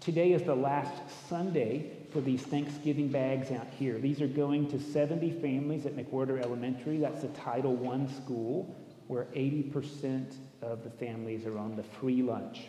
Today 0.01 0.33
is 0.33 0.43
the 0.43 0.55
last 0.55 0.93
Sunday 1.29 1.91
for 2.11 2.21
these 2.21 2.41
Thanksgiving 2.41 3.07
bags 3.07 3.51
out 3.51 3.67
here. 3.79 3.97
These 3.97 4.21
are 4.21 4.27
going 4.27 4.69
to 4.69 4.79
70 4.79 5.31
families 5.41 5.85
at 5.85 5.95
McWhorter 5.95 6.41
Elementary. 6.41 6.97
That's 6.97 7.23
a 7.23 7.29
Title 7.29 7.89
I 7.89 8.05
school 8.13 8.75
where 9.07 9.25
80% 9.35 10.35
of 10.61 10.83
the 10.83 10.89
families 10.89 11.45
are 11.45 11.57
on 11.57 11.75
the 11.75 11.83
free 11.83 12.21
lunch 12.21 12.63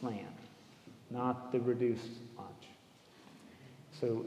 plan, 0.00 0.28
not 1.10 1.50
the 1.52 1.60
reduced 1.60 2.10
lunch. 2.36 2.66
So 4.00 4.24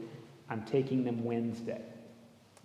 I'm 0.50 0.64
taking 0.64 1.04
them 1.04 1.24
Wednesday. 1.24 1.82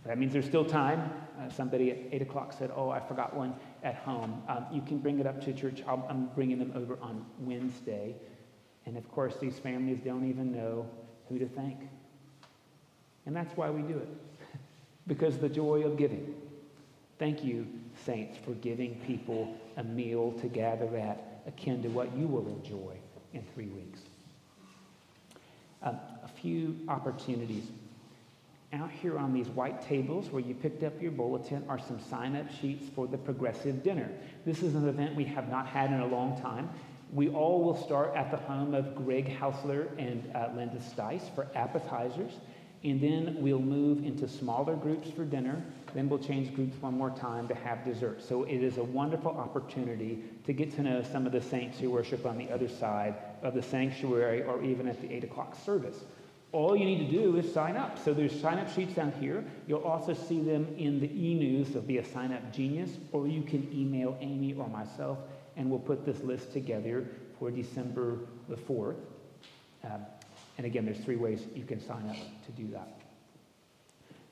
That 0.06 0.18
means 0.18 0.34
there's 0.34 0.46
still 0.46 0.66
time. 0.66 1.12
Uh, 1.40 1.50
somebody 1.50 1.92
at 1.92 1.98
8 2.12 2.22
o'clock 2.24 2.54
said, 2.58 2.72
Oh, 2.76 2.90
I 2.90 3.00
forgot 3.00 3.36
one 3.36 3.54
at 3.84 3.96
home. 3.96 4.42
Um, 4.48 4.66
you 4.72 4.82
can 4.82 4.98
bring 4.98 5.20
it 5.20 5.28
up 5.28 5.44
to 5.46 5.54
church. 5.54 5.82
i 5.88 5.94
am 5.94 6.30
bringing 6.36 6.60
them 6.60 6.74
over 6.76 6.98
on 7.02 7.26
Wednesday. 7.40 8.16
And 8.86 8.98
of 8.98 9.10
course, 9.12 9.36
these 9.40 9.60
families 9.60 10.00
don't 10.04 10.28
even 10.30 10.52
know 10.52 10.90
who 11.30 11.40
to 11.40 11.48
thank. 11.48 11.78
And 13.26 13.36
that's 13.36 13.56
why 13.58 13.70
we 13.70 13.82
do 13.82 13.98
it, 13.98 14.08
because 15.08 15.38
the 15.38 15.50
joy 15.50 15.84
of 15.84 15.98
giving. 15.98 16.36
Thank 17.20 17.44
you, 17.44 17.68
saints, 18.06 18.38
for 18.46 18.52
giving 18.52 18.96
people 19.06 19.56
a 19.76 19.84
meal 19.84 20.32
to 20.40 20.48
gather 20.48 20.96
at, 20.98 21.42
akin 21.48 21.82
to 21.84 21.90
what 21.90 22.16
you 22.16 22.28
will 22.28 22.48
enjoy 22.48 22.96
in 23.34 23.44
three 23.54 23.68
weeks. 23.68 24.02
Um, 25.84 26.00
a 26.24 26.28
few 26.28 26.78
opportunities 26.88 27.66
out 28.74 28.92
here 28.92 29.18
on 29.18 29.34
these 29.34 29.48
white 29.50 29.82
tables 29.82 30.30
where 30.30 30.42
you 30.42 30.54
picked 30.54 30.84
up 30.84 31.02
your 31.02 31.12
bulletin 31.12 31.64
are 31.70 31.80
some 31.80 32.00
sign 32.00 32.36
up 32.36 32.46
sheets 32.52 32.86
for 32.94 33.08
the 33.08 33.18
Progressive 33.18 33.82
Dinner. 33.82 34.10
This 34.46 34.62
is 34.62 34.76
an 34.76 34.88
event 34.90 35.16
we 35.16 35.24
have 35.24 35.50
not 35.50 35.68
had 35.68 35.92
in 35.92 36.02
a 36.02 36.08
long 36.08 36.40
time. 36.42 36.70
We 37.14 37.30
all 37.30 37.64
will 37.64 37.82
start 37.82 38.14
at 38.16 38.30
the 38.30 38.38
home 38.38 38.74
of 38.74 38.94
Greg 38.94 39.40
Hausler 39.40 39.88
and 39.98 40.30
uh, 40.36 40.50
Linda 40.54 40.80
Stice 40.80 41.34
for 41.34 41.48
appetizers, 41.56 42.34
and 42.84 43.00
then 43.00 43.38
we'll 43.40 43.60
move 43.60 44.04
into 44.04 44.28
smaller 44.28 44.76
groups 44.76 45.10
for 45.12 45.24
dinner. 45.24 45.64
Then 45.94 46.10
we'll 46.10 46.20
change 46.20 46.54
groups 46.54 46.76
one 46.82 46.98
more 46.98 47.12
time 47.12 47.48
to 47.48 47.56
have 47.56 47.86
dessert. 47.86 48.22
So 48.22 48.44
it 48.44 48.62
is 48.62 48.78
a 48.78 48.84
wonderful 48.84 49.32
opportunity 49.32 50.26
to 50.46 50.52
get 50.52 50.76
to 50.76 50.82
know 50.82 51.02
some 51.02 51.26
of 51.26 51.32
the 51.32 51.42
saints 51.42 51.80
who 51.80 51.90
worship 51.90 52.26
on 52.26 52.38
the 52.38 52.52
other 52.52 52.68
side 52.68 53.16
of 53.42 53.54
the 53.54 53.64
sanctuary 53.64 54.44
or 54.44 54.62
even 54.62 54.90
at 54.90 55.02
the 55.02 55.10
8 55.10 55.24
o'clock 55.24 55.56
service 55.66 56.04
all 56.52 56.76
you 56.76 56.86
need 56.86 57.10
to 57.10 57.12
do 57.12 57.36
is 57.38 57.52
sign 57.54 57.76
up. 57.76 58.04
So 58.04 58.14
there's 58.14 58.40
sign 58.40 58.58
up 58.58 58.74
sheets 58.74 58.94
down 58.94 59.12
here. 59.20 59.44
You'll 59.68 59.84
also 59.84 60.14
see 60.14 60.42
them 60.42 60.74
in 60.78 61.00
the 61.00 61.08
e-news. 61.08 61.70
There'll 61.70 61.82
be 61.82 61.98
a 61.98 62.06
sign 62.06 62.32
up 62.32 62.54
genius, 62.54 62.92
or 63.12 63.28
you 63.28 63.42
can 63.42 63.70
email 63.74 64.18
Amy 64.22 64.54
or 64.54 64.68
myself, 64.68 65.18
and 65.58 65.70
we'll 65.70 65.80
put 65.80 66.06
this 66.06 66.22
list 66.22 66.54
together 66.54 67.06
for 67.38 67.52
December 67.52 68.20
the 68.48 68.56
4th. 68.56 68.96
Um, 69.84 70.06
and 70.58 70.66
again, 70.66 70.86
there's 70.86 71.00
three 71.00 71.18
ways 71.18 71.42
you 71.54 71.64
can 71.64 71.80
sign 71.80 72.10
up 72.10 72.16
to 72.16 72.52
do 72.54 72.68
that. 72.72 73.02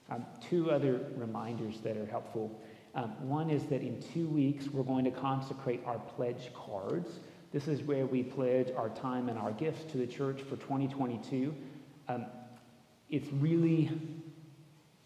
Um, 0.10 0.26
two 0.50 0.72
other 0.72 1.02
reminders 1.16 1.80
that 1.82 1.98
are 1.98 2.06
helpful. 2.06 2.60
Um, 2.94 3.10
one 3.28 3.50
is 3.50 3.64
that 3.66 3.82
in 3.82 4.02
two 4.14 4.28
weeks, 4.28 4.68
we're 4.70 4.84
going 4.84 5.04
to 5.06 5.12
consecrate 5.12 5.82
our 5.86 6.00
pledge 6.16 6.52
cards. 6.54 7.20
This 7.52 7.68
is 7.68 7.82
where 7.84 8.06
we 8.06 8.24
pledge 8.24 8.70
our 8.76 8.90
time 8.90 9.30
and 9.30 9.38
our 9.38 9.52
gifts 9.52 9.84
to 9.92 9.98
the 9.98 10.08
church 10.08 10.42
for 10.42 10.56
2022. 10.56 11.54
Um, 12.08 12.26
it's 13.10 13.32
really 13.34 13.92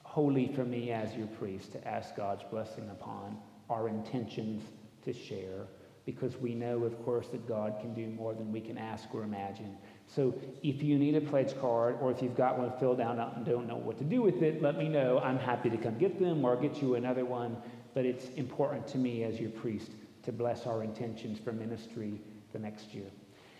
holy 0.03 0.47
for 0.47 0.65
me 0.65 0.91
as 0.91 1.15
your 1.15 1.27
priest 1.27 1.71
to 1.73 1.87
ask 1.87 2.15
God's 2.15 2.43
blessing 2.49 2.89
upon 2.89 3.37
our 3.69 3.87
intentions 3.87 4.63
to 5.03 5.13
share 5.13 5.67
because 6.05 6.37
we 6.37 6.55
know, 6.55 6.83
of 6.85 7.03
course, 7.05 7.27
that 7.27 7.47
God 7.47 7.75
can 7.79 7.93
do 7.93 8.07
more 8.07 8.33
than 8.33 8.51
we 8.51 8.61
can 8.61 8.79
ask 8.79 9.13
or 9.13 9.23
imagine. 9.23 9.77
So 10.07 10.33
if 10.63 10.81
you 10.81 10.97
need 10.97 11.15
a 11.15 11.21
pledge 11.21 11.59
card 11.61 11.97
or 12.01 12.09
if 12.09 12.21
you've 12.23 12.35
got 12.35 12.57
one 12.57 12.71
filled 12.79 12.99
out 12.99 13.35
and 13.35 13.45
don't 13.45 13.67
know 13.67 13.75
what 13.75 13.99
to 13.99 14.03
do 14.03 14.23
with 14.23 14.41
it, 14.41 14.59
let 14.61 14.75
me 14.75 14.89
know. 14.89 15.19
I'm 15.19 15.37
happy 15.37 15.69
to 15.69 15.77
come 15.77 15.99
get 15.99 16.19
them 16.19 16.43
or 16.43 16.55
get 16.55 16.81
you 16.81 16.95
another 16.95 17.25
one. 17.25 17.57
But 17.93 18.05
it's 18.05 18.29
important 18.29 18.87
to 18.87 18.97
me 18.97 19.23
as 19.23 19.39
your 19.39 19.51
priest 19.51 19.91
to 20.23 20.31
bless 20.31 20.65
our 20.65 20.83
intentions 20.83 21.37
for 21.37 21.51
ministry 21.51 22.19
the 22.53 22.59
next 22.59 22.93
year. 22.93 23.11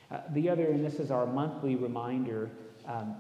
Uh, 0.10 0.22
the 0.32 0.50
other, 0.50 0.66
and 0.66 0.84
this 0.84 0.96
is 0.96 1.12
our 1.12 1.28
monthly 1.28 1.76
reminder, 1.76 2.50
um, 2.88 3.16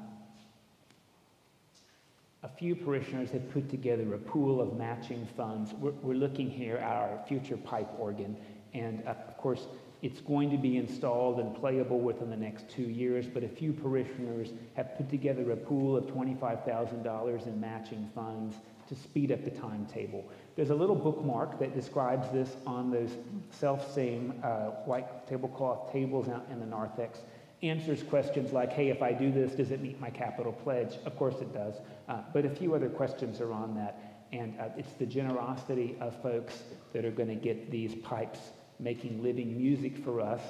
a 2.41 2.47
few 2.47 2.75
parishioners 2.75 3.31
have 3.31 3.51
put 3.51 3.69
together 3.69 4.13
a 4.13 4.17
pool 4.17 4.61
of 4.61 4.77
matching 4.77 5.27
funds. 5.35 5.73
We're, 5.73 5.91
we're 6.01 6.13
looking 6.13 6.49
here 6.49 6.77
at 6.77 6.95
our 6.95 7.19
future 7.27 7.57
pipe 7.57 7.89
organ, 7.97 8.37
and 8.73 9.03
uh, 9.05 9.15
of 9.27 9.37
course, 9.37 9.67
it's 10.01 10.21
going 10.21 10.49
to 10.51 10.57
be 10.57 10.77
installed 10.77 11.39
and 11.39 11.53
playable 11.53 11.99
within 11.99 12.29
the 12.29 12.37
next 12.37 12.69
two 12.69 12.83
years, 12.83 13.27
but 13.27 13.43
a 13.43 13.49
few 13.49 13.73
parishioners 13.73 14.53
have 14.75 14.95
put 14.95 15.09
together 15.09 15.51
a 15.51 15.57
pool 15.57 15.97
of 15.97 16.05
$25,000 16.05 17.47
in 17.47 17.59
matching 17.59 18.09
funds 18.15 18.55
to 18.87 18.95
speed 18.95 19.33
up 19.33 19.43
the 19.43 19.51
timetable. 19.51 20.23
There's 20.55 20.69
a 20.69 20.75
little 20.75 20.95
bookmark 20.95 21.59
that 21.59 21.75
describes 21.75 22.31
this 22.31 22.55
on 22.65 22.89
those 22.89 23.11
self-same 23.51 24.41
uh, 24.41 24.69
white 24.85 25.27
tablecloth 25.27 25.91
tables 25.91 26.29
out 26.29 26.47
in 26.49 26.61
the 26.61 26.65
narthex 26.65 27.19
answers 27.61 28.03
questions 28.03 28.53
like, 28.53 28.71
hey, 28.71 28.89
if 28.89 29.01
I 29.01 29.11
do 29.11 29.31
this, 29.31 29.51
does 29.53 29.71
it 29.71 29.81
meet 29.81 29.99
my 29.99 30.09
capital 30.09 30.53
pledge? 30.53 30.95
Of 31.05 31.17
course 31.17 31.35
it 31.41 31.53
does. 31.53 31.75
Uh, 32.09 32.21
but 32.33 32.43
a 32.43 32.49
few 32.49 32.73
other 32.73 32.89
questions 32.89 33.39
are 33.39 33.53
on 33.53 33.75
that. 33.75 34.25
and 34.31 34.59
uh, 34.59 34.69
it's 34.77 34.93
the 34.93 35.05
generosity 35.05 35.95
of 36.01 36.19
folks 36.21 36.63
that 36.93 37.05
are 37.05 37.11
going 37.11 37.29
to 37.29 37.35
get 37.35 37.71
these 37.71 37.95
pipes 37.95 38.39
making 38.79 39.23
living 39.23 39.57
music 39.57 39.97
for 40.03 40.21
us 40.21 40.41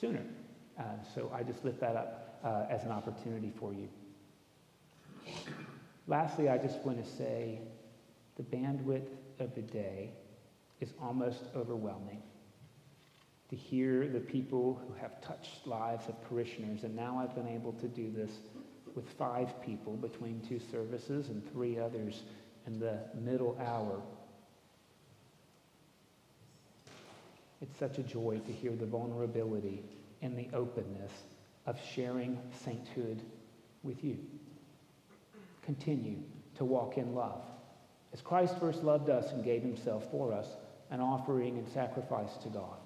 sooner. 0.00 0.22
Uh, 0.78 0.82
so 1.14 1.30
I 1.34 1.42
just 1.42 1.64
lift 1.64 1.80
that 1.80 1.96
up 1.96 2.38
uh, 2.44 2.64
as 2.70 2.84
an 2.84 2.90
opportunity 2.90 3.52
for 3.58 3.72
you. 3.72 3.88
Lastly, 6.06 6.48
I 6.48 6.58
just 6.58 6.78
want 6.80 7.02
to 7.02 7.10
say 7.10 7.60
the 8.36 8.42
bandwidth 8.42 9.08
of 9.40 9.54
the 9.54 9.62
day 9.62 10.10
is 10.80 10.92
almost 11.00 11.44
overwhelming. 11.56 12.22
To 13.50 13.56
hear 13.56 14.08
the 14.08 14.20
people 14.20 14.80
who 14.86 14.94
have 14.94 15.20
touched 15.20 15.66
lives 15.66 16.08
of 16.08 16.22
parishioners, 16.28 16.84
and 16.84 16.94
now 16.94 17.18
I've 17.18 17.34
been 17.34 17.48
able 17.48 17.72
to 17.74 17.88
do 17.88 18.10
this 18.10 18.30
with 18.96 19.08
five 19.10 19.60
people 19.62 19.92
between 19.92 20.40
two 20.48 20.58
services 20.58 21.28
and 21.28 21.52
three 21.52 21.78
others 21.78 22.22
in 22.66 22.80
the 22.80 22.98
middle 23.14 23.56
hour. 23.64 24.02
It's 27.60 27.78
such 27.78 27.98
a 27.98 28.02
joy 28.02 28.40
to 28.44 28.52
hear 28.52 28.72
the 28.72 28.86
vulnerability 28.86 29.82
and 30.22 30.36
the 30.36 30.48
openness 30.52 31.12
of 31.66 31.78
sharing 31.94 32.38
sainthood 32.64 33.22
with 33.82 34.02
you. 34.02 34.18
Continue 35.62 36.18
to 36.56 36.64
walk 36.64 36.96
in 36.96 37.14
love. 37.14 37.42
As 38.12 38.20
Christ 38.20 38.58
first 38.58 38.82
loved 38.82 39.10
us 39.10 39.32
and 39.32 39.44
gave 39.44 39.62
himself 39.62 40.10
for 40.10 40.32
us, 40.32 40.46
an 40.90 41.00
offering 41.00 41.58
and 41.58 41.68
sacrifice 41.68 42.36
to 42.42 42.48
God. 42.48 42.78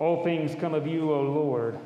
All 0.00 0.24
things 0.24 0.54
come 0.58 0.72
of 0.72 0.86
you, 0.86 1.12
O 1.12 1.20
Lord. 1.20 1.78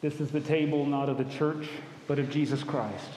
This 0.00 0.20
is 0.20 0.30
the 0.30 0.40
table 0.40 0.86
not 0.86 1.08
of 1.08 1.18
the 1.18 1.24
church, 1.24 1.68
but 2.06 2.20
of 2.20 2.30
Jesus 2.30 2.62
Christ. 2.62 3.10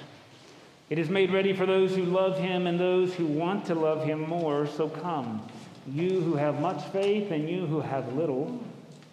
It 0.89 0.97
is 0.97 1.07
made 1.07 1.31
ready 1.31 1.53
for 1.53 1.67
those 1.67 1.95
who 1.95 2.05
love 2.05 2.39
him 2.39 2.65
and 2.65 2.79
those 2.79 3.13
who 3.13 3.27
want 3.27 3.65
to 3.67 3.75
love 3.75 4.03
him 4.03 4.27
more. 4.27 4.65
So 4.65 4.89
come, 4.89 5.47
you 5.87 6.21
who 6.21 6.33
have 6.33 6.59
much 6.59 6.83
faith 6.85 7.29
and 7.29 7.47
you 7.47 7.67
who 7.67 7.81
have 7.81 8.15
little, 8.15 8.59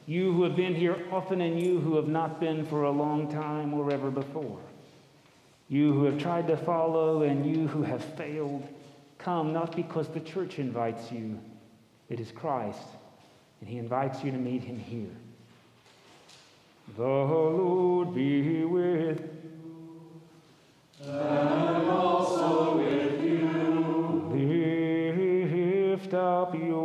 you 0.07 0.33
who 0.33 0.45
have 0.45 0.57
been 0.57 0.75
here 0.75 0.97
often 1.13 1.43
and 1.43 1.61
you 1.61 1.79
who 1.81 1.97
have 1.97 2.09
not 2.09 2.41
been 2.41 2.65
for 2.65 2.85
a 2.85 2.91
long 2.91 3.31
time 3.31 3.75
or 3.75 3.93
ever 3.93 4.11
before, 4.11 4.61
you 5.69 5.93
who 5.93 6.05
have 6.05 6.17
tried 6.17 6.47
to 6.47 6.57
follow 6.57 7.21
and 7.21 7.45
you 7.45 7.69
who 7.69 7.83
have 7.83 8.03
failed. 8.03 8.67
Come 9.19 9.53
not 9.53 9.77
because 9.77 10.09
the 10.09 10.21
church 10.21 10.59
invites 10.59 11.13
you, 11.13 11.39
it 12.09 12.21
is 12.21 12.31
Christ, 12.33 12.87
and 13.61 13.69
he 13.69 13.79
invites 13.79 14.23
you 14.23 14.31
to 14.31 14.39
meet 14.39 14.63
him 14.63 14.79
here. 14.79 15.17
The 16.97 17.03
Lord 17.03 18.15
be 18.15 18.65
with 18.65 19.23
And 21.03 21.91
also 21.91 22.77
with 22.79 23.23
you. 23.23 23.57
Lift 26.07 26.15
up 26.15 26.55
your 26.55 26.76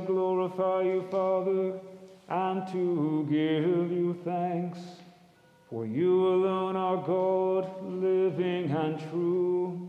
to 0.00 0.06
glorify 0.06 0.82
you, 0.82 1.02
Father, 1.10 1.80
and 2.28 2.66
to 2.68 3.26
give 3.30 3.90
you 3.90 4.14
thanks. 4.24 4.78
For 5.70 5.86
you 5.86 6.26
alone 6.28 6.76
are 6.76 6.98
God, 6.98 7.82
living 7.82 8.70
and 8.70 9.00
true, 9.10 9.88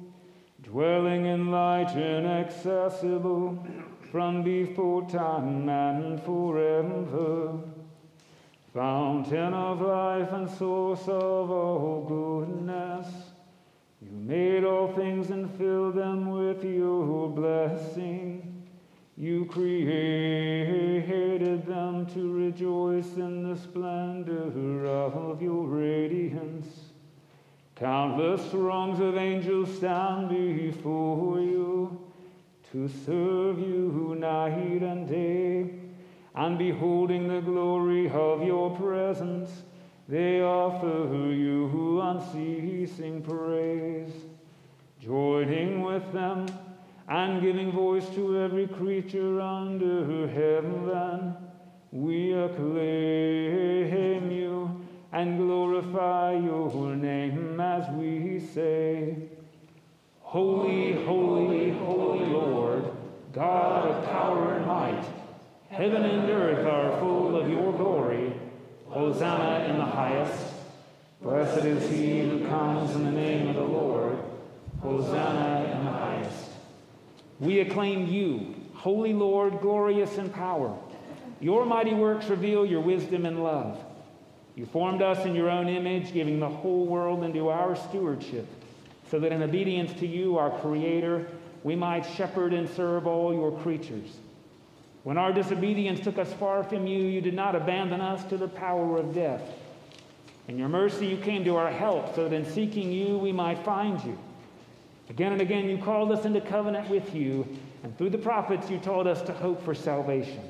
dwelling 0.63 1.25
in 1.25 1.51
light 1.51 1.91
inaccessible 1.91 3.67
from 4.09 4.43
before 4.43 5.09
time 5.09 5.67
and 5.67 6.23
forever. 6.23 7.59
Fountain 8.73 9.53
of 9.53 9.81
life 9.81 10.31
and 10.31 10.49
source 10.49 11.03
of 11.07 11.51
all 11.51 12.05
goodness. 12.07 13.07
You 14.01 14.11
made 14.11 14.63
all 14.63 14.93
things 14.93 15.31
and 15.31 15.53
filled 15.57 15.95
them 15.95 16.29
with 16.31 16.63
your 16.63 17.27
blessing. 17.29 18.46
You 19.19 19.45
created 19.45 19.79
them 21.65 22.05
to 22.13 22.31
rejoice 22.31 23.15
in 23.15 23.49
the 23.49 23.57
splendor 23.59 24.85
of 24.85 25.41
your 25.41 25.65
radiance. 25.65 26.67
Countless 27.75 28.45
throngs 28.51 28.99
of 28.99 29.17
angels 29.17 29.75
stand 29.75 30.29
before 30.29 31.39
you 31.39 31.99
to 32.71 32.87
serve 32.87 33.57
you 33.57 34.15
night 34.19 34.83
and 34.83 35.07
day. 35.09 35.71
And 36.35 36.59
beholding 36.59 37.27
the 37.27 37.41
glory 37.41 38.11
of 38.11 38.43
your 38.43 38.69
presence, 38.77 39.63
they 40.07 40.43
offer 40.43 41.33
you 41.33 42.01
unceasing 42.01 43.23
praise, 43.23 44.13
joining 45.01 45.81
with 45.81 46.13
them 46.13 46.45
and 47.07 47.41
giving 47.41 47.71
voice 47.71 48.09
to 48.09 48.37
every 48.37 48.67
creature 48.67 49.39
under 49.39 50.27
heaven. 50.27 51.35
We 51.91 52.33
acclaim 52.33 54.31
you 54.31 54.85
and 55.13 55.37
glorify 55.37 56.33
your 56.33 56.95
name 56.95 57.59
as 57.61 57.89
we 57.91 58.39
say, 58.53 59.15
Holy, 60.19 61.05
holy, 61.05 61.71
holy 61.71 62.25
Lord, 62.25 62.91
God 63.31 63.87
of 63.87 64.05
power 64.05 64.55
and 64.55 64.67
might. 64.67 65.05
Heaven 65.69 66.03
and 66.03 66.29
earth 66.29 66.67
are 66.67 66.99
full 66.99 67.37
of 67.37 67.49
your 67.49 67.71
glory. 67.71 68.33
Hosanna 68.89 69.65
in 69.71 69.77
the 69.77 69.85
highest. 69.85 70.53
Blessed 71.21 71.65
is 71.65 71.89
he 71.89 72.21
who 72.21 72.45
comes 72.47 72.93
in 72.95 73.05
the 73.05 73.11
name 73.11 73.47
of 73.47 73.55
the 73.55 73.61
Lord. 73.61 74.17
Hosanna 74.81 75.71
in 75.71 75.85
the 75.85 75.91
highest. 75.91 76.46
We 77.39 77.59
acclaim 77.59 78.07
you, 78.07 78.55
Holy 78.73 79.13
Lord, 79.13 79.61
glorious 79.61 80.17
in 80.17 80.29
power. 80.29 80.75
Your 81.39 81.65
mighty 81.65 81.93
works 81.93 82.27
reveal 82.27 82.65
your 82.65 82.81
wisdom 82.81 83.25
and 83.25 83.43
love. 83.43 83.83
You 84.55 84.65
formed 84.65 85.03
us 85.03 85.23
in 85.23 85.35
your 85.35 85.51
own 85.51 85.67
image, 85.67 86.13
giving 86.13 86.39
the 86.39 86.49
whole 86.49 86.87
world 86.87 87.23
into 87.23 87.49
our 87.49 87.75
stewardship, 87.75 88.47
so 89.11 89.19
that 89.19 89.31
in 89.31 89.43
obedience 89.43 89.93
to 89.99 90.07
you, 90.07 90.37
our 90.39 90.49
Creator, 90.61 91.27
we 91.63 91.75
might 91.75 92.05
shepherd 92.15 92.53
and 92.53 92.67
serve 92.67 93.05
all 93.05 93.33
your 93.33 93.51
creatures. 93.59 94.17
When 95.03 95.17
our 95.17 95.31
disobedience 95.31 95.99
took 95.99 96.17
us 96.17 96.33
far 96.33 96.63
from 96.63 96.87
you, 96.87 97.03
you 97.03 97.21
did 97.21 97.35
not 97.35 97.55
abandon 97.55 98.01
us 98.01 98.23
to 98.25 98.37
the 98.37 98.47
power 98.47 98.97
of 98.97 99.13
death. 99.13 99.43
In 100.47 100.57
your 100.57 100.69
mercy, 100.69 101.05
you 101.05 101.17
came 101.17 101.43
to 101.45 101.55
our 101.55 101.71
help 101.71 102.15
so 102.15 102.27
that 102.27 102.35
in 102.35 102.45
seeking 102.45 102.91
you, 102.91 103.17
we 103.17 103.31
might 103.31 103.63
find 103.63 104.03
you. 104.03 104.17
Again 105.09 105.31
and 105.31 105.41
again, 105.41 105.69
you 105.69 105.77
called 105.77 106.11
us 106.11 106.25
into 106.25 106.41
covenant 106.41 106.89
with 106.89 107.15
you, 107.15 107.47
and 107.83 107.97
through 107.97 108.09
the 108.09 108.17
prophets, 108.17 108.69
you 108.69 108.77
taught 108.77 109.07
us 109.07 109.21
to 109.23 109.33
hope 109.33 109.63
for 109.63 109.73
salvation. 109.73 110.41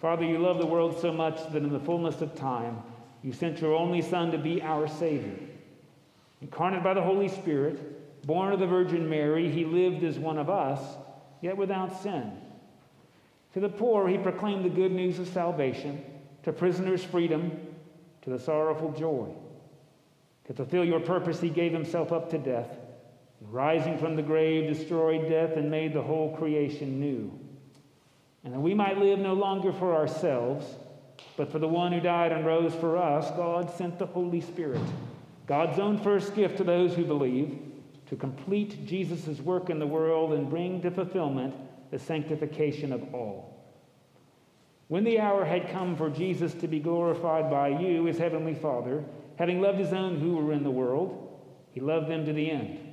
Father, 0.00 0.24
you 0.24 0.38
love 0.38 0.58
the 0.58 0.66
world 0.66 1.00
so 1.00 1.12
much 1.12 1.36
that 1.52 1.62
in 1.62 1.72
the 1.72 1.80
fullness 1.80 2.20
of 2.20 2.34
time, 2.36 2.78
you 3.22 3.32
sent 3.32 3.60
your 3.60 3.74
only 3.74 4.00
Son 4.00 4.30
to 4.30 4.38
be 4.38 4.62
our 4.62 4.86
Savior. 4.86 5.36
Incarnate 6.40 6.84
by 6.84 6.94
the 6.94 7.02
Holy 7.02 7.28
Spirit, 7.28 8.24
born 8.24 8.52
of 8.52 8.60
the 8.60 8.66
Virgin 8.66 9.08
Mary, 9.08 9.50
he 9.50 9.64
lived 9.64 10.04
as 10.04 10.18
one 10.18 10.38
of 10.38 10.48
us, 10.48 10.80
yet 11.40 11.56
without 11.56 12.00
sin. 12.00 12.32
To 13.54 13.60
the 13.60 13.68
poor, 13.68 14.06
he 14.06 14.18
proclaimed 14.18 14.64
the 14.64 14.70
good 14.70 14.92
news 14.92 15.18
of 15.18 15.26
salvation, 15.26 16.04
to 16.44 16.52
prisoners, 16.52 17.02
freedom, 17.02 17.50
to 18.22 18.30
the 18.30 18.38
sorrowful, 18.38 18.92
joy. 18.92 19.28
To 20.46 20.54
fulfill 20.54 20.84
your 20.84 21.00
purpose, 21.00 21.40
he 21.40 21.50
gave 21.50 21.72
himself 21.72 22.12
up 22.12 22.30
to 22.30 22.38
death, 22.38 22.68
and 23.40 23.52
rising 23.52 23.98
from 23.98 24.16
the 24.16 24.22
grave, 24.22 24.72
destroyed 24.72 25.28
death 25.28 25.56
and 25.56 25.70
made 25.70 25.92
the 25.92 26.02
whole 26.02 26.36
creation 26.36 27.00
new. 27.00 27.38
And 28.44 28.54
that 28.54 28.60
we 28.60 28.74
might 28.74 28.98
live 28.98 29.18
no 29.18 29.34
longer 29.34 29.72
for 29.72 29.94
ourselves, 29.94 30.66
but 31.36 31.50
for 31.50 31.58
the 31.58 31.68
one 31.68 31.92
who 31.92 32.00
died 32.00 32.32
and 32.32 32.46
rose 32.46 32.74
for 32.74 32.96
us, 32.96 33.30
God 33.32 33.70
sent 33.76 33.98
the 33.98 34.06
Holy 34.06 34.40
Spirit, 34.40 34.82
God's 35.46 35.78
own 35.78 35.98
first 35.98 36.34
gift 36.34 36.56
to 36.58 36.64
those 36.64 36.94
who 36.94 37.04
believe, 37.04 37.58
to 38.06 38.16
complete 38.16 38.86
Jesus' 38.86 39.40
work 39.40 39.70
in 39.70 39.78
the 39.78 39.86
world 39.86 40.32
and 40.32 40.48
bring 40.48 40.80
to 40.82 40.90
fulfillment 40.90 41.54
the 41.90 41.98
sanctification 41.98 42.92
of 42.92 43.14
all. 43.14 43.54
When 44.88 45.04
the 45.04 45.20
hour 45.20 45.44
had 45.44 45.70
come 45.70 45.96
for 45.96 46.08
Jesus 46.08 46.54
to 46.54 46.68
be 46.68 46.80
glorified 46.80 47.50
by 47.50 47.68
you, 47.68 48.06
his 48.06 48.16
heavenly 48.16 48.54
Father, 48.54 49.04
having 49.36 49.60
loved 49.60 49.78
his 49.78 49.92
own 49.92 50.18
who 50.18 50.36
were 50.36 50.52
in 50.52 50.64
the 50.64 50.70
world, 50.70 51.40
he 51.72 51.80
loved 51.80 52.08
them 52.08 52.24
to 52.24 52.32
the 52.32 52.50
end. 52.50 52.87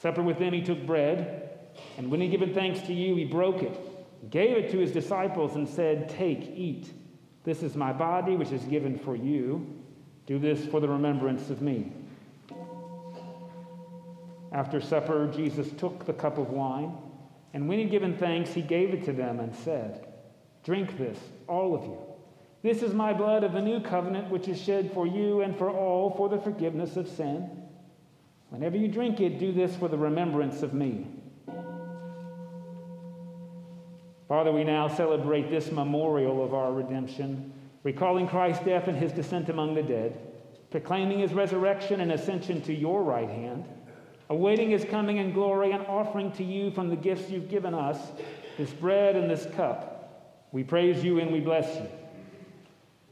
Supper 0.00 0.22
with 0.22 0.38
them, 0.38 0.52
he 0.52 0.62
took 0.62 0.86
bread, 0.86 1.50
and 1.96 2.10
when 2.10 2.20
he 2.20 2.28
given 2.28 2.54
thanks 2.54 2.80
to 2.82 2.92
you, 2.92 3.16
he 3.16 3.24
broke 3.24 3.62
it, 3.62 4.30
gave 4.30 4.56
it 4.56 4.70
to 4.70 4.78
his 4.78 4.92
disciples, 4.92 5.56
and 5.56 5.68
said, 5.68 6.08
Take, 6.08 6.52
eat. 6.54 6.92
This 7.44 7.62
is 7.62 7.74
my 7.74 7.92
body, 7.92 8.36
which 8.36 8.52
is 8.52 8.62
given 8.64 8.98
for 8.98 9.16
you. 9.16 9.66
Do 10.26 10.38
this 10.38 10.66
for 10.66 10.80
the 10.80 10.88
remembrance 10.88 11.50
of 11.50 11.62
me. 11.62 11.92
After 14.52 14.80
supper, 14.80 15.30
Jesus 15.34 15.70
took 15.72 16.04
the 16.06 16.12
cup 16.12 16.38
of 16.38 16.50
wine, 16.50 16.96
and 17.54 17.68
when 17.68 17.78
he'd 17.78 17.90
given 17.90 18.16
thanks, 18.16 18.50
he 18.50 18.62
gave 18.62 18.94
it 18.94 19.04
to 19.06 19.12
them 19.12 19.40
and 19.40 19.54
said, 19.54 20.06
Drink 20.64 20.96
this, 20.96 21.18
all 21.46 21.74
of 21.74 21.82
you. 21.84 21.98
This 22.62 22.82
is 22.82 22.92
my 22.94 23.12
blood 23.12 23.44
of 23.44 23.52
the 23.52 23.60
new 23.60 23.80
covenant, 23.80 24.30
which 24.30 24.48
is 24.48 24.60
shed 24.60 24.92
for 24.92 25.06
you 25.06 25.40
and 25.40 25.56
for 25.56 25.70
all 25.70 26.10
for 26.10 26.28
the 26.28 26.38
forgiveness 26.38 26.96
of 26.96 27.08
sin. 27.08 27.67
Whenever 28.50 28.76
you 28.76 28.88
drink 28.88 29.20
it, 29.20 29.38
do 29.38 29.52
this 29.52 29.76
for 29.76 29.88
the 29.88 29.98
remembrance 29.98 30.62
of 30.62 30.72
me. 30.72 31.06
Father, 34.28 34.52
we 34.52 34.64
now 34.64 34.88
celebrate 34.88 35.50
this 35.50 35.70
memorial 35.72 36.44
of 36.44 36.52
our 36.52 36.72
redemption, 36.72 37.52
recalling 37.82 38.28
Christ's 38.28 38.64
death 38.64 38.88
and 38.88 38.96
his 38.96 39.12
descent 39.12 39.48
among 39.48 39.74
the 39.74 39.82
dead, 39.82 40.18
proclaiming 40.70 41.18
his 41.18 41.32
resurrection 41.32 42.00
and 42.00 42.12
ascension 42.12 42.60
to 42.62 42.74
your 42.74 43.02
right 43.02 43.28
hand, 43.28 43.64
awaiting 44.28 44.70
his 44.70 44.84
coming 44.84 45.16
in 45.16 45.32
glory 45.32 45.72
and 45.72 45.86
offering 45.86 46.30
to 46.32 46.44
you 46.44 46.70
from 46.70 46.90
the 46.90 46.96
gifts 46.96 47.30
you've 47.30 47.48
given 47.48 47.72
us 47.74 47.98
this 48.58 48.70
bread 48.70 49.16
and 49.16 49.30
this 49.30 49.46
cup. 49.54 50.44
We 50.52 50.62
praise 50.62 51.02
you 51.02 51.20
and 51.20 51.32
we 51.32 51.40
bless 51.40 51.74
you. 51.76 51.88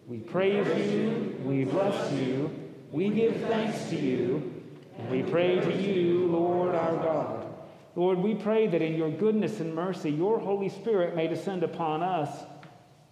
We 0.06 0.18
praise 0.18 0.66
you, 0.92 1.36
we 1.44 1.64
bless 1.64 2.12
you, 2.12 2.50
we 2.92 3.08
give 3.08 3.36
thanks 3.36 3.88
to 3.88 3.96
you, 3.96 4.55
and 4.98 5.10
we 5.10 5.22
pray 5.22 5.60
to 5.60 5.72
you, 5.72 6.26
Lord 6.26 6.74
our 6.74 6.96
God. 6.96 7.46
Lord, 7.94 8.18
we 8.18 8.34
pray 8.34 8.66
that 8.66 8.82
in 8.82 8.94
your 8.94 9.10
goodness 9.10 9.60
and 9.60 9.74
mercy, 9.74 10.10
your 10.10 10.38
Holy 10.38 10.68
Spirit 10.68 11.16
may 11.16 11.28
descend 11.28 11.62
upon 11.62 12.02
us 12.02 12.44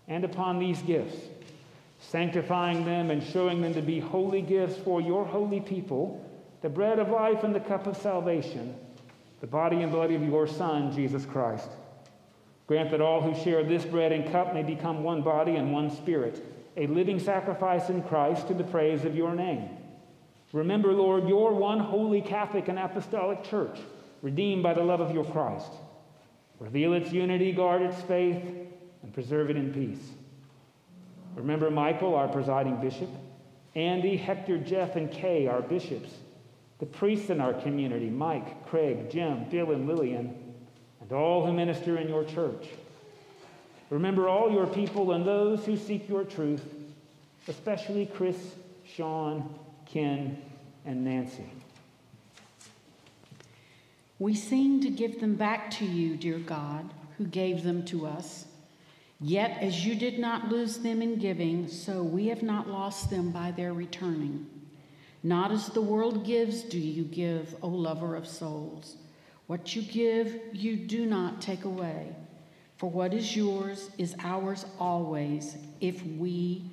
and 0.09 0.25
upon 0.25 0.59
these 0.59 0.81
gifts, 0.83 1.17
sanctifying 1.99 2.85
them 2.85 3.11
and 3.11 3.23
showing 3.23 3.63
them 3.63 3.73
to 3.75 3.83
be 3.83 3.99
holy 4.01 4.43
gifts 4.43 4.77
for 4.77 5.01
your 5.01 5.25
holy 5.25 5.61
people, 5.61 6.23
the 6.61 6.69
bread 6.69 6.99
of 6.99 7.09
life 7.09 7.45
and 7.45 7.55
the 7.55 7.61
cup 7.61 7.87
of 7.87 7.97
salvation, 7.97 8.75
the 9.41 9.47
body 9.47 9.83
and 9.83 9.91
blood 9.91 10.11
of 10.11 10.23
your 10.23 10.47
Son, 10.47 10.93
Jesus 10.93 11.25
Christ. 11.25 11.71
Grant 12.67 12.91
that 12.91 13.01
all 13.01 13.21
who 13.21 13.43
share 13.43 13.63
this 13.63 13.85
bread 13.85 14.13
and 14.13 14.31
cup 14.33 14.55
may 14.55 14.63
become 14.63 15.03
one 15.03 15.23
body 15.23 15.57
and 15.57 15.73
one 15.73 15.91
spirit, 15.91 16.43
a 16.77 16.87
living 16.87 17.19
sacrifice 17.19 17.89
in 17.89 18.03
Christ 18.03 18.49
to 18.49 18.55
the 18.55 18.65
praise 18.65 19.05
of 19.05 19.15
your 19.15 19.35
name. 19.35 19.69
Remember, 20.55 20.93
Lord, 20.93 21.29
your 21.29 21.53
one 21.53 21.81
holy 21.81 22.21
Catholic 22.21 22.69
and 22.69 22.79
Apostolic 22.79 23.43
Church, 23.43 23.77
redeemed 24.23 24.63
by 24.63 24.73
the 24.73 24.85
love 24.85 25.01
of 25.01 25.13
your 25.13 25.25
Christ. 25.25 25.73
Reveal 26.61 26.95
its 26.95 27.11
unity, 27.13 27.51
guard 27.51 27.83
its 27.83 28.01
faith, 28.03 28.41
and 29.03 29.13
preserve 29.13 29.51
it 29.51 29.57
in 29.57 29.75
peace. 29.75 30.13
Remember 31.35 31.73
Michael, 31.73 32.15
our 32.15 32.29
presiding 32.29 32.81
bishop, 32.81 33.09
Andy, 33.75 34.17
Hector, 34.17 34.57
Jeff, 34.57 34.95
and 34.95 35.11
Kay, 35.11 35.49
our 35.49 35.61
bishops, 35.61 36.11
the 36.79 36.87
priests 36.87 37.31
in 37.31 37.41
our 37.41 37.55
community, 37.55 38.09
Mike, 38.09 38.65
Craig, 38.69 39.11
Jim, 39.11 39.47
Phil, 39.47 39.73
and 39.73 39.89
Lillian, 39.89 40.55
and 41.01 41.13
all 41.13 41.45
who 41.45 41.53
minister 41.53 41.99
in 41.99 42.09
your 42.09 42.23
church. 42.23 42.69
Remember 43.91 44.29
all 44.29 44.53
your 44.53 44.69
people 44.69 45.11
and 45.11 45.27
those 45.27 45.67
who 45.67 45.77
seek 45.77 46.09
your 46.09 46.23
truth, 46.23 46.63
especially 47.49 48.07
Chris, 48.07 48.55
Sean, 48.87 49.59
Ken, 49.95 50.37
and 50.85 51.05
Nancy. 51.05 51.49
We 54.19 54.35
sing 54.35 54.81
to 54.81 54.91
give 54.91 55.21
them 55.21 55.37
back 55.37 55.71
to 55.79 55.85
you, 55.85 56.17
dear 56.17 56.41
God, 56.41 56.93
who 57.17 57.27
gave 57.27 57.63
them 57.63 57.85
to 57.85 58.05
us. 58.05 58.47
Yet, 59.21 59.57
as 59.61 59.87
you 59.87 59.95
did 59.95 60.19
not 60.19 60.49
lose 60.49 60.79
them 60.79 61.01
in 61.01 61.21
giving, 61.21 61.69
so 61.69 62.03
we 62.03 62.27
have 62.27 62.43
not 62.43 62.69
lost 62.69 63.09
them 63.09 63.31
by 63.31 63.53
their 63.53 63.73
returning. 63.73 64.51
Not 65.23 65.53
as 65.53 65.69
the 65.69 65.81
world 65.81 66.27
gives, 66.27 66.63
do 66.63 66.81
you 66.81 67.05
give, 67.05 67.55
O 67.63 67.69
lover 67.69 68.17
of 68.17 68.27
souls. 68.27 68.97
What 69.47 69.77
you 69.77 69.83
give, 69.83 70.41
you 70.53 70.75
do 70.75 71.07
not 71.07 71.41
take 71.41 71.65
away. 71.65 72.17
For 72.79 72.91
what 72.91 73.15
is 73.15 73.37
yours 73.37 73.91
is 73.97 74.17
ours 74.19 74.67
always, 74.81 75.57
if 75.81 76.05
we 76.05 76.65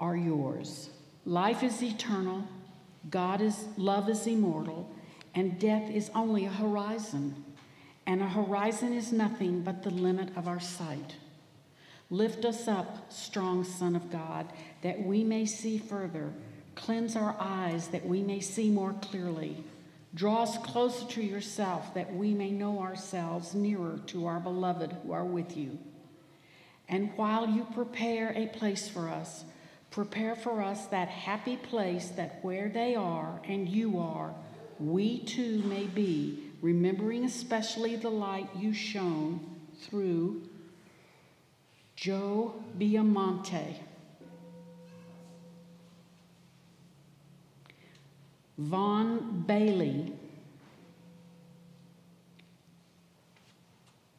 are 0.00 0.16
yours. 0.16 0.90
Life 1.24 1.62
is 1.62 1.82
eternal, 1.82 2.44
God 3.10 3.40
is 3.40 3.66
love 3.76 4.08
is 4.08 4.26
immortal, 4.26 4.90
and 5.34 5.58
death 5.58 5.90
is 5.90 6.10
only 6.14 6.44
a 6.44 6.50
horizon. 6.50 7.44
And 8.06 8.22
a 8.22 8.28
horizon 8.28 8.94
is 8.94 9.12
nothing 9.12 9.60
but 9.60 9.82
the 9.82 9.90
limit 9.90 10.34
of 10.36 10.48
our 10.48 10.60
sight. 10.60 11.16
Lift 12.10 12.46
us 12.46 12.66
up, 12.66 13.12
strong 13.12 13.64
Son 13.64 13.94
of 13.94 14.10
God, 14.10 14.46
that 14.80 15.02
we 15.02 15.22
may 15.22 15.44
see 15.44 15.76
further. 15.76 16.32
Cleanse 16.74 17.16
our 17.16 17.36
eyes 17.38 17.88
that 17.88 18.06
we 18.06 18.22
may 18.22 18.40
see 18.40 18.70
more 18.70 18.94
clearly. 18.94 19.62
Draw 20.14 20.44
us 20.44 20.56
closer 20.58 21.04
to 21.06 21.22
yourself 21.22 21.92
that 21.92 22.14
we 22.14 22.32
may 22.32 22.50
know 22.50 22.80
ourselves 22.80 23.54
nearer 23.54 24.00
to 24.06 24.24
our 24.24 24.40
beloved 24.40 24.96
who 25.02 25.12
are 25.12 25.24
with 25.24 25.54
you. 25.54 25.78
And 26.88 27.10
while 27.16 27.46
you 27.46 27.66
prepare 27.74 28.32
a 28.34 28.46
place 28.46 28.88
for 28.88 29.10
us, 29.10 29.44
prepare 29.90 30.34
for 30.34 30.62
us 30.62 30.86
that 30.86 31.08
happy 31.08 31.56
place 31.56 32.08
that 32.10 32.38
where 32.42 32.68
they 32.68 32.94
are 32.94 33.40
and 33.44 33.68
you 33.68 33.98
are, 33.98 34.34
we 34.78 35.20
too 35.20 35.62
may 35.62 35.84
be, 35.84 36.44
remembering 36.60 37.24
especially 37.24 37.96
the 37.96 38.10
light 38.10 38.48
you 38.56 38.72
shone 38.72 39.40
through 39.82 40.42
Joe 41.96 42.54
Biamonte. 42.78 43.76
Vaughn 48.56 49.44
Bailey, 49.46 50.12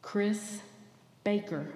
Chris 0.01 0.61
Baker, 1.26 1.67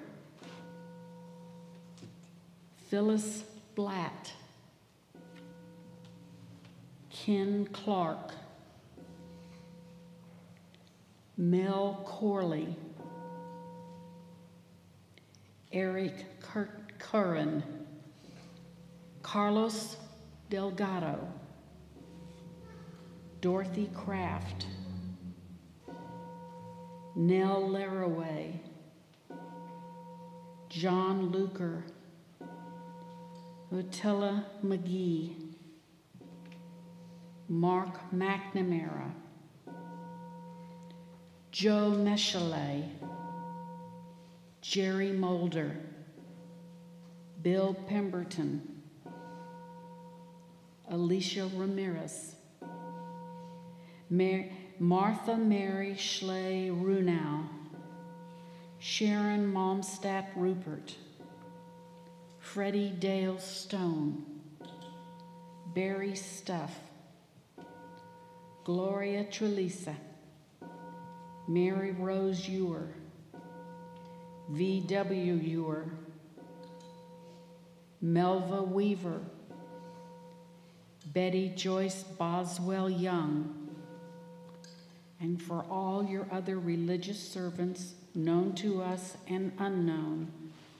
Phyllis 2.89 3.43
Blatt, 3.75 4.31
Ken 7.09 7.67
Clark, 7.71 8.33
Mel 11.37 12.01
Corley, 12.05 12.75
Eric 15.71 16.13
Curran, 16.99 17.63
Carlos 19.23 19.97
Delgado, 20.49 21.27
Dorothy 23.41 23.89
Kraft, 23.95 24.67
Nell 27.15 27.69
Laraway, 27.69 28.59
John 30.69 31.31
Luker, 31.31 31.83
Utilla 33.73 34.45
McGee, 34.63 35.35
Mark 37.49 38.11
McNamara, 38.13 39.11
Joe 41.51 41.95
Mechelet, 41.97 42.87
Jerry 44.61 45.11
Mulder, 45.11 45.75
Bill 47.41 47.73
Pemberton, 47.87 48.61
Alicia 50.89 51.49
Ramirez, 51.55 52.35
Mar- 54.11 54.45
Martha 54.77 55.35
Mary 55.35 55.97
Schley 55.97 56.69
Runau, 56.71 57.47
Sharon 58.77 59.51
Momstat 59.51 60.27
Rupert, 60.35 60.95
Freddie 62.53 62.91
Dale 62.99 63.39
Stone, 63.39 64.23
Barry 65.73 66.13
Stuff, 66.13 66.71
Gloria 68.63 69.23
Trelisa, 69.23 69.95
Mary 71.47 71.93
Rose 71.93 72.47
Ewer, 72.47 72.89
V.W. 74.51 75.33
Ewer, 75.33 75.85
Melva 78.05 78.67
Weaver, 78.67 79.21
Betty 81.07 81.49
Joyce 81.55 82.03
Boswell 82.03 82.87
Young, 82.87 83.67
and 85.19 85.41
for 85.41 85.65
all 85.71 86.03
your 86.03 86.27
other 86.31 86.59
religious 86.59 87.17
servants, 87.17 87.95
known 88.13 88.53
to 88.53 88.83
us 88.83 89.17
and 89.27 89.53
unknown, 89.57 90.31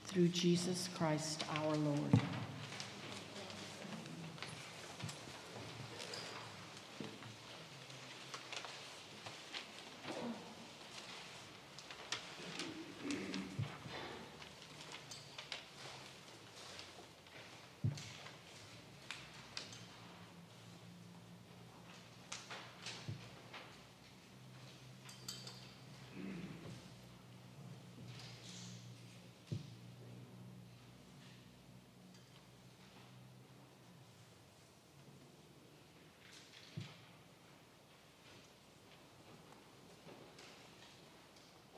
through 0.04 0.28
Jesus 0.28 0.88
Christ 0.96 1.44
our 1.58 1.74
Lord. 1.74 2.20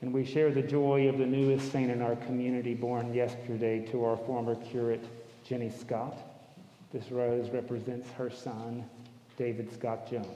And 0.07 0.13
we 0.13 0.23
share 0.23 0.51
the 0.51 0.61
joy 0.61 1.09
of 1.09 1.17
the 1.17 1.25
newest 1.25 1.69
saint 1.69 1.91
in 1.91 2.01
our 2.01 2.15
community, 2.15 2.73
born 2.73 3.13
yesterday 3.13 3.85
to 3.87 4.05
our 4.05 4.15
former 4.15 4.55
curate, 4.55 5.03
Jenny 5.43 5.69
Scott. 5.69 6.17
This 6.93 7.11
rose 7.11 7.49
represents 7.49 8.09
her 8.11 8.29
son, 8.29 8.85
David 9.35 9.69
Scott 9.73 10.09
Jones. 10.09 10.27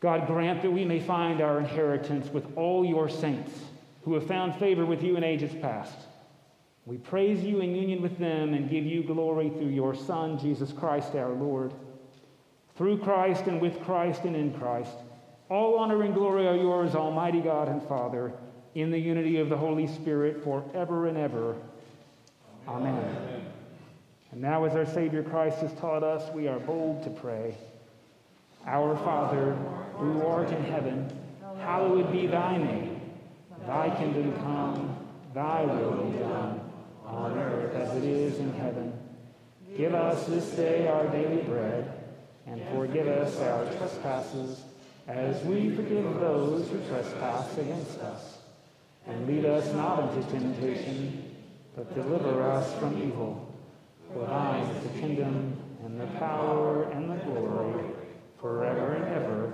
God, 0.00 0.26
grant 0.26 0.62
that 0.62 0.72
we 0.72 0.84
may 0.84 0.98
find 0.98 1.40
our 1.40 1.60
inheritance 1.60 2.26
with 2.30 2.44
all 2.56 2.84
your 2.84 3.08
saints 3.08 3.52
who 4.02 4.14
have 4.14 4.26
found 4.26 4.56
favor 4.56 4.84
with 4.84 5.04
you 5.04 5.16
in 5.16 5.22
ages 5.22 5.54
past. 5.62 6.00
We 6.84 6.96
praise 6.96 7.44
you 7.44 7.60
in 7.60 7.76
union 7.76 8.02
with 8.02 8.18
them 8.18 8.54
and 8.54 8.68
give 8.68 8.84
you 8.84 9.04
glory 9.04 9.50
through 9.50 9.68
your 9.68 9.94
Son, 9.94 10.36
Jesus 10.36 10.72
Christ 10.72 11.14
our 11.14 11.30
Lord. 11.30 11.72
Through 12.76 12.98
Christ 12.98 13.44
and 13.46 13.60
with 13.60 13.82
Christ 13.84 14.22
and 14.24 14.34
in 14.34 14.52
Christ, 14.54 14.96
all 15.48 15.78
honor 15.78 16.02
and 16.02 16.14
glory 16.14 16.46
are 16.46 16.56
yours, 16.56 16.94
Almighty 16.94 17.40
God 17.40 17.68
and 17.68 17.82
Father, 17.84 18.32
in 18.74 18.90
the 18.90 18.98
unity 18.98 19.38
of 19.38 19.48
the 19.48 19.56
Holy 19.56 19.86
Spirit 19.86 20.42
forever 20.42 21.06
and 21.06 21.16
ever. 21.16 21.56
Amen. 22.66 22.94
Amen. 22.94 23.46
And 24.32 24.40
now, 24.40 24.64
as 24.64 24.74
our 24.74 24.86
Savior 24.86 25.22
Christ 25.22 25.58
has 25.58 25.72
taught 25.74 26.02
us, 26.02 26.32
we 26.34 26.48
are 26.48 26.58
bold 26.58 27.04
to 27.04 27.10
pray. 27.10 27.54
Our 28.66 28.96
Father, 28.96 29.52
who 29.96 30.26
art 30.26 30.50
in 30.50 30.64
heaven, 30.64 31.08
hallowed 31.58 32.10
be 32.10 32.26
thy 32.26 32.56
name. 32.56 33.00
Thy 33.66 33.94
kingdom 33.96 34.34
come, 34.38 35.04
Thy 35.34 35.64
will 35.64 36.04
be 36.04 36.18
done, 36.18 36.60
on 37.04 37.36
earth 37.36 37.74
as 37.74 37.96
it 37.96 38.04
is 38.04 38.38
in 38.38 38.52
heaven. 38.54 38.92
Give 39.76 39.92
us 39.92 40.26
this 40.26 40.50
day 40.50 40.86
our 40.86 41.08
daily 41.08 41.42
bread, 41.42 41.92
and 42.54 42.78
forgive 42.78 43.08
us 43.08 43.36
our 43.40 43.64
trespasses, 43.64 44.62
as 45.08 45.42
we 45.44 45.74
forgive 45.74 46.04
those 46.20 46.68
who 46.68 46.78
trespass 46.88 47.58
against 47.58 47.98
us. 47.98 48.38
And 49.06 49.26
lead 49.26 49.44
us 49.44 49.72
not 49.74 50.14
into 50.14 50.30
temptation, 50.30 51.34
but 51.74 51.92
deliver 51.94 52.42
us 52.42 52.72
from 52.78 53.02
evil. 53.02 53.52
For 54.12 54.24
thine 54.26 54.64
is 54.66 54.82
the 54.84 55.00
kingdom, 55.00 55.56
and 55.84 56.00
the 56.00 56.06
power, 56.18 56.84
and 56.92 57.10
the 57.10 57.16
glory, 57.24 57.84
forever 58.40 58.94
and 58.94 59.04
ever. 59.04 59.52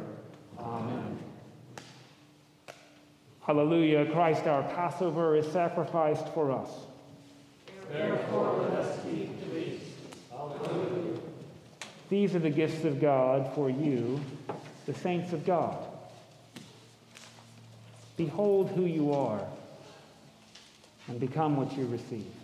Amen. 0.58 1.18
Hallelujah. 3.40 4.12
Christ 4.12 4.46
our 4.46 4.62
Passover 4.74 5.36
is 5.36 5.50
sacrificed 5.50 6.28
for 6.34 6.52
us. 6.52 6.70
Therefore, 7.90 8.58
let 8.60 8.72
us 8.72 9.00
keep 9.04 9.40
the 9.40 9.46
feast. 9.46 9.84
Hallelujah. 10.30 11.29
These 12.10 12.34
are 12.34 12.40
the 12.40 12.50
gifts 12.50 12.84
of 12.84 13.00
God 13.00 13.54
for 13.54 13.70
you, 13.70 14.20
the 14.84 14.94
saints 14.94 15.32
of 15.32 15.46
God. 15.46 15.78
Behold 18.16 18.68
who 18.70 18.84
you 18.84 19.14
are 19.14 19.40
and 21.06 21.20
become 21.20 21.56
what 21.56 21.76
you 21.76 21.86
receive. 21.86 22.39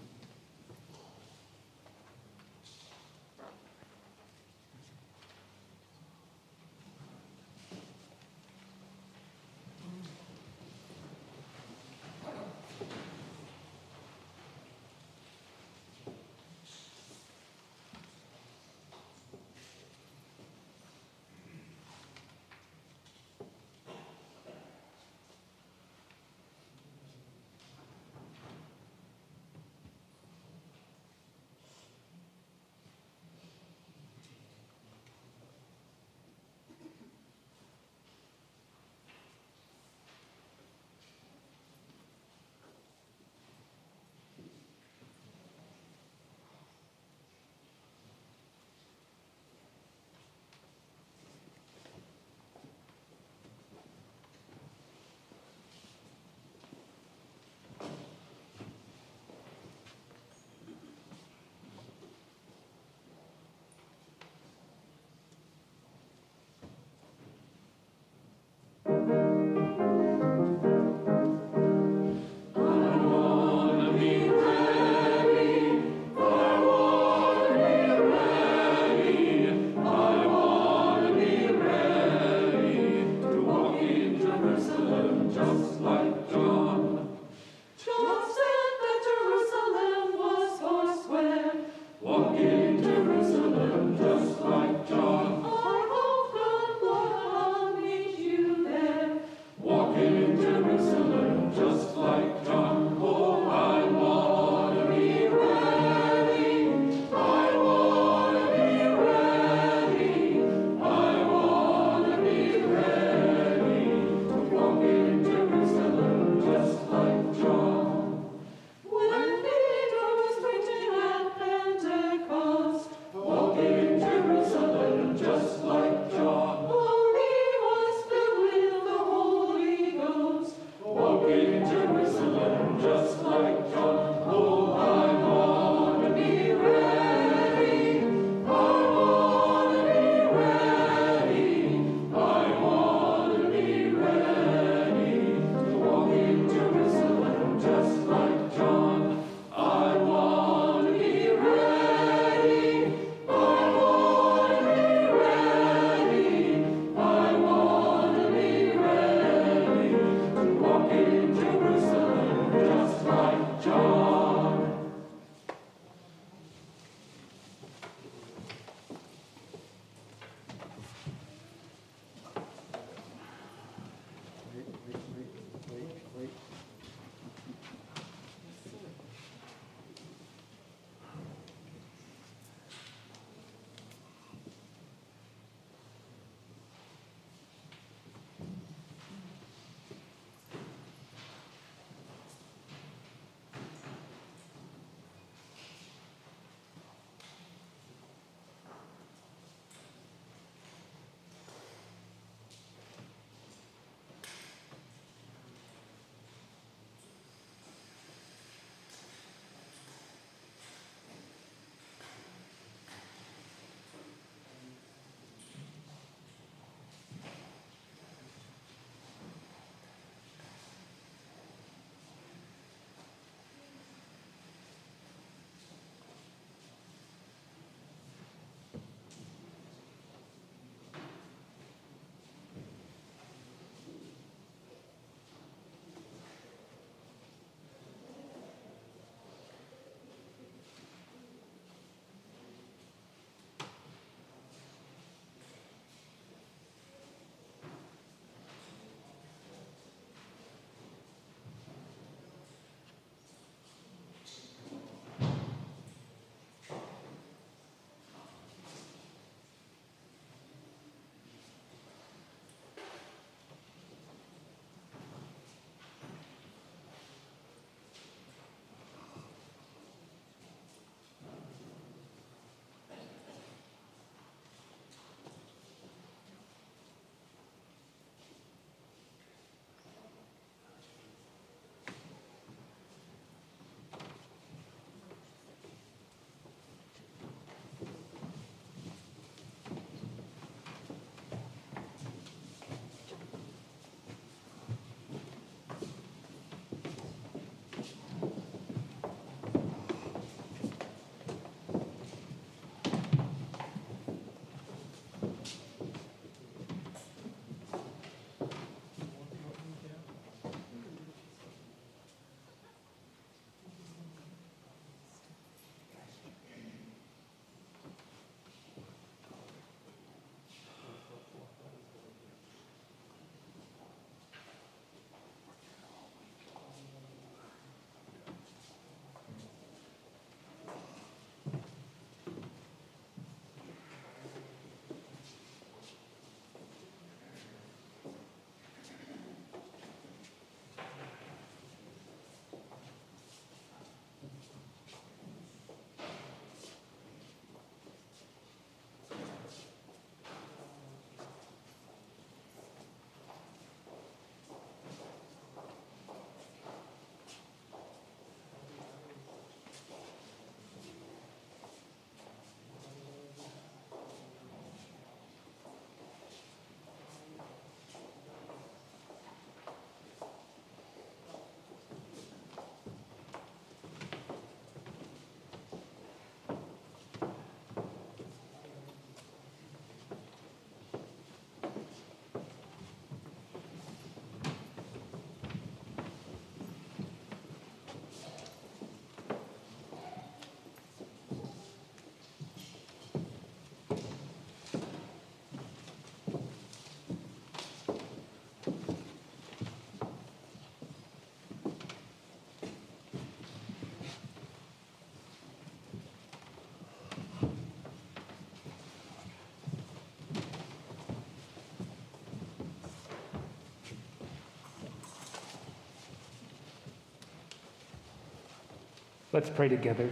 Let's 419.37 419.51
pray 419.51 419.69
together. 419.69 420.09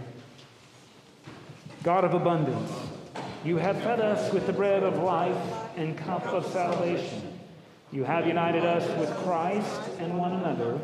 God 1.81 2.05
of 2.05 2.13
abundance, 2.13 2.71
you 3.43 3.57
have 3.57 3.75
fed 3.81 3.99
us 3.99 4.31
with 4.31 4.45
the 4.45 4.53
bread 4.53 4.83
of 4.83 4.99
life 4.99 5.35
and 5.75 5.97
cup 5.97 6.27
of 6.27 6.45
salvation. 6.45 7.39
You 7.91 8.03
have 8.03 8.27
united 8.27 8.63
us 8.63 8.87
with 8.99 9.09
Christ 9.23 9.81
and 9.97 10.15
one 10.19 10.33
another, 10.33 10.79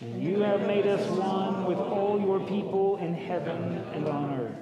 and 0.00 0.22
you 0.22 0.42
have 0.42 0.60
made 0.64 0.86
us 0.86 1.04
one 1.10 1.64
with 1.64 1.78
all 1.78 2.20
your 2.20 2.38
people 2.46 2.98
in 2.98 3.14
heaven 3.14 3.84
and 3.92 4.06
on 4.06 4.38
earth. 4.38 4.56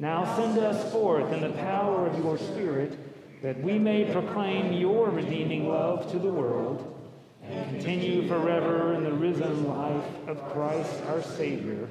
Now 0.00 0.34
send 0.34 0.58
us 0.58 0.90
forth 0.90 1.32
in 1.32 1.42
the 1.42 1.50
power 1.50 2.08
of 2.08 2.18
your 2.18 2.36
Spirit, 2.36 2.98
that 3.44 3.62
we 3.62 3.78
may 3.78 4.12
proclaim 4.12 4.72
your 4.72 5.08
redeeming 5.10 5.68
love 5.68 6.10
to 6.10 6.18
the 6.18 6.32
world 6.32 7.00
and 7.44 7.70
continue 7.70 8.26
forever 8.26 8.94
in 8.94 9.04
the 9.04 9.12
risen 9.12 9.68
life 9.68 10.04
of 10.26 10.52
Christ 10.52 11.00
our 11.06 11.22
Savior. 11.22 11.88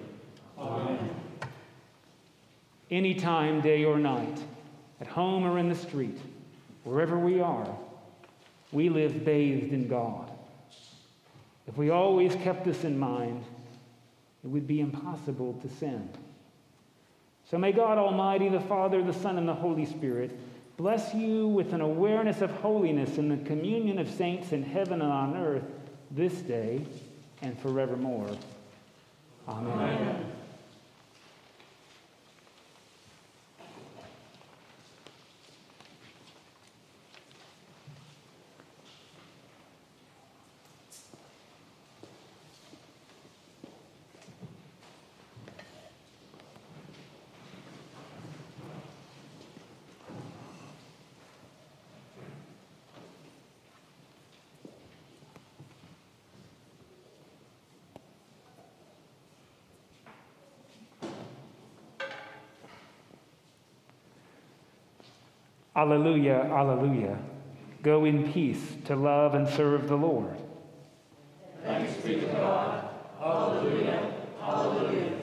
Amen. 0.59 1.09
Anytime, 2.91 3.61
day 3.61 3.85
or 3.85 3.97
night, 3.97 4.39
at 4.99 5.07
home 5.07 5.45
or 5.45 5.57
in 5.57 5.69
the 5.69 5.75
street, 5.75 6.17
wherever 6.83 7.17
we 7.17 7.39
are, 7.39 7.75
we 8.71 8.89
live 8.89 9.23
bathed 9.23 9.73
in 9.73 9.87
God. 9.87 10.31
If 11.67 11.77
we 11.77 11.91
always 11.91 12.35
kept 12.35 12.65
this 12.65 12.83
in 12.83 12.97
mind, 12.97 13.43
it 14.43 14.47
would 14.47 14.67
be 14.67 14.81
impossible 14.81 15.53
to 15.61 15.69
sin. 15.69 16.09
So 17.49 17.57
may 17.57 17.71
God 17.71 17.97
Almighty, 17.97 18.49
the 18.49 18.59
Father, 18.59 19.03
the 19.03 19.13
Son, 19.13 19.37
and 19.37 19.47
the 19.47 19.53
Holy 19.53 19.85
Spirit 19.85 20.37
bless 20.77 21.13
you 21.13 21.47
with 21.47 21.73
an 21.73 21.81
awareness 21.81 22.41
of 22.41 22.51
holiness 22.51 23.17
in 23.17 23.29
the 23.29 23.37
communion 23.45 23.99
of 23.99 24.09
saints 24.09 24.51
in 24.51 24.63
heaven 24.63 25.01
and 25.01 25.11
on 25.11 25.35
earth 25.35 25.63
this 26.11 26.33
day 26.35 26.85
and 27.41 27.57
forevermore. 27.59 28.29
Amen. 29.47 29.73
Amen. 29.73 30.38
Alleluia, 65.79 66.41
alleluia. 66.51 67.17
Go 67.81 68.03
in 68.03 68.33
peace 68.33 68.75
to 68.83 68.97
love 68.97 69.33
and 69.33 69.47
serve 69.47 69.87
the 69.87 69.95
Lord. 69.95 70.35
Thanks 71.63 71.93
be 72.01 72.15
to 72.15 72.25
God. 72.25 72.89
Alleluia, 73.21 74.13
alleluia. 74.41 75.18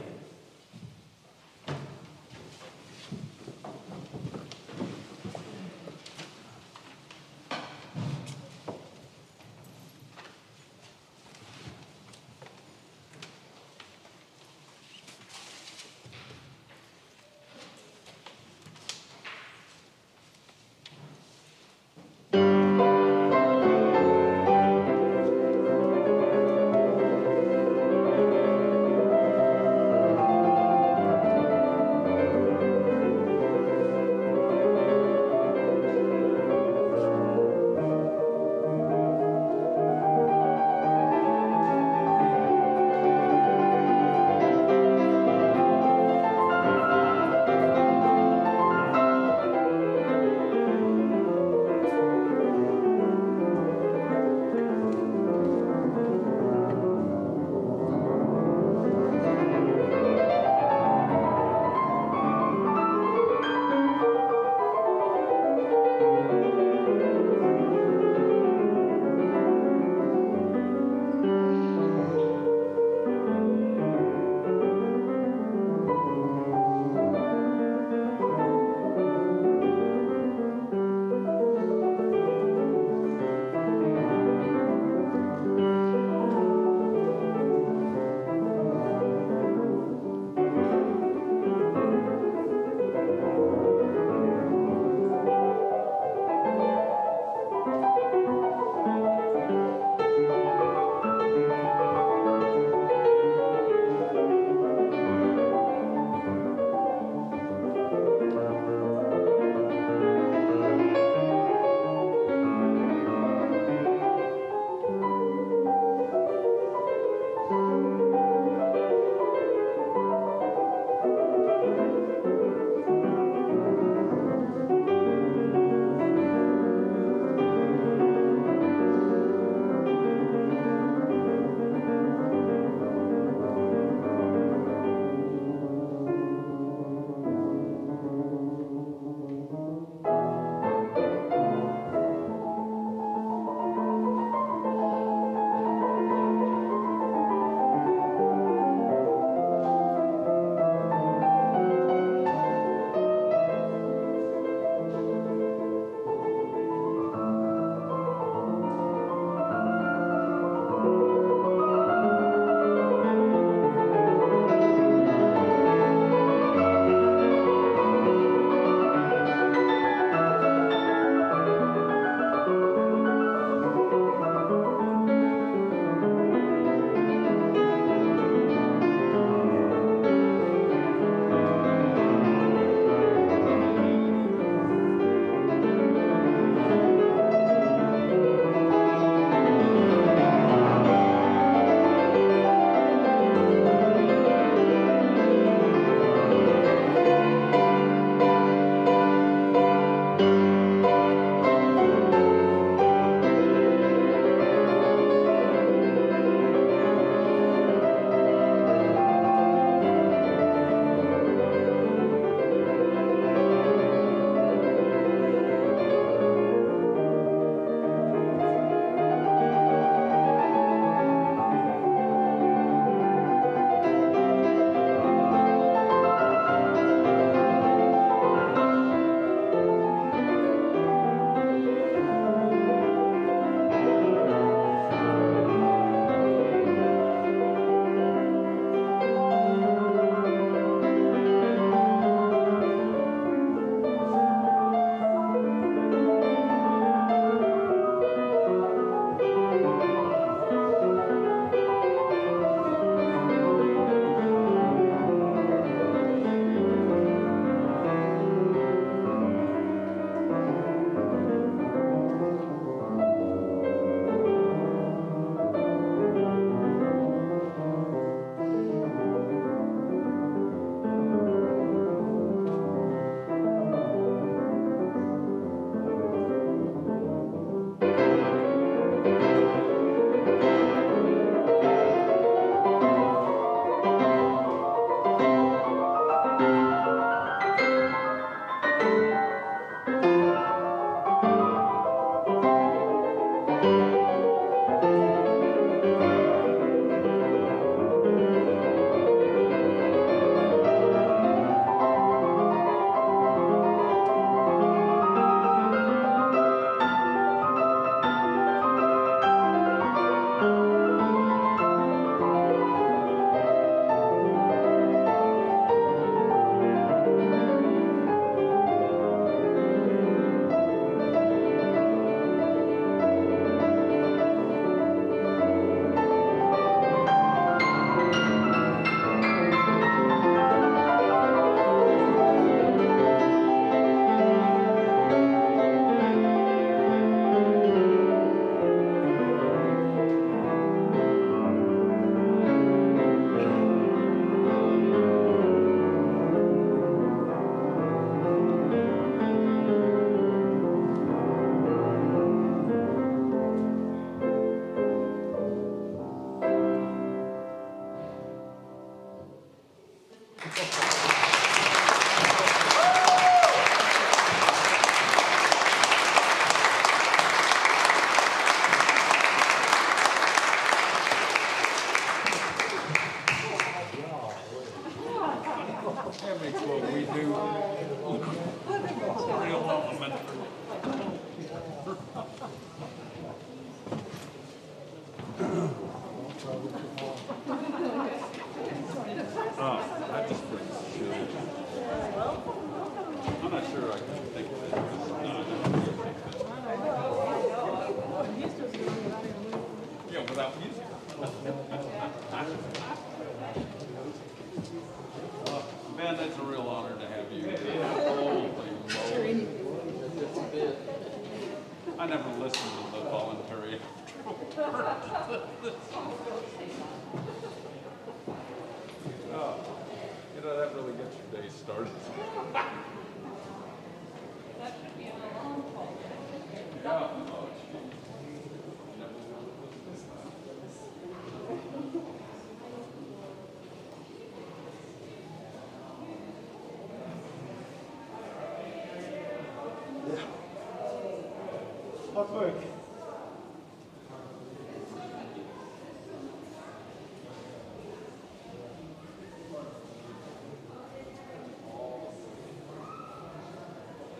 Hard 442.32 442.54
work. 442.54 442.65